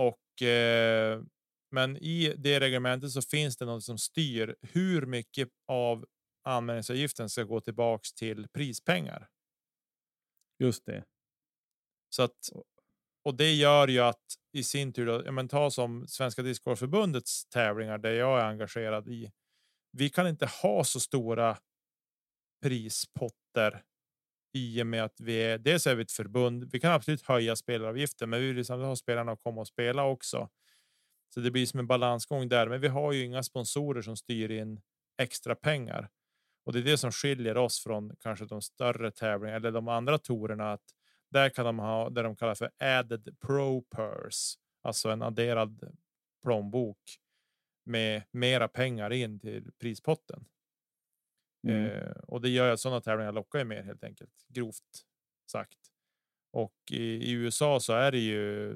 Och 0.00 0.42
eh, 0.42 1.22
men 1.70 1.96
i 1.96 2.34
det 2.38 2.60
reglementet 2.60 3.10
så 3.10 3.22
finns 3.22 3.56
det 3.56 3.64
något 3.64 3.84
som 3.84 3.98
styr 3.98 4.56
hur 4.62 5.06
mycket 5.06 5.48
av 5.68 6.06
anmälningsavgiften 6.44 7.28
ska 7.28 7.42
gå 7.42 7.60
tillbaks 7.60 8.12
till 8.12 8.48
prispengar. 8.48 9.28
Just 10.58 10.86
det. 10.86 11.04
Så 12.10 12.22
att 12.22 12.50
och 13.24 13.34
det 13.34 13.54
gör 13.54 13.88
ju 13.88 14.00
att 14.00 14.24
i 14.52 14.62
sin 14.62 14.92
tur, 14.92 15.06
då, 15.06 15.32
men 15.32 15.48
ta 15.48 15.70
som 15.70 16.06
Svenska 16.08 16.42
discgolfförbundets 16.42 17.46
tävlingar 17.46 17.98
där 17.98 18.12
jag 18.12 18.40
är 18.40 18.44
engagerad 18.44 19.08
i. 19.08 19.32
Vi 19.92 20.10
kan 20.10 20.28
inte 20.28 20.46
ha 20.46 20.84
så 20.84 21.00
stora 21.00 21.58
prispotter 22.62 23.82
i 24.52 24.82
och 24.82 24.86
med 24.86 25.04
att 25.04 25.20
vi 25.20 25.42
är 25.42 25.58
dels 25.58 25.86
är 25.86 25.94
vi 25.94 26.02
ett 26.02 26.12
förbund. 26.12 26.70
Vi 26.72 26.80
kan 26.80 26.92
absolut 26.92 27.22
höja 27.22 27.56
spelaravgiften, 27.56 28.30
men 28.30 28.40
vi 28.40 28.46
vill 28.46 28.56
liksom 28.56 28.80
ha 28.80 28.96
spelarna 28.96 29.32
att 29.32 29.42
komma 29.42 29.60
och 29.60 29.68
spela 29.68 30.04
också. 30.04 30.48
Så 31.34 31.40
det 31.40 31.50
blir 31.50 31.66
som 31.66 31.80
en 31.80 31.86
balansgång 31.86 32.48
där. 32.48 32.68
Men 32.68 32.80
vi 32.80 32.88
har 32.88 33.12
ju 33.12 33.24
inga 33.24 33.42
sponsorer 33.42 34.02
som 34.02 34.16
styr 34.16 34.50
in 34.50 34.80
extra 35.18 35.54
pengar 35.54 36.10
och 36.64 36.72
det 36.72 36.78
är 36.78 36.82
det 36.82 36.98
som 36.98 37.12
skiljer 37.12 37.56
oss 37.56 37.82
från 37.82 38.16
kanske 38.20 38.44
de 38.44 38.62
större 38.62 39.10
tävlingarna 39.10 39.56
eller 39.56 39.72
de 39.72 39.88
andra 39.88 40.18
torerna. 40.18 40.72
Att 40.72 40.94
där 41.30 41.48
kan 41.48 41.64
de 41.64 41.78
ha 41.78 42.10
det 42.10 42.22
de 42.22 42.36
kallar 42.36 42.54
för 42.54 42.70
added 42.78 43.36
pro 43.40 43.84
purse, 43.96 44.58
alltså 44.82 45.10
en 45.10 45.22
adderad 45.22 45.96
plånbok 46.42 46.98
med 47.84 48.22
mera 48.30 48.68
pengar 48.68 49.12
in 49.12 49.40
till 49.40 49.72
prispotten. 49.80 50.44
Mm. 51.68 51.86
Eh, 51.86 52.10
och 52.10 52.40
det 52.40 52.48
gör 52.48 52.72
att 52.72 52.80
sådana 52.80 53.00
tävlingar 53.00 53.32
lockar 53.32 53.58
ju 53.58 53.64
mer 53.64 53.82
helt 53.82 54.04
enkelt 54.04 54.46
grovt 54.48 55.04
sagt. 55.50 55.78
Och 56.52 56.74
i, 56.90 57.02
i, 57.02 57.32
USA 57.32 57.80
så 57.80 57.92
är 57.92 58.12
det 58.12 58.18
ju. 58.18 58.74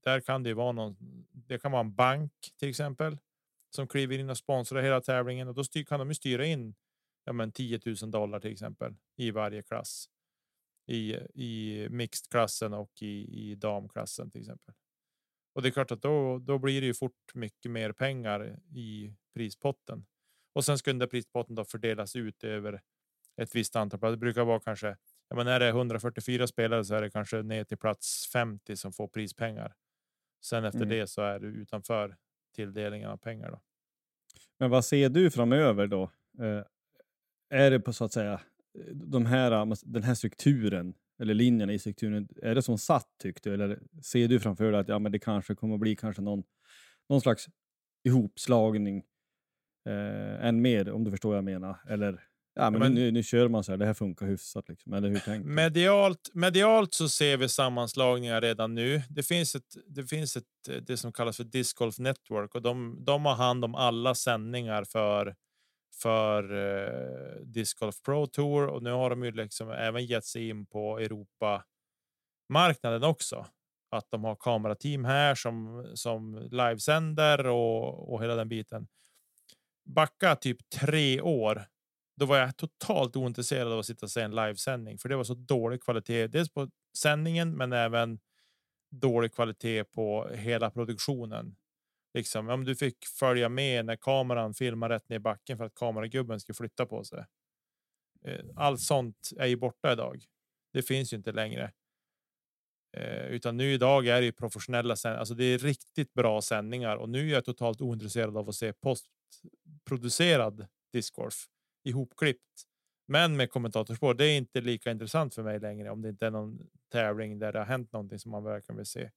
Där 0.00 0.20
kan 0.20 0.42
det 0.42 0.48
ju 0.48 0.54
vara 0.54 0.72
någon. 0.72 0.96
Det 1.30 1.58
kan 1.58 1.72
vara 1.72 1.80
en 1.80 1.94
bank 1.94 2.32
till 2.58 2.68
exempel 2.68 3.18
som 3.76 3.88
kliver 3.88 4.18
in 4.18 4.30
och 4.30 4.38
sponsrar 4.38 4.82
hela 4.82 5.00
tävlingen 5.00 5.48
och 5.48 5.54
då 5.54 5.64
styr, 5.64 5.84
kan 5.84 5.98
de 5.98 6.08
ju 6.08 6.14
styra 6.14 6.46
in 6.46 6.74
ja, 7.24 7.32
men 7.32 7.52
10 7.52 7.80
000 8.02 8.10
dollar 8.10 8.40
till 8.40 8.52
exempel 8.52 8.94
i 9.16 9.30
varje 9.30 9.62
klass 9.62 10.08
i, 10.86 11.14
i 11.34 11.86
mixed-klassen 11.90 12.74
och 12.74 13.02
i, 13.02 13.50
i 13.50 13.54
damklassen 13.54 14.30
till 14.30 14.40
exempel. 14.40 14.74
Och 15.54 15.62
det 15.62 15.68
är 15.68 15.70
klart 15.70 15.90
att 15.90 16.02
då, 16.02 16.38
då 16.38 16.58
blir 16.58 16.80
det 16.80 16.86
ju 16.86 16.94
fort 16.94 17.34
mycket 17.34 17.70
mer 17.70 17.92
pengar 17.92 18.58
i 18.74 19.14
prispotten. 19.34 20.06
Och 20.52 20.64
sen 20.64 20.98
där 20.98 21.06
prispotten 21.06 21.54
då 21.54 21.64
fördelas 21.64 22.16
ut 22.16 22.44
över 22.44 22.82
ett 23.36 23.54
visst 23.54 23.76
antal. 23.76 24.10
Det 24.10 24.16
brukar 24.16 24.44
vara 24.44 24.60
kanske, 24.60 24.96
ja, 25.28 25.36
men 25.36 25.46
är 25.46 25.60
det 25.60 25.68
144 25.68 26.46
spelare 26.46 26.84
så 26.84 26.94
är 26.94 27.02
det 27.02 27.10
kanske 27.10 27.42
ner 27.42 27.64
till 27.64 27.78
plats 27.78 28.30
50 28.32 28.76
som 28.76 28.92
får 28.92 29.08
prispengar. 29.08 29.74
Sen 30.44 30.64
efter 30.64 30.78
mm. 30.78 30.88
det 30.88 31.06
så 31.06 31.22
är 31.22 31.38
du 31.38 31.46
utanför 31.46 32.16
tilldelningen 32.54 33.10
av 33.10 33.16
pengar. 33.16 33.50
Då. 33.50 33.60
Men 34.58 34.70
vad 34.70 34.84
ser 34.84 35.08
du 35.08 35.30
framöver 35.30 35.86
då? 35.86 36.02
Eh, 36.40 36.64
är 37.50 37.70
det 37.70 37.80
på 37.80 37.92
så 37.92 38.04
att 38.04 38.12
säga 38.12 38.40
de 38.94 39.26
här, 39.26 39.76
den 39.84 40.02
här 40.02 40.14
strukturen 40.14 40.94
eller 41.18 41.34
linjerna 41.34 41.72
i 41.72 41.78
strukturen, 41.78 42.28
är 42.42 42.54
det 42.54 42.62
som 42.62 42.78
satt 42.78 43.08
tyckte 43.18 43.50
du? 43.50 43.54
Eller 43.54 43.80
ser 44.02 44.28
du 44.28 44.40
framför 44.40 44.72
dig 44.72 44.80
att 44.80 44.88
ja, 44.88 44.98
men 44.98 45.12
det 45.12 45.18
kanske 45.18 45.54
kommer 45.54 45.74
att 45.74 45.80
bli 45.80 45.96
kanske 45.96 46.22
någon, 46.22 46.42
någon 47.08 47.20
slags 47.20 47.46
ihopslagning 48.04 49.04
eh, 49.86 50.46
än 50.46 50.62
mer, 50.62 50.90
om 50.90 51.04
du 51.04 51.10
förstår 51.10 51.28
vad 51.28 51.38
jag 51.38 51.44
menar? 51.44 51.76
Eller 51.88 52.24
ja, 52.54 52.70
men, 52.70 52.80
men 52.80 52.94
nu, 52.94 53.10
nu, 53.10 53.22
kör 53.22 53.48
man 53.48 53.64
så 53.64 53.72
här, 53.72 53.76
det 53.76 53.86
här 53.86 53.94
funkar 53.94 54.26
hyfsat. 54.26 54.68
Liksom. 54.68 54.92
Eller 54.92 55.08
hur 55.08 55.18
tänker 55.18 55.48
medialt, 55.48 56.30
medialt 56.34 56.94
så 56.94 57.08
ser 57.08 57.36
vi 57.36 57.48
sammanslagningar 57.48 58.40
redan 58.40 58.74
nu. 58.74 59.02
Det 59.08 59.22
finns 59.22 59.54
ett, 59.54 59.76
det 59.86 60.06
finns 60.06 60.36
ett, 60.36 60.44
det 60.86 60.96
som 60.96 61.12
kallas 61.12 61.36
för 61.36 61.44
Disc 61.44 61.72
Golf 61.72 61.98
Network 61.98 62.54
och 62.54 62.62
de, 62.62 63.04
de 63.04 63.24
har 63.24 63.34
hand 63.34 63.64
om 63.64 63.74
alla 63.74 64.14
sändningar 64.14 64.84
för 64.84 65.34
för 66.02 66.52
eh, 66.52 67.40
Disc 67.40 67.78
Golf 67.78 68.02
Pro 68.02 68.26
Tour 68.26 68.66
och 68.66 68.82
nu 68.82 68.90
har 68.90 69.10
de 69.10 69.24
ju 69.24 69.32
liksom 69.32 69.70
även 69.70 70.06
gett 70.06 70.24
sig 70.24 70.48
in 70.48 70.66
på 70.66 70.98
Europa 70.98 71.64
marknaden 72.48 73.02
också. 73.02 73.46
Att 73.90 74.10
de 74.10 74.24
har 74.24 74.36
kamerateam 74.36 75.04
här 75.04 75.34
som 75.34 75.86
som 75.94 76.48
livesänder 76.50 77.46
och, 77.46 78.12
och 78.12 78.22
hela 78.22 78.34
den 78.34 78.48
biten. 78.48 78.88
Backa 79.84 80.36
typ 80.36 80.70
tre 80.70 81.20
år. 81.20 81.64
Då 82.16 82.26
var 82.26 82.38
jag 82.38 82.56
totalt 82.56 83.16
ointresserad 83.16 83.72
av 83.72 83.78
att 83.78 83.86
sitta 83.86 84.06
och 84.06 84.10
se 84.10 84.20
en 84.20 84.34
livesändning 84.34 84.98
för 84.98 85.08
det 85.08 85.16
var 85.16 85.24
så 85.24 85.34
dålig 85.34 85.82
kvalitet. 85.82 86.26
Dels 86.26 86.50
på 86.50 86.70
sändningen, 86.98 87.56
men 87.56 87.72
även 87.72 88.18
dålig 88.90 89.34
kvalitet 89.34 89.84
på 89.84 90.28
hela 90.34 90.70
produktionen. 90.70 91.56
Liksom, 92.14 92.48
om 92.48 92.64
du 92.64 92.76
fick 92.76 93.06
följa 93.06 93.48
med 93.48 93.84
när 93.84 93.96
kameran 93.96 94.54
filmar 94.54 94.88
rätt 94.88 95.08
ner 95.08 95.16
i 95.16 95.20
backen 95.20 95.58
för 95.58 95.64
att 95.64 95.74
kameragubben 95.74 96.40
skulle 96.40 96.54
flytta 96.54 96.86
på 96.86 97.04
sig. 97.04 97.24
Eh, 98.24 98.44
allt 98.56 98.80
sånt 98.80 99.30
är 99.38 99.46
ju 99.46 99.56
borta 99.56 99.92
idag. 99.92 100.24
Det 100.72 100.82
finns 100.82 101.12
ju 101.12 101.16
inte 101.16 101.32
längre. 101.32 101.72
Eh, 102.96 103.26
utan 103.26 103.56
nu 103.56 103.72
idag 103.72 104.06
är 104.06 104.20
det 104.20 104.24
ju 104.24 104.32
professionella 104.32 104.96
sändningar. 104.96 105.20
Alltså 105.20 105.34
det 105.34 105.44
är 105.44 105.58
riktigt 105.58 106.14
bra 106.14 106.42
sändningar 106.42 106.96
och 106.96 107.08
nu 107.08 107.28
är 107.28 107.32
jag 107.32 107.44
totalt 107.44 107.80
ointresserad 107.80 108.36
av 108.36 108.48
att 108.48 108.54
se 108.54 108.72
post 108.72 109.06
postproducerad 109.84 110.66
discgolf 110.92 111.46
ihopklippt 111.84 112.62
Men 113.08 113.36
med 113.36 113.50
kommentatorspår, 113.50 114.14
det 114.14 114.24
är 114.24 114.36
inte 114.36 114.60
lika 114.60 114.90
intressant 114.90 115.34
för 115.34 115.42
mig 115.42 115.60
längre 115.60 115.90
om 115.90 116.02
det 116.02 116.08
inte 116.08 116.26
är 116.26 116.30
någon 116.30 116.70
tävling 116.92 117.38
där 117.38 117.52
det 117.52 117.58
har 117.58 117.66
hänt 117.66 117.92
någonting 117.92 118.18
som 118.18 118.30
man 118.30 118.44
verkligen 118.44 118.76
vill 118.76 118.86
se. 118.86 119.10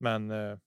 Men. 0.00 0.30
Eh, 0.30 0.58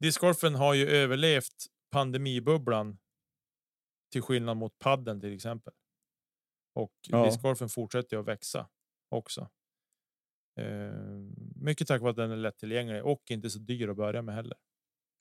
discgolfen 0.00 0.54
har 0.54 0.74
ju 0.74 0.88
överlevt 0.88 1.66
pandemibubblan. 1.90 2.98
Till 4.12 4.22
skillnad 4.22 4.56
mot 4.56 4.78
padden 4.78 5.20
till 5.20 5.34
exempel. 5.34 5.72
Och 6.74 6.92
Ja. 7.08 7.24
discgolfen 7.24 7.68
fortsätter 7.68 8.16
att 8.16 8.26
växa 8.28 8.68
också. 9.08 9.50
Eh, 10.56 10.92
mycket 11.56 11.88
tack 11.88 12.00
vare 12.00 12.10
att 12.10 12.16
den 12.16 12.30
är 12.30 12.36
lättillgänglig 12.36 13.04
och 13.04 13.30
inte 13.30 13.50
så 13.50 13.58
dyr 13.58 13.88
att 13.88 13.96
börja 13.96 14.22
med 14.22 14.34
heller. 14.34 14.58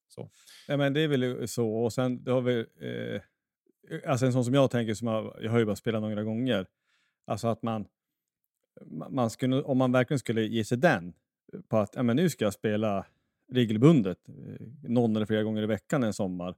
Så. 0.10 0.30
Ja, 0.68 0.78
men 0.78 0.94
det 0.94 1.02
är 1.02 1.08
väl 1.08 1.24
eh, 1.24 1.46
så. 1.46 1.70
Och 1.70 1.94
sen 1.94 2.24
då 2.24 2.34
har 2.34 2.42
vi, 2.42 2.60
eh, 2.60 3.22
alltså 4.12 4.26
en 4.26 4.34
sån 4.34 4.46
som 4.46 4.54
jag 4.54 4.72
tänker, 4.72 4.94
som 4.94 5.08
jag, 5.08 5.36
jag 5.42 5.52
har 5.52 5.60
ju 5.60 5.66
bara 5.66 5.76
spelat 5.76 6.02
några 6.02 6.24
gånger. 6.24 6.68
Alltså 7.26 7.48
att 7.48 7.64
man, 7.64 7.88
man 9.10 9.30
skulle, 9.30 9.62
om 9.62 9.78
man 9.78 9.92
verkligen 9.92 10.20
skulle 10.20 10.42
ge 10.42 10.64
sig 10.64 10.78
den, 10.78 11.14
på 11.68 11.78
att 11.78 11.96
ja, 11.96 12.04
men 12.04 12.16
nu 12.16 12.30
ska 12.30 12.46
jag 12.46 12.54
spela 12.54 13.06
regelbundet, 13.52 14.30
eh, 14.30 14.68
någon 14.84 15.16
eller 15.16 15.26
flera 15.26 15.44
gånger 15.44 15.64
i 15.64 15.66
veckan 15.66 16.04
en 16.04 16.14
sommar, 16.14 16.56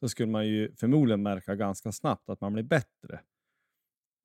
så 0.00 0.08
skulle 0.08 0.32
man 0.32 0.46
ju 0.46 0.74
förmodligen 0.76 1.22
märka 1.22 1.54
ganska 1.54 1.92
snabbt 1.92 2.28
att 2.28 2.40
man 2.40 2.52
blir 2.52 2.62
bättre. 2.62 3.20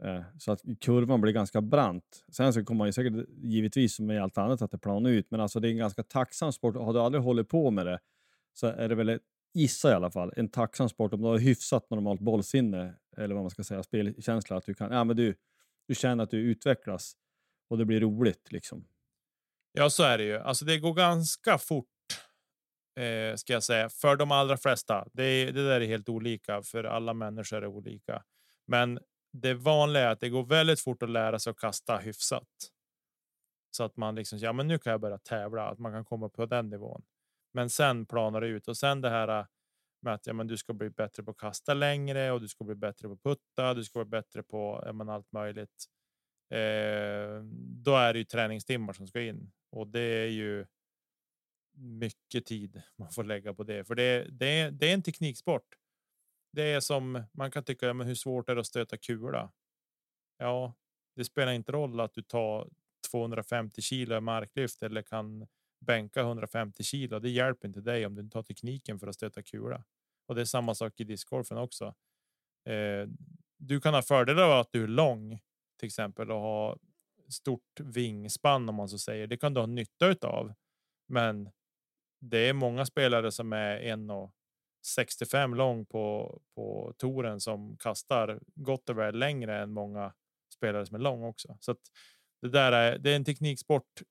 Eh, 0.04 0.22
så 0.40 0.52
att 0.52 0.62
kurvan 0.80 1.22
blir 1.22 1.34
ganska 1.34 1.62
brant. 1.62 2.26
Sen 2.32 2.54
så 2.54 2.66
kommer 2.66 2.78
man 2.78 2.88
ju 2.88 2.94
säkert, 2.94 3.26
givetvis 3.30 3.96
som 3.96 4.06
med 4.06 4.24
allt 4.24 4.38
annat, 4.38 4.62
att 4.62 4.72
det 4.72 4.78
planar 4.78 5.10
ut. 5.10 5.32
Men 5.32 5.40
alltså 5.40 5.60
det 5.60 5.68
är 5.68 5.72
en 5.72 5.78
ganska 5.78 6.04
tacksam 6.04 6.52
sport. 6.52 6.76
Har 6.76 6.94
du 6.94 7.00
aldrig 7.00 7.24
hållit 7.24 7.50
på 7.50 7.72
med 7.72 7.86
det 7.86 8.00
så 8.54 8.68
är 8.68 8.90
det 8.90 8.96
väl, 8.96 9.20
gissa 9.54 9.92
i 9.92 9.94
alla 9.94 10.12
fall, 10.12 10.34
en 10.36 10.50
tacksam 10.50 10.90
sport 10.90 11.14
om 11.14 11.22
du 11.22 11.28
har 11.28 11.38
hyfsat 11.38 11.90
normalt 11.90 12.22
bollsinne, 12.22 12.96
eller 13.18 13.36
vad 13.36 13.44
man 13.44 13.50
ska 13.50 13.64
säga, 13.64 13.84
spelkänsla, 13.84 14.58
att 14.58 14.66
du 14.66 14.74
kan, 14.74 14.92
ja 14.92 15.04
men 15.04 15.16
du, 15.16 15.36
du 15.88 15.96
känner 15.96 16.24
att 16.24 16.32
du 16.32 16.38
utvecklas 16.38 17.14
och 17.70 17.78
det 17.78 17.86
blir 17.86 18.00
roligt 18.00 18.52
liksom. 18.52 18.88
Ja, 19.72 19.90
så 19.90 20.04
är 20.04 20.18
det 20.18 20.24
ju. 20.24 20.38
Alltså, 20.38 20.66
det 20.66 20.80
går 20.80 20.94
ganska 20.94 21.58
fort. 21.58 21.88
Eh, 23.00 23.36
ska 23.36 23.54
jag 23.54 23.64
säga 23.64 23.90
för 23.90 24.16
de 24.16 24.32
allra 24.32 24.58
flesta. 24.58 25.08
Det, 25.14 25.52
det 25.52 25.68
där 25.68 25.82
är 25.82 25.86
helt 25.86 26.10
olika 26.10 26.62
för 26.62 26.84
alla 26.84 27.14
människor 27.14 27.58
är 27.58 27.62
det 27.62 27.68
olika. 27.68 28.24
Men 28.68 29.00
det 29.34 29.54
vanliga 29.54 30.04
är 30.04 30.12
att 30.12 30.20
det 30.20 30.30
går 30.30 30.46
väldigt 30.46 30.80
fort 30.80 31.04
att 31.04 31.10
lära 31.10 31.40
sig 31.40 31.52
att 31.52 31.58
kasta 31.58 31.98
hyfsat. 31.98 32.48
Så 33.72 33.84
att 33.84 33.98
man 33.98 34.16
liksom, 34.16 34.40
ja, 34.40 34.54
men 34.54 34.68
nu 34.68 34.80
kan 34.80 34.92
jag 34.92 35.02
börja 35.02 35.18
tävla, 35.18 35.70
att 35.70 35.80
man 35.80 35.92
kan 35.92 36.06
komma 36.06 36.30
på 36.30 36.46
den 36.46 36.70
nivån. 36.70 37.04
Men 37.54 37.70
sen 37.70 38.06
planar 38.06 38.42
det 38.42 38.48
ut 38.48 38.68
och 38.68 38.78
sen 38.78 39.02
det 39.02 39.10
här 39.10 39.40
äh, 39.40 39.46
med 40.02 40.14
att 40.14 40.28
ja, 40.28 40.34
men 40.34 40.48
du 40.48 40.58
ska 40.58 40.74
bli 40.74 40.90
bättre 40.90 41.24
på 41.24 41.32
att 41.32 41.38
kasta 41.38 41.74
längre 41.74 42.32
och 42.32 42.42
du 42.42 42.48
ska 42.48 42.64
bli 42.64 42.76
bättre 42.76 43.08
på 43.08 43.14
att 43.14 43.24
putta. 43.24 43.74
Du 43.74 43.84
ska 43.84 44.06
bli 44.06 44.10
bättre 44.10 44.44
på 44.44 44.84
ja, 44.86 44.94
men 44.94 45.10
allt 45.10 45.32
möjligt. 45.32 45.86
Eh, 46.50 47.44
då 47.84 47.96
är 47.96 48.14
det 48.14 48.20
ju 48.20 48.26
träningstimmar 48.26 48.94
som 48.94 49.08
ska 49.08 49.22
in 49.22 49.52
och 49.72 49.88
det 49.88 50.02
är 50.02 50.28
ju. 50.28 50.66
Mycket 51.74 52.46
tid 52.46 52.82
man 52.98 53.12
får 53.12 53.24
lägga 53.24 53.54
på 53.54 53.64
det, 53.64 53.86
för 53.86 53.96
det, 53.96 54.28
det, 54.32 54.46
är, 54.46 54.72
det 54.72 54.90
är 54.90 54.94
en 54.94 55.04
tekniksport. 55.04 55.76
Det 56.54 56.64
är 56.64 56.80
som 56.80 57.24
man 57.32 57.52
kan 57.52 57.64
tycka, 57.64 57.86
ja, 57.86 57.94
men 57.94 58.08
hur 58.08 58.16
svårt 58.16 58.50
är 58.50 58.56
det 58.56 58.62
att 58.62 58.68
stöta 58.68 58.98
kula? 58.98 59.52
Ja, 60.38 60.74
det 61.16 61.26
spelar 61.26 61.52
inte 61.52 61.72
roll 61.72 62.00
att 62.00 62.14
du 62.14 62.22
tar 62.22 62.70
250 63.12 63.82
kilo 63.82 64.18
i 64.18 64.22
marklyft 64.22 64.84
eller 64.84 65.02
kan 65.02 65.48
bänka 65.82 66.22
150 66.22 66.84
kilo. 66.84 67.20
Det 67.20 67.30
hjälper 67.30 67.68
inte 67.68 67.82
dig 67.82 68.06
om 68.06 68.16
du 68.16 68.22
inte 68.22 68.38
har 68.38 68.44
tekniken 68.44 69.00
för 69.00 69.08
att 69.08 69.16
stöta 69.16 69.44
kula. 69.44 69.84
Och 70.28 70.36
det 70.36 70.42
är 70.42 70.46
samma 70.46 70.76
sak 70.76 71.00
i 71.00 71.04
discgolfen 71.04 71.58
också. 71.58 71.86
Eh, 72.66 73.08
du 73.58 73.82
kan 73.82 73.94
ha 73.94 74.02
fördelar 74.02 74.44
av 74.44 74.60
att 74.60 74.72
du 74.72 74.84
är 74.84 74.88
lång 74.88 75.40
till 75.80 75.88
exempel 75.88 76.32
och 76.32 76.40
ha 76.40 76.78
stort 77.30 77.80
vingspann 77.80 78.70
om 78.70 78.76
man 78.76 78.90
så 78.90 78.98
säger. 78.98 79.28
Det 79.28 79.38
kan 79.38 79.54
du 79.54 79.60
ha 79.60 79.68
nytta 79.68 80.16
av. 80.24 80.54
Men 81.08 81.50
det 82.22 82.38
är 82.38 82.54
många 82.54 82.86
spelare 82.86 83.32
som 83.32 83.54
är 83.54 83.80
1,65 83.80 85.56
lång 85.56 85.86
på 85.86 86.40
på 86.56 86.94
touren 86.98 87.40
som 87.40 87.78
kastar 87.78 88.40
gott 88.56 88.90
och 88.90 88.98
väl 88.98 89.20
längre 89.20 89.62
än 89.62 89.72
många 89.72 90.14
spelare 90.54 90.86
som 90.86 90.96
är 90.96 91.00
lång 91.00 91.24
också. 91.24 91.58
Så 91.60 91.72
att 91.72 91.82
det 92.42 92.50
där 92.50 92.72
är, 92.72 92.98
det 92.98 93.12
är 93.12 93.16
en 93.16 93.26
tekniksport 93.26 94.02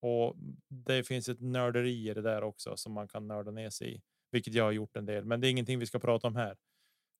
och 0.00 0.36
det 0.68 1.02
finns 1.02 1.28
ett 1.28 1.40
nörderi 1.40 2.10
i 2.10 2.14
det 2.14 2.22
där 2.22 2.42
också 2.42 2.76
som 2.76 2.92
man 2.92 3.08
kan 3.08 3.26
nörda 3.26 3.50
ner 3.50 3.70
sig 3.70 3.94
i, 3.94 4.00
vilket 4.32 4.54
jag 4.54 4.64
har 4.64 4.72
gjort 4.72 4.96
en 4.96 5.06
del. 5.06 5.24
Men 5.24 5.40
det 5.40 5.48
är 5.48 5.50
ingenting 5.50 5.78
vi 5.78 5.86
ska 5.86 5.98
prata 5.98 6.26
om 6.26 6.36
här. 6.36 6.56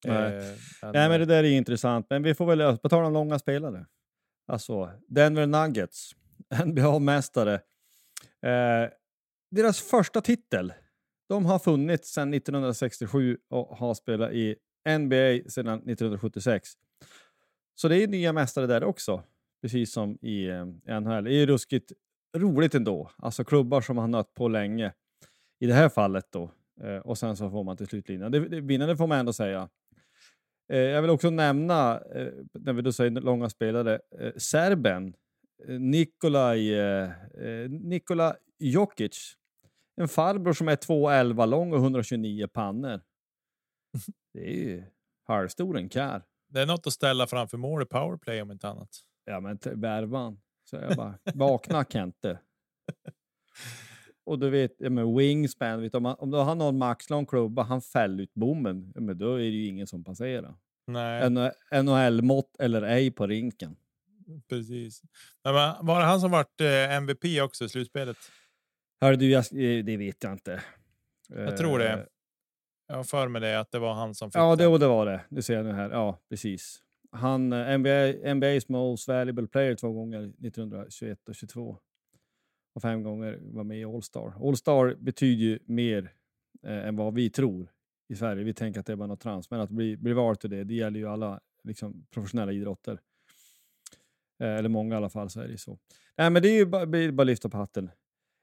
Nej. 0.04 0.36
Eh, 0.36 0.44
men, 0.82 0.92
Nej, 0.92 1.08
men 1.08 1.20
det 1.20 1.26
där 1.26 1.44
är 1.44 1.50
intressant. 1.50 2.06
Men 2.10 2.22
vi 2.22 2.34
får 2.34 2.46
väl, 2.46 2.78
på 2.78 2.88
tal 2.88 3.04
om 3.04 3.12
långa 3.12 3.38
spelare. 3.38 3.86
Alltså, 4.46 4.90
Denver 5.08 5.46
Nuggets, 5.46 6.12
NBA-mästare. 6.64 7.54
Eh, 8.42 8.90
deras 9.50 9.80
första 9.80 10.20
titel, 10.20 10.72
de 11.28 11.46
har 11.46 11.58
funnits 11.58 12.12
sedan 12.12 12.34
1967 12.34 13.38
och 13.50 13.76
har 13.76 13.94
spelat 13.94 14.32
i 14.32 14.56
NBA 14.98 15.50
sedan 15.50 15.78
1976. 15.78 16.68
Så 17.74 17.88
det 17.88 18.02
är 18.02 18.08
nya 18.08 18.32
mästare 18.32 18.66
där 18.66 18.84
också, 18.84 19.22
precis 19.62 19.92
som 19.92 20.18
i 20.22 20.46
eh, 20.46 21.00
NHL. 21.00 21.24
Det 21.24 21.34
är 21.34 21.46
ruskigt 21.46 21.92
roligt 22.36 22.74
ändå. 22.74 23.10
Alltså 23.16 23.44
klubbar 23.44 23.80
som 23.80 23.98
har 23.98 24.08
nött 24.08 24.34
på 24.34 24.48
länge. 24.48 24.92
I 25.60 25.66
det 25.66 25.74
här 25.74 25.88
fallet 25.88 26.26
då. 26.30 26.50
Eh, 26.82 26.96
och 26.96 27.18
sen 27.18 27.36
så 27.36 27.50
får 27.50 27.64
man 27.64 27.76
till 27.76 27.86
slut 27.86 28.10
vinna. 28.10 28.28
Det, 28.28 28.48
det, 28.48 28.60
vinnande 28.60 28.96
får 28.96 29.06
man 29.06 29.18
ändå 29.18 29.32
säga. 29.32 29.68
Eh, 30.70 30.78
jag 30.78 31.02
vill 31.02 31.10
också 31.10 31.30
nämna, 31.30 32.00
eh, 32.14 32.32
när 32.52 32.72
vi 32.72 32.82
då 32.82 32.92
säger 32.92 33.10
långa 33.10 33.50
spelare, 33.50 34.00
eh, 34.20 34.32
serben 34.36 35.14
Nikolaj 35.68 36.72
Nikola 37.68 38.36
Jokic. 38.58 39.36
En 39.96 40.08
farbror 40.08 40.52
som 40.52 40.68
är 40.68 40.76
2,11 40.76 41.46
lång 41.46 41.72
och 41.72 41.78
129 41.78 42.46
pannor. 42.46 43.00
Det 44.32 44.40
är 44.40 44.54
ju 44.54 44.82
halvstor 45.26 45.78
en 45.78 45.90
kär. 45.90 46.22
Det 46.48 46.60
är 46.60 46.66
något 46.66 46.86
att 46.86 46.92
ställa 46.92 47.26
framför 47.26 47.58
mål 47.58 47.82
i 47.82 47.86
powerplay 47.86 48.42
om 48.42 48.50
inte 48.50 48.68
annat. 48.68 48.88
Ja 49.24 49.40
men 49.40 49.58
värvan. 49.74 50.40
Så 50.70 50.76
jag 50.76 50.96
bara, 50.96 51.18
vakna 51.34 51.84
Kente. 51.84 52.38
Och 54.24 54.38
du 54.38 54.50
vet, 54.50 54.74
ja, 54.78 54.90
men 54.90 55.16
wingspan, 55.16 55.82
vet, 55.82 55.92
du, 55.92 55.96
om, 55.96 56.02
man, 56.02 56.16
om 56.18 56.30
du 56.30 56.38
har 56.38 56.54
någon 56.54 56.78
maxlång 56.78 57.26
klubba, 57.26 57.62
han 57.62 57.82
fäller 57.82 58.22
ut 58.22 58.34
bommen, 58.34 58.92
ja, 58.94 59.00
men 59.00 59.18
då 59.18 59.34
är 59.34 59.38
det 59.38 59.44
ju 59.44 59.66
ingen 59.66 59.86
som 59.86 60.04
passerar. 60.04 60.54
NHL-mått 61.82 62.56
eller 62.58 62.82
ej 62.82 63.10
på 63.10 63.26
rinken. 63.26 63.76
precis. 64.48 65.02
Men 65.44 65.54
var 65.86 66.00
det 66.00 66.06
han 66.06 66.20
som 66.20 66.30
vart 66.30 66.60
eh, 66.60 66.94
MVP 66.94 67.24
också 67.42 67.64
i 67.64 67.68
slutspelet? 67.68 68.16
Hörru 69.00 69.16
du, 69.16 69.30
jag, 69.30 69.44
eh, 69.52 69.84
det 69.84 69.96
vet 69.96 70.22
jag 70.22 70.32
inte. 70.32 70.62
Jag 71.28 71.56
tror 71.56 71.78
det. 71.78 71.92
Eh, 71.92 72.04
Jag 72.86 72.96
har 72.96 73.04
för 73.04 73.28
mig 73.28 73.40
det 73.40 73.60
att 73.60 73.70
det 73.70 73.78
var 73.78 73.94
han 73.94 74.14
som 74.14 74.30
fick 74.30 74.36
Ja, 74.38 74.56
det, 74.56 74.66
och 74.66 74.78
det 74.80 74.86
var 74.86 75.06
det. 75.06 75.20
Det 75.28 75.42
ser 75.42 75.54
jag 75.54 75.64
nu 75.64 75.72
här. 75.72 75.90
Ja, 75.90 76.18
precis. 76.28 76.82
Han, 77.12 77.52
eh, 77.52 77.78
NBA, 77.78 78.12
NBA's 78.34 78.64
most 78.68 79.08
valuable 79.08 79.46
player 79.46 79.74
två 79.74 79.92
gånger, 79.92 80.20
1921 80.22 81.28
och 81.28 81.34
22. 81.34 81.76
Och 82.74 82.82
fem 82.82 83.02
gånger 83.02 83.38
var 83.42 83.64
med 83.64 83.78
i 83.80 83.84
All-Star. 83.84 84.48
All-Star 84.48 84.96
betyder 85.00 85.42
ju 85.44 85.58
mer 85.64 86.12
eh, 86.66 86.86
än 86.88 86.96
vad 86.96 87.14
vi 87.14 87.30
tror 87.30 87.68
i 88.08 88.14
Sverige. 88.14 88.44
Vi 88.44 88.54
tänker 88.54 88.80
att 88.80 88.86
det 88.86 88.92
är 88.92 88.96
bara 88.96 89.06
något 89.06 89.20
trams, 89.20 89.50
men 89.50 89.60
att 89.60 89.70
bli, 89.70 89.96
bli 89.96 90.12
vald 90.12 90.40
till 90.40 90.50
det, 90.50 90.64
det 90.64 90.74
gäller 90.74 91.00
ju 91.00 91.06
alla 91.08 91.40
liksom, 91.64 92.06
professionella 92.10 92.52
idrotter. 92.52 93.00
Eh, 94.40 94.54
eller 94.56 94.68
många 94.68 94.94
i 94.94 94.96
alla 94.96 95.08
fall, 95.08 95.30
så 95.30 95.40
är 95.40 95.44
det 95.44 95.50
ju 95.50 95.56
så. 95.58 95.78
Nej, 96.16 96.30
men 96.30 96.42
det 96.42 96.48
är 96.48 96.56
ju 96.58 96.66
bara, 96.66 97.12
bara 97.12 97.24
lyfta 97.24 97.48
på 97.48 97.56
hatten. 97.56 97.90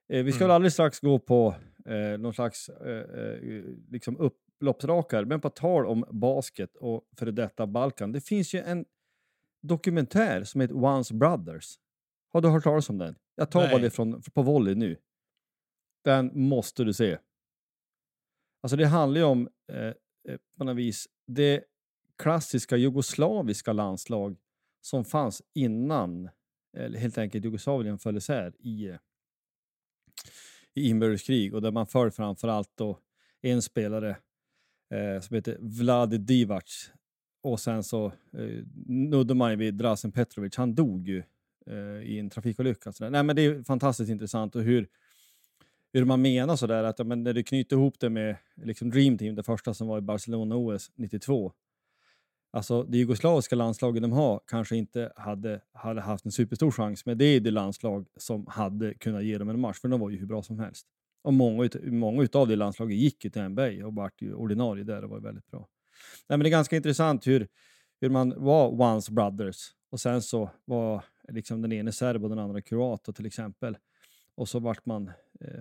Eh, 0.09 0.24
vi 0.24 0.32
ska 0.32 0.43
Mm. 0.43 0.47
väl 0.47 0.55
alldeles 0.55 0.74
strax 0.74 0.99
gå 0.99 1.20
på 1.20 1.55
eh, 1.86 2.18
någon 2.20 2.34
slags 2.34 2.70
eh, 2.70 3.22
eh, 3.22 3.63
liksom 3.89 4.32
upploppsrakar, 4.58 5.26
men 5.26 5.41
på 5.41 5.49
tal 5.49 5.86
om 5.86 6.05
basket 6.12 6.76
och 6.76 7.03
före 7.18 7.32
detta 7.32 7.68
Balkan. 7.68 8.12
Det 8.12 8.22
finns 8.22 8.53
ju 8.53 8.60
en 8.60 8.86
dokumentär 9.62 10.43
som 10.43 10.62
heter 10.62 10.76
Once 10.76 11.14
Brothers. 11.14 11.80
Har 12.30 12.41
du 12.41 12.49
hört 12.49 12.64
talas 12.64 12.89
om 12.89 12.97
den? 12.97 13.16
Jag 13.36 13.51
tar 13.51 13.62
bara 13.62 13.72
Nej. 13.72 13.82
det 13.82 13.89
från, 13.89 14.22
på 14.22 14.41
volley 14.41 14.76
nu. 14.76 14.97
Den 16.03 16.32
måste 16.34 16.84
du 16.84 16.93
se. 16.93 17.18
Alltså 18.62 18.78
det 18.78 18.86
handlar 18.86 19.22
ju 19.22 19.26
om 19.26 19.49
eh, 19.72 19.88
eh, 19.88 19.93
på 20.58 20.64
något 20.64 20.78
vis 20.78 21.08
det 21.28 21.64
klassiska 22.18 22.78
jugoslaviska 22.78 23.74
landslag 23.74 24.38
som 24.82 25.05
fanns 25.05 25.41
innan, 25.53 26.30
eller 26.78 26.99
helt 26.99 27.18
enkelt 27.18 27.45
Jugoslavien 27.45 27.99
föll 27.99 28.18
isär 28.18 28.53
i, 28.60 28.88
eh, 28.88 28.97
i 30.74 30.89
inbördeskrig 30.89 31.53
och 31.53 31.62
där 31.62 31.72
man 31.72 31.88
föll 31.88 32.12
framförallt 32.12 32.72
då 32.76 32.99
en 33.41 33.62
spelare 33.62 34.18
eh, 34.90 35.22
som 35.22 35.36
heter 35.36 35.58
Vladi 35.60 36.18
Divac 36.18 36.92
och 37.44 37.60
sen 37.60 37.84
så 37.84 38.06
eh, 38.06 38.64
nuddade 38.86 39.34
man 39.34 39.52
ju 39.52 39.58
vid 39.58 39.74
Drazen 39.74 40.12
Petrovic. 40.12 40.56
Han 40.56 40.76
dog 40.76 41.08
ju 41.08 41.24
eh, 41.68 42.02
i 42.04 42.20
en 42.20 42.30
trafikolycka. 42.30 42.92
Så 42.92 43.04
där. 43.04 43.12
Nej, 43.12 43.24
men 43.24 43.36
det 43.36 43.42
är 43.42 43.64
fantastiskt 43.64 44.10
intressant 44.10 44.56
och 44.56 44.64
hur, 44.64 44.88
hur 45.94 46.06
man 46.06 46.22
menar 46.22 46.56
sådär 46.56 46.84
att 46.84 47.00
ja, 47.00 47.06
men 47.06 47.24
när 47.24 47.34
du 47.34 47.44
knyter 47.44 47.76
ihop 47.76 48.00
det 48.00 48.10
med 48.10 48.36
liksom 48.56 48.90
Dream 48.90 49.18
Team, 49.18 49.36
det 49.36 49.44
första 49.44 49.74
som 49.74 49.88
var 49.88 49.98
i 49.98 50.02
Barcelona 50.02 50.56
OS 50.56 50.92
92. 50.96 51.54
Alltså 52.52 52.84
det 52.84 52.98
jugoslaviska 52.98 53.56
landslaget 53.56 54.02
de 54.02 54.12
har 54.12 54.42
kanske 54.48 54.76
inte 54.76 55.12
hade, 55.16 55.62
hade 55.74 56.02
haft 56.02 56.26
en 56.26 56.32
superstor 56.32 56.72
chans, 56.72 57.06
men 57.06 57.18
det 57.18 57.26
är 57.26 57.40
det 57.40 57.52
landslag 57.52 58.08
som 58.18 58.48
hade 58.48 58.94
kunnat 58.94 59.24
ge 59.24 59.38
dem 59.38 59.50
en 59.50 59.60
match, 59.60 59.80
för 59.80 59.88
de 59.88 60.00
var 60.00 60.10
ju 60.10 60.18
hur 60.18 60.28
bra 60.28 60.44
som 60.44 60.60
helst. 60.60 60.88
Och 61.28 61.34
många, 61.34 61.63
ut, 61.63 61.75
många 61.84 62.23
utav 62.23 62.47
det 62.47 62.55
landslaget 62.55 62.97
gick 62.97 63.25
ju 63.25 63.30
till 63.30 63.41
NBA 63.41 63.86
och 63.86 63.95
vart 63.95 64.21
ju 64.21 64.34
ordinarie 64.34 64.84
där 64.84 65.03
och 65.03 65.09
var 65.09 65.19
väldigt 65.19 65.47
bra. 65.47 65.59
Nej, 66.28 66.38
men 66.38 66.39
det 66.39 66.49
är 66.49 66.51
ganska 66.51 66.75
intressant 66.75 67.28
hur, 67.28 67.47
hur 68.01 68.09
man 68.09 68.34
var 68.38 68.82
once 68.82 69.11
brothers 69.11 69.73
och 69.89 69.99
sen 69.99 70.21
så 70.21 70.49
var 70.65 71.03
liksom 71.30 71.61
den 71.61 71.71
ene 71.71 71.91
serb 71.91 72.23
och 72.23 72.30
den 72.30 72.39
andra 72.39 72.61
kroat 72.61 73.15
till 73.15 73.25
exempel. 73.25 73.78
Och 74.36 74.49
så 74.49 74.59
vart 74.59 74.86
man 74.86 75.11
eh, 75.39 75.57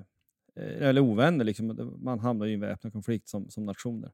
eh 0.56 0.88
eller 0.88 1.00
ovänner, 1.00 1.44
liksom. 1.44 1.94
man 1.98 2.18
hamnar 2.18 2.46
i 2.46 2.54
en 2.54 2.60
väpnad 2.60 2.92
konflikt 2.92 3.28
som, 3.28 3.50
som 3.50 3.64
nationer. 3.64 4.10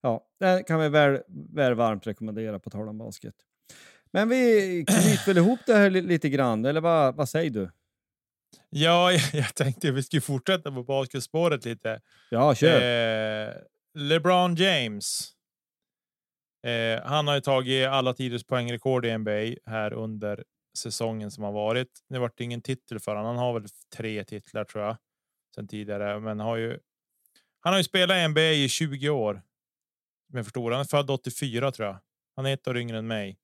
Ja, 0.00 0.26
det 0.38 0.62
kan 0.66 0.80
vi 0.80 0.88
väl, 0.88 1.22
väl 1.28 1.74
varmt 1.74 2.06
rekommendera 2.06 2.58
på 2.58 2.70
tal 2.70 2.88
om 2.88 2.98
basket. 2.98 3.34
Men 4.10 4.28
vi 4.28 4.84
knyter 4.86 5.26
väl 5.26 5.38
ihop 5.38 5.60
det 5.66 5.74
här 5.74 5.90
lite 5.90 6.28
grann, 6.28 6.64
eller 6.64 6.80
vad, 6.80 7.14
vad 7.14 7.28
säger 7.28 7.50
du? 7.50 7.70
Ja, 8.70 9.12
jag 9.32 9.54
tänkte 9.54 9.88
att 9.88 9.94
vi 9.94 10.02
skulle 10.02 10.20
fortsätta 10.20 10.72
på 10.72 10.82
basketspåret 10.82 11.64
lite. 11.64 12.00
Ja, 12.30 12.54
kör. 12.54 13.48
Eh, 13.48 13.54
LeBron 13.94 14.54
James. 14.54 15.32
Eh, 16.66 17.02
han 17.04 17.28
har 17.28 17.34
ju 17.34 17.40
tagit 17.40 17.88
alla 17.88 18.14
tiders 18.14 18.44
poängrekord 18.44 19.06
i 19.06 19.18
NBA 19.18 19.70
här 19.70 19.92
under 19.92 20.44
säsongen 20.78 21.30
som 21.30 21.44
har 21.44 21.52
varit. 21.52 21.88
Det 22.08 22.18
vart 22.18 22.40
ingen 22.40 22.62
titel 22.62 23.00
för 23.00 23.16
honom. 23.16 23.26
Han 23.26 23.44
har 23.44 23.60
väl 23.60 23.68
tre 23.96 24.24
titlar 24.24 24.64
tror 24.64 24.84
jag 24.84 24.96
sen 25.54 25.68
tidigare, 25.68 26.20
men 26.20 26.40
har 26.40 26.56
ju. 26.56 26.78
Han 27.60 27.72
har 27.72 27.78
ju 27.78 27.84
spelat 27.84 28.16
i 28.16 28.28
NBA 28.28 28.40
i 28.40 28.68
20 28.68 29.08
år. 29.08 29.42
Men 30.32 30.44
förstår 30.44 30.70
han 30.70 30.80
är 30.80 30.84
född 30.84 31.10
84 31.10 31.72
tror 31.72 31.88
jag. 31.88 31.98
Han 32.36 32.46
är 32.46 32.54
ett 32.54 32.68
år 32.68 32.76
yngre 32.76 32.98
än 32.98 33.06
mig. 33.06 33.38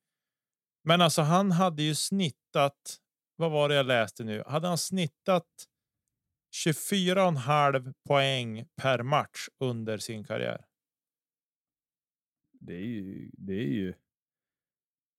Men 0.85 1.01
alltså, 1.01 1.23
han 1.23 1.53
hade 1.53 1.83
ju 1.83 1.95
snittat. 1.95 2.97
Vad 3.37 3.51
var 3.51 3.69
det 3.69 3.75
jag 3.75 3.87
läste 3.87 4.25
nu? 4.25 4.43
Hade 4.47 4.69
han 4.69 4.79
snittat 4.79 5.47
24,5 6.67 7.95
poäng 8.09 8.67
per 8.77 9.03
match 9.03 9.49
under 9.59 9.99
sin 9.99 10.25
karriär? 10.25 10.65
Det 12.53 12.75
är 12.75 12.87
ju, 12.87 13.31
det 13.33 13.53
är 13.53 13.73
ju. 13.73 13.95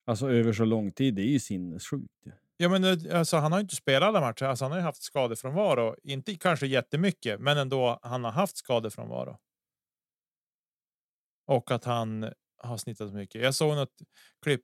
Alltså 0.05 0.30
över 0.32 0.53
så 0.53 0.65
lång 0.65 0.91
tid. 0.91 1.15
Det 1.15 1.22
är 1.22 1.28
ju 1.28 1.39
sinnessjukt. 1.39 2.13
Ja, 2.57 2.70
men 2.70 2.84
alltså, 3.11 3.38
han 3.38 3.51
har 3.51 3.59
inte 3.59 3.76
spelat 3.76 4.07
alla 4.07 4.22
matcher. 4.22 4.45
Alltså, 4.45 4.65
han 4.65 4.72
har 4.72 4.80
ju 4.80 4.84
haft 4.84 5.03
skadefrånvaro. 5.03 5.95
Inte 6.03 6.36
kanske 6.36 6.68
jättemycket, 6.68 7.39
men 7.39 7.57
ändå. 7.57 7.99
Han 8.01 8.24
har 8.24 8.32
haft 8.32 8.57
skadefrånvaro. 8.57 9.39
Och 11.47 11.72
att 11.72 11.84
han 11.84 12.34
har 12.57 12.78
snittat 12.78 13.13
mycket. 13.13 13.41
Jag 13.41 13.55
såg 13.55 13.76
något 13.76 14.01
klipp. 14.41 14.61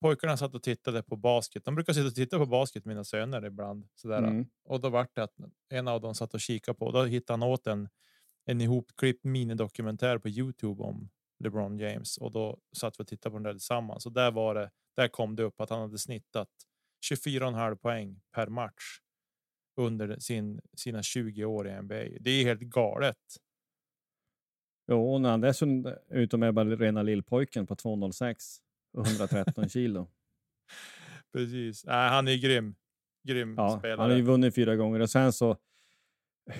Pojkarna 0.00 0.36
satt 0.36 0.54
och 0.54 0.62
tittade 0.62 1.02
på 1.02 1.16
basket. 1.16 1.64
De 1.64 1.74
brukar 1.74 1.92
sitta 1.92 2.06
och 2.06 2.14
titta 2.14 2.38
på 2.38 2.46
basket, 2.46 2.84
mina 2.84 3.04
söner 3.04 3.44
ibland. 3.44 3.88
Sådär. 3.94 4.18
Mm. 4.18 4.46
Och 4.64 4.80
då 4.80 4.88
vart 4.88 5.14
det 5.14 5.22
att 5.22 5.34
en 5.68 5.88
av 5.88 6.00
dem 6.00 6.14
satt 6.14 6.34
och 6.34 6.40
kikade 6.40 6.78
på. 6.78 6.90
Då 6.90 7.04
hittade 7.04 7.38
han 7.38 7.48
åt 7.48 7.66
en, 7.66 7.88
en 8.44 8.60
ihopklippt 8.60 9.24
minidokumentär 9.24 10.18
på 10.18 10.28
Youtube 10.28 10.82
om 10.82 11.10
LeBron 11.44 11.78
James. 11.78 12.18
Och 12.18 12.32
då 12.32 12.58
satt 12.76 13.00
vi 13.00 13.02
och 13.02 13.08
tittade 13.08 13.30
på 13.30 13.36
den 13.36 13.42
där 13.42 13.52
tillsammans. 13.52 14.06
Och 14.06 14.12
där 14.12 14.30
var 14.30 14.54
det. 14.54 14.70
Där 14.96 15.08
kom 15.08 15.36
det 15.36 15.42
upp 15.42 15.60
att 15.60 15.70
han 15.70 15.80
hade 15.80 15.98
snittat 15.98 16.48
24,5 17.12 17.76
poäng 17.76 18.20
per 18.32 18.46
match 18.46 19.00
under 19.76 20.18
sin, 20.18 20.60
sina 20.76 21.02
20 21.02 21.44
år 21.44 21.68
i 21.68 21.82
NBA. 21.82 22.04
Det 22.20 22.30
är 22.30 22.44
helt 22.44 22.60
galet. 22.60 23.16
Jo, 24.88 25.12
och 25.12 25.20
när 25.20 25.30
han 25.30 25.40
dessutom 25.40 26.42
är 26.42 26.52
bara 26.52 26.64
rena 26.64 27.02
lillpojken 27.02 27.66
på 27.66 27.76
206 27.76 28.60
och 28.96 29.06
113 29.06 29.68
kilo. 29.68 30.08
Precis. 31.32 31.84
Äh, 31.84 31.92
han 31.92 32.28
är 32.28 32.36
grym. 32.36 32.74
Grym 33.28 33.54
ja, 33.56 33.78
spelare. 33.78 34.00
Han 34.00 34.10
har 34.10 34.16
ju 34.16 34.22
vunnit 34.22 34.54
fyra 34.54 34.76
gånger 34.76 35.00
och 35.00 35.10
sen 35.10 35.32
så 35.32 35.56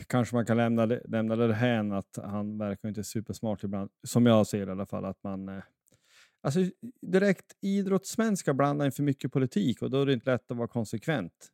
kanske 0.06 0.36
man 0.36 0.46
kan 0.46 0.56
lämna, 0.56 0.86
lämna 0.86 1.36
det 1.36 1.54
här 1.54 1.94
att 1.94 2.18
han 2.24 2.58
verkar 2.58 2.88
inte 2.88 3.04
supersmart 3.04 3.64
ibland, 3.64 3.90
som 4.06 4.26
jag 4.26 4.46
ser 4.46 4.68
i 4.68 4.70
alla 4.70 4.86
fall. 4.86 5.04
Att 5.04 5.22
man, 5.22 5.48
eh, 5.48 5.62
alltså 6.42 6.60
direkt 7.02 7.56
idrottsmän 7.60 8.36
ska 8.36 8.54
blanda 8.54 8.86
in 8.86 8.92
för 8.92 9.02
mycket 9.02 9.32
politik 9.32 9.82
och 9.82 9.90
då 9.90 10.02
är 10.02 10.06
det 10.06 10.12
inte 10.12 10.30
lätt 10.30 10.50
att 10.50 10.56
vara 10.56 10.68
konsekvent. 10.68 11.52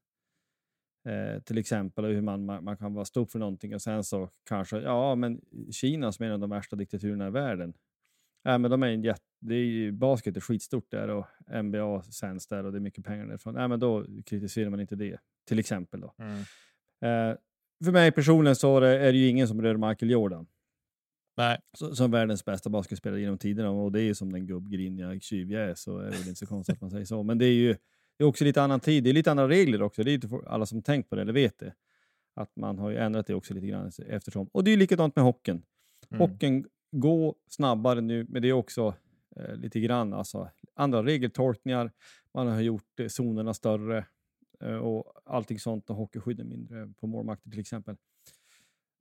Eh, 1.08 1.42
till 1.42 1.58
exempel 1.58 2.04
hur 2.04 2.22
man, 2.22 2.44
man, 2.44 2.64
man, 2.64 2.76
kan 2.76 2.94
vara 2.94 3.04
stor 3.04 3.26
för 3.26 3.38
någonting 3.38 3.74
och 3.74 3.82
sen 3.82 4.04
så 4.04 4.30
kanske, 4.48 4.78
ja 4.78 5.14
men 5.14 5.40
Kina 5.70 6.12
som 6.12 6.22
är 6.22 6.26
en 6.26 6.32
av 6.32 6.40
de 6.40 6.50
värsta 6.50 6.76
diktaturerna 6.76 7.26
i 7.26 7.30
världen. 7.30 7.74
Ja, 8.42 8.58
men 8.58 8.70
de 8.70 8.82
är 8.82 8.86
en 8.86 9.02
jätte, 9.02 9.24
det 9.40 9.54
är 9.54 9.64
ju, 9.64 9.92
basket 9.92 10.36
är 10.36 10.40
skitstort 10.40 10.90
där 10.90 11.08
och 11.08 11.26
NBA 11.64 12.02
sänds 12.02 12.46
där 12.46 12.64
och 12.64 12.72
det 12.72 12.78
är 12.78 12.80
mycket 12.80 13.04
pengar 13.04 13.26
därifrån. 13.26 13.54
Ja, 13.54 13.68
men 13.68 13.80
då 13.80 14.06
kritiserar 14.26 14.70
man 14.70 14.80
inte 14.80 14.96
det, 14.96 15.18
till 15.48 15.58
exempel. 15.58 16.00
Då. 16.00 16.14
Mm. 16.18 16.38
Eh, 17.00 17.36
för 17.84 17.92
mig 17.92 18.12
personligen 18.12 18.56
så 18.56 18.76
är 18.76 19.12
det, 19.12 19.18
ju 19.18 19.28
ingen 19.28 19.48
som 19.48 19.62
rör 19.62 19.88
Michael 19.88 20.10
Jordan. 20.10 20.46
Nej. 21.36 21.58
Så, 21.78 21.96
som 21.96 22.10
världens 22.10 22.44
bästa 22.44 22.70
basketspelare 22.70 23.20
genom 23.20 23.38
tiderna 23.38 23.70
och 23.70 23.92
det 23.92 24.00
är 24.00 24.04
ju 24.04 24.14
som 24.14 24.32
den 24.32 24.46
gubbgriniga 24.46 25.20
tjuv 25.20 25.52
jag 25.52 25.62
är 25.62 25.74
så 25.74 25.98
är 25.98 26.10
det 26.10 26.16
inte 26.16 26.34
så 26.34 26.46
konstigt 26.46 26.74
att 26.74 26.80
man 26.80 26.90
säger 26.90 27.04
så. 27.04 27.22
Men 27.22 27.38
det 27.38 27.46
är 27.46 27.54
ju 27.54 27.76
det 28.16 28.24
är 28.24 28.28
också 28.28 28.44
lite 28.44 28.62
annan 28.62 28.80
tid. 28.80 29.04
Det 29.04 29.10
är 29.10 29.14
lite 29.14 29.30
andra 29.30 29.48
regler 29.48 29.82
också. 29.82 30.02
Det 30.02 30.10
är 30.10 30.14
inte 30.14 30.28
alla 30.46 30.66
som 30.66 30.82
tänkt 30.82 31.10
på 31.10 31.16
det 31.16 31.22
eller 31.22 31.32
vet 31.32 31.58
det. 31.58 31.74
Att 32.34 32.56
man 32.56 32.78
har 32.78 32.90
ju 32.90 32.96
ändrat 32.96 33.26
det 33.26 33.34
också 33.34 33.54
lite 33.54 33.66
grann 33.66 33.90
eftersom. 34.06 34.48
Och 34.52 34.64
det 34.64 34.70
är 34.70 34.76
likadant 34.76 35.16
med 35.16 35.24
hockeyn. 35.24 35.62
Mm. 36.10 36.20
Hockeyn 36.20 36.66
går 36.92 37.34
snabbare 37.48 38.00
nu, 38.00 38.26
men 38.28 38.42
det 38.42 38.48
är 38.48 38.52
också 38.52 38.94
eh, 39.36 39.56
lite 39.56 39.80
grann 39.80 40.12
alltså, 40.12 40.50
andra 40.74 41.02
regeltolkningar. 41.02 41.92
Man 42.34 42.46
har 42.46 42.60
gjort 42.60 43.00
eh, 43.00 43.06
zonerna 43.18 43.54
större 43.54 44.06
eh, 44.60 44.76
och 44.76 45.12
allting 45.24 45.58
sånt 45.58 45.90
och 45.90 45.96
hockeyskydden 45.96 46.48
mindre 46.48 46.92
på 47.00 47.06
målmakter 47.06 47.50
till 47.50 47.60
exempel. 47.60 47.96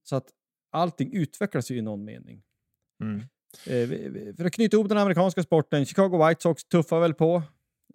Så 0.03 0.15
att 0.15 0.29
allting 0.69 1.13
utvecklas 1.13 1.71
ju 1.71 1.77
i 1.77 1.81
någon 1.81 2.05
mening. 2.05 2.43
Mm. 3.01 3.19
Eh, 3.65 4.35
för 4.35 4.45
att 4.45 4.53
knyta 4.53 4.77
ihop 4.77 4.89
den 4.89 4.97
amerikanska 4.97 5.43
sporten, 5.43 5.85
Chicago 5.85 6.27
White 6.27 6.41
Sox 6.41 6.63
tuffar 6.63 6.99
väl 6.99 7.13
på. 7.13 7.43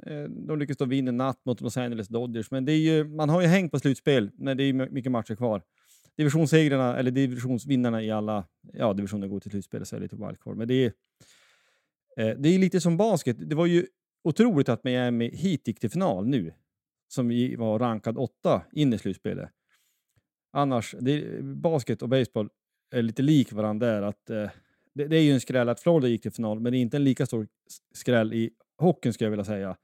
Eh, 0.07 0.22
de 0.22 0.59
lyckas 0.59 0.76
då 0.76 0.84
vinna 0.84 1.12
natt 1.12 1.44
mot 1.44 1.61
Los 1.61 1.76
Angeles 1.76 2.09
Dodgers, 2.09 2.51
men 2.51 2.64
det 2.64 2.72
är 2.72 2.78
ju, 2.78 3.05
man 3.05 3.28
har 3.28 3.40
ju 3.40 3.47
hängt 3.47 3.72
på 3.72 3.78
slutspel 3.78 4.30
när 4.34 4.55
det 4.55 4.64
är 4.64 4.72
mycket 4.72 5.12
matcher 5.12 5.34
kvar. 5.34 5.62
Divisionssegrarna, 6.16 6.96
eller 6.96 7.10
divisionsvinnarna 7.10 8.02
i 8.02 8.10
alla 8.10 8.44
ja, 8.72 8.92
divisioner 8.92 9.28
går 9.28 9.40
till 9.40 9.50
slutspel, 9.50 9.86
så 9.86 9.96
är 9.96 10.00
det 10.00 10.04
lite 10.04 10.16
wildcard. 10.16 10.56
Men 10.56 10.68
det 10.68 10.84
är, 10.84 10.92
eh, 12.16 12.36
det 12.38 12.48
är 12.48 12.58
lite 12.58 12.80
som 12.80 12.96
basket. 12.96 13.36
Det 13.50 13.56
var 13.56 13.66
ju 13.66 13.86
otroligt 14.24 14.68
att 14.68 14.84
Miami 14.84 15.36
Heat 15.36 15.68
gick 15.68 15.80
till 15.80 15.90
final 15.90 16.26
nu, 16.26 16.52
som 17.08 17.28
var 17.58 17.78
rankad 17.78 18.18
åtta 18.18 18.62
in 18.72 18.92
i 18.92 18.98
slutspelet. 18.98 19.50
Annars, 20.52 20.94
det, 21.00 21.42
basket 21.42 22.02
och 22.02 22.08
baseball 22.08 22.48
är 22.94 23.02
lite 23.02 23.22
lik 23.22 23.52
varandra 23.52 23.86
där. 23.86 24.02
Att, 24.02 24.30
eh, 24.30 24.50
det, 24.94 25.06
det, 25.08 25.16
är 25.16 25.22
ju 25.22 25.32
en 25.32 25.40
skräll 25.40 25.68
att 25.68 25.80
Florida 25.80 26.08
gick 26.08 26.22
till 26.22 26.32
final, 26.32 26.60
men 26.60 26.72
det 26.72 26.78
är 26.78 26.80
inte 26.80 26.96
en 26.96 27.04
lika 27.04 27.26
stor 27.26 27.48
skräll 27.94 28.32
i 28.32 28.50
hockeyn 28.78 29.12
skulle 29.12 29.26
jag 29.26 29.30
vilja 29.30 29.44
säga, 29.44 29.76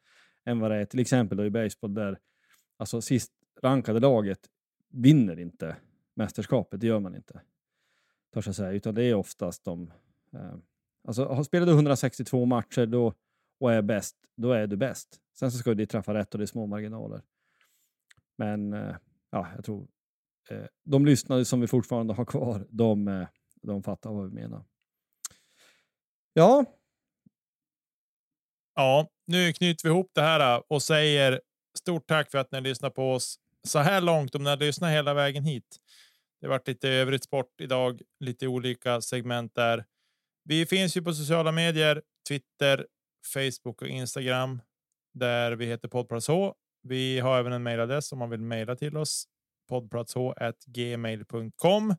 än 0.47 0.61
vad 0.61 0.71
det 0.71 0.77
är 0.77 0.85
till 0.85 1.01
exempel 1.01 1.39
då 1.39 1.45
i 1.45 1.51
baseball 1.51 1.95
där 1.95 2.19
alltså 2.79 3.01
sist 3.01 3.33
rankade 3.63 4.01
laget 4.01 4.39
vinner 4.91 5.39
inte 5.39 5.77
mästerskapet, 6.15 6.81
det 6.81 6.87
gör 6.87 7.01
man 7.01 7.17
inte. 7.17 7.41
Törs 8.35 8.47
jag 8.47 8.55
säga, 8.55 8.73
utan 8.73 8.95
det 8.95 9.05
är 9.05 9.15
oftast 9.15 9.65
de... 9.65 9.93
Eh, 10.33 10.55
alltså 11.09 11.45
spelar 11.45 11.67
du 11.67 11.73
162 11.73 12.45
matcher 12.45 12.87
då, 12.87 13.15
och 13.61 13.73
är 13.73 13.83
bäst, 13.83 14.17
då 14.37 14.53
är 14.53 14.67
du 14.67 14.77
bäst. 14.77 15.21
Sen 15.39 15.53
så 15.53 15.59
ska 15.59 15.75
du 15.75 15.87
träffa 15.87 16.15
rätt 16.15 16.35
och 16.35 16.39
det 16.39 16.45
är 16.45 16.47
små 16.47 16.67
marginaler. 16.67 17.23
Men 18.39 18.73
eh, 18.73 18.97
ja, 19.31 19.49
jag 19.57 19.65
tror 19.65 19.89
eh, 20.51 20.67
de 20.85 21.07
lyssnare 21.07 21.45
som 21.45 21.61
vi 21.61 21.67
fortfarande 21.67 22.15
har 22.15 22.25
kvar, 22.25 22.67
de, 22.71 23.09
eh, 23.09 23.27
de 23.63 23.83
fattar 23.83 24.11
vad 24.13 24.29
vi 24.29 24.35
menar. 24.35 24.65
Ja, 26.33 26.65
Ja, 28.75 29.09
nu 29.27 29.53
knyter 29.53 29.89
vi 29.89 29.95
ihop 29.95 30.11
det 30.15 30.23
här 30.23 30.55
eh, 30.57 30.63
och 30.69 30.83
säger 30.83 31.41
stort 31.79 32.07
tack 32.07 32.31
för 32.31 32.39
att 32.39 32.53
ni 32.53 32.61
lyssnar 32.61 32.91
på 32.91 33.13
oss 33.13 33.37
så 33.69 33.79
här 33.79 34.01
långt. 34.01 34.35
Om 34.35 34.43
ni 34.43 34.51
har 34.51 34.57
lyssnat 34.57 34.91
hela 34.91 35.15
vägen 35.15 35.45
hit. 35.45 35.77
Det 36.43 36.49
varit 36.49 36.69
lite 36.69 36.89
övrigt 36.89 37.25
sport 37.25 37.61
idag, 37.61 38.03
lite 38.21 38.47
olika 38.47 39.01
segment 39.01 39.55
där. 39.55 39.85
Vi 40.45 40.67
finns 40.67 40.97
ju 40.97 41.03
på 41.03 41.15
sociala 41.15 41.53
medier, 41.53 42.03
Twitter, 42.29 42.87
Facebook 43.35 43.83
och 43.83 43.89
Instagram 43.89 44.63
där 45.15 45.53
vi 45.53 45.67
heter 45.67 45.89
Poddplats 45.89 46.29
H. 46.29 46.55
Vi 46.83 47.19
har 47.19 47.39
även 47.39 47.53
en 47.53 47.63
mejladress 47.63 48.13
om 48.13 48.19
man 48.19 48.31
vill 48.31 48.41
mejla 48.41 48.77
till 48.77 48.97
oss. 48.97 49.25
poddplatsh@gmail.com 49.69 51.95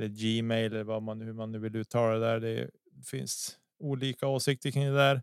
eller 0.00 0.08
Gmail 0.08 0.72
eller 0.72 0.84
vad 0.84 1.02
man 1.02 1.20
hur 1.20 1.32
man 1.32 1.52
nu 1.52 1.58
vill 1.58 1.76
uttala 1.76 2.14
det 2.14 2.20
där. 2.20 2.40
Det 2.40 2.70
finns 3.06 3.58
olika 3.78 4.26
åsikter 4.26 4.70
kring 4.70 4.84
det 4.84 4.96
där. 4.96 5.22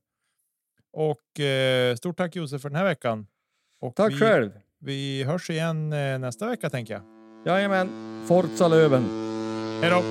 Och 0.93 1.39
eh, 1.39 1.95
stort 1.95 2.17
tack 2.17 2.35
Josef 2.35 2.61
för 2.61 2.69
den 2.69 2.75
här 2.75 2.85
veckan. 2.85 3.27
Och 3.79 3.95
tack 3.95 4.13
vi, 4.13 4.17
själv. 4.17 4.51
Vi 4.79 5.23
hörs 5.23 5.49
igen 5.49 5.93
eh, 5.93 6.19
nästa 6.19 6.47
vecka 6.47 6.69
tänker 6.69 6.93
jag. 6.93 7.20
Jajamän. 7.45 7.89
Forza 8.27 8.67
Löven. 8.67 9.05
Hej 9.81 9.89
då. 9.89 10.01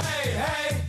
Hey, 0.00 0.32
hey. 0.32 0.85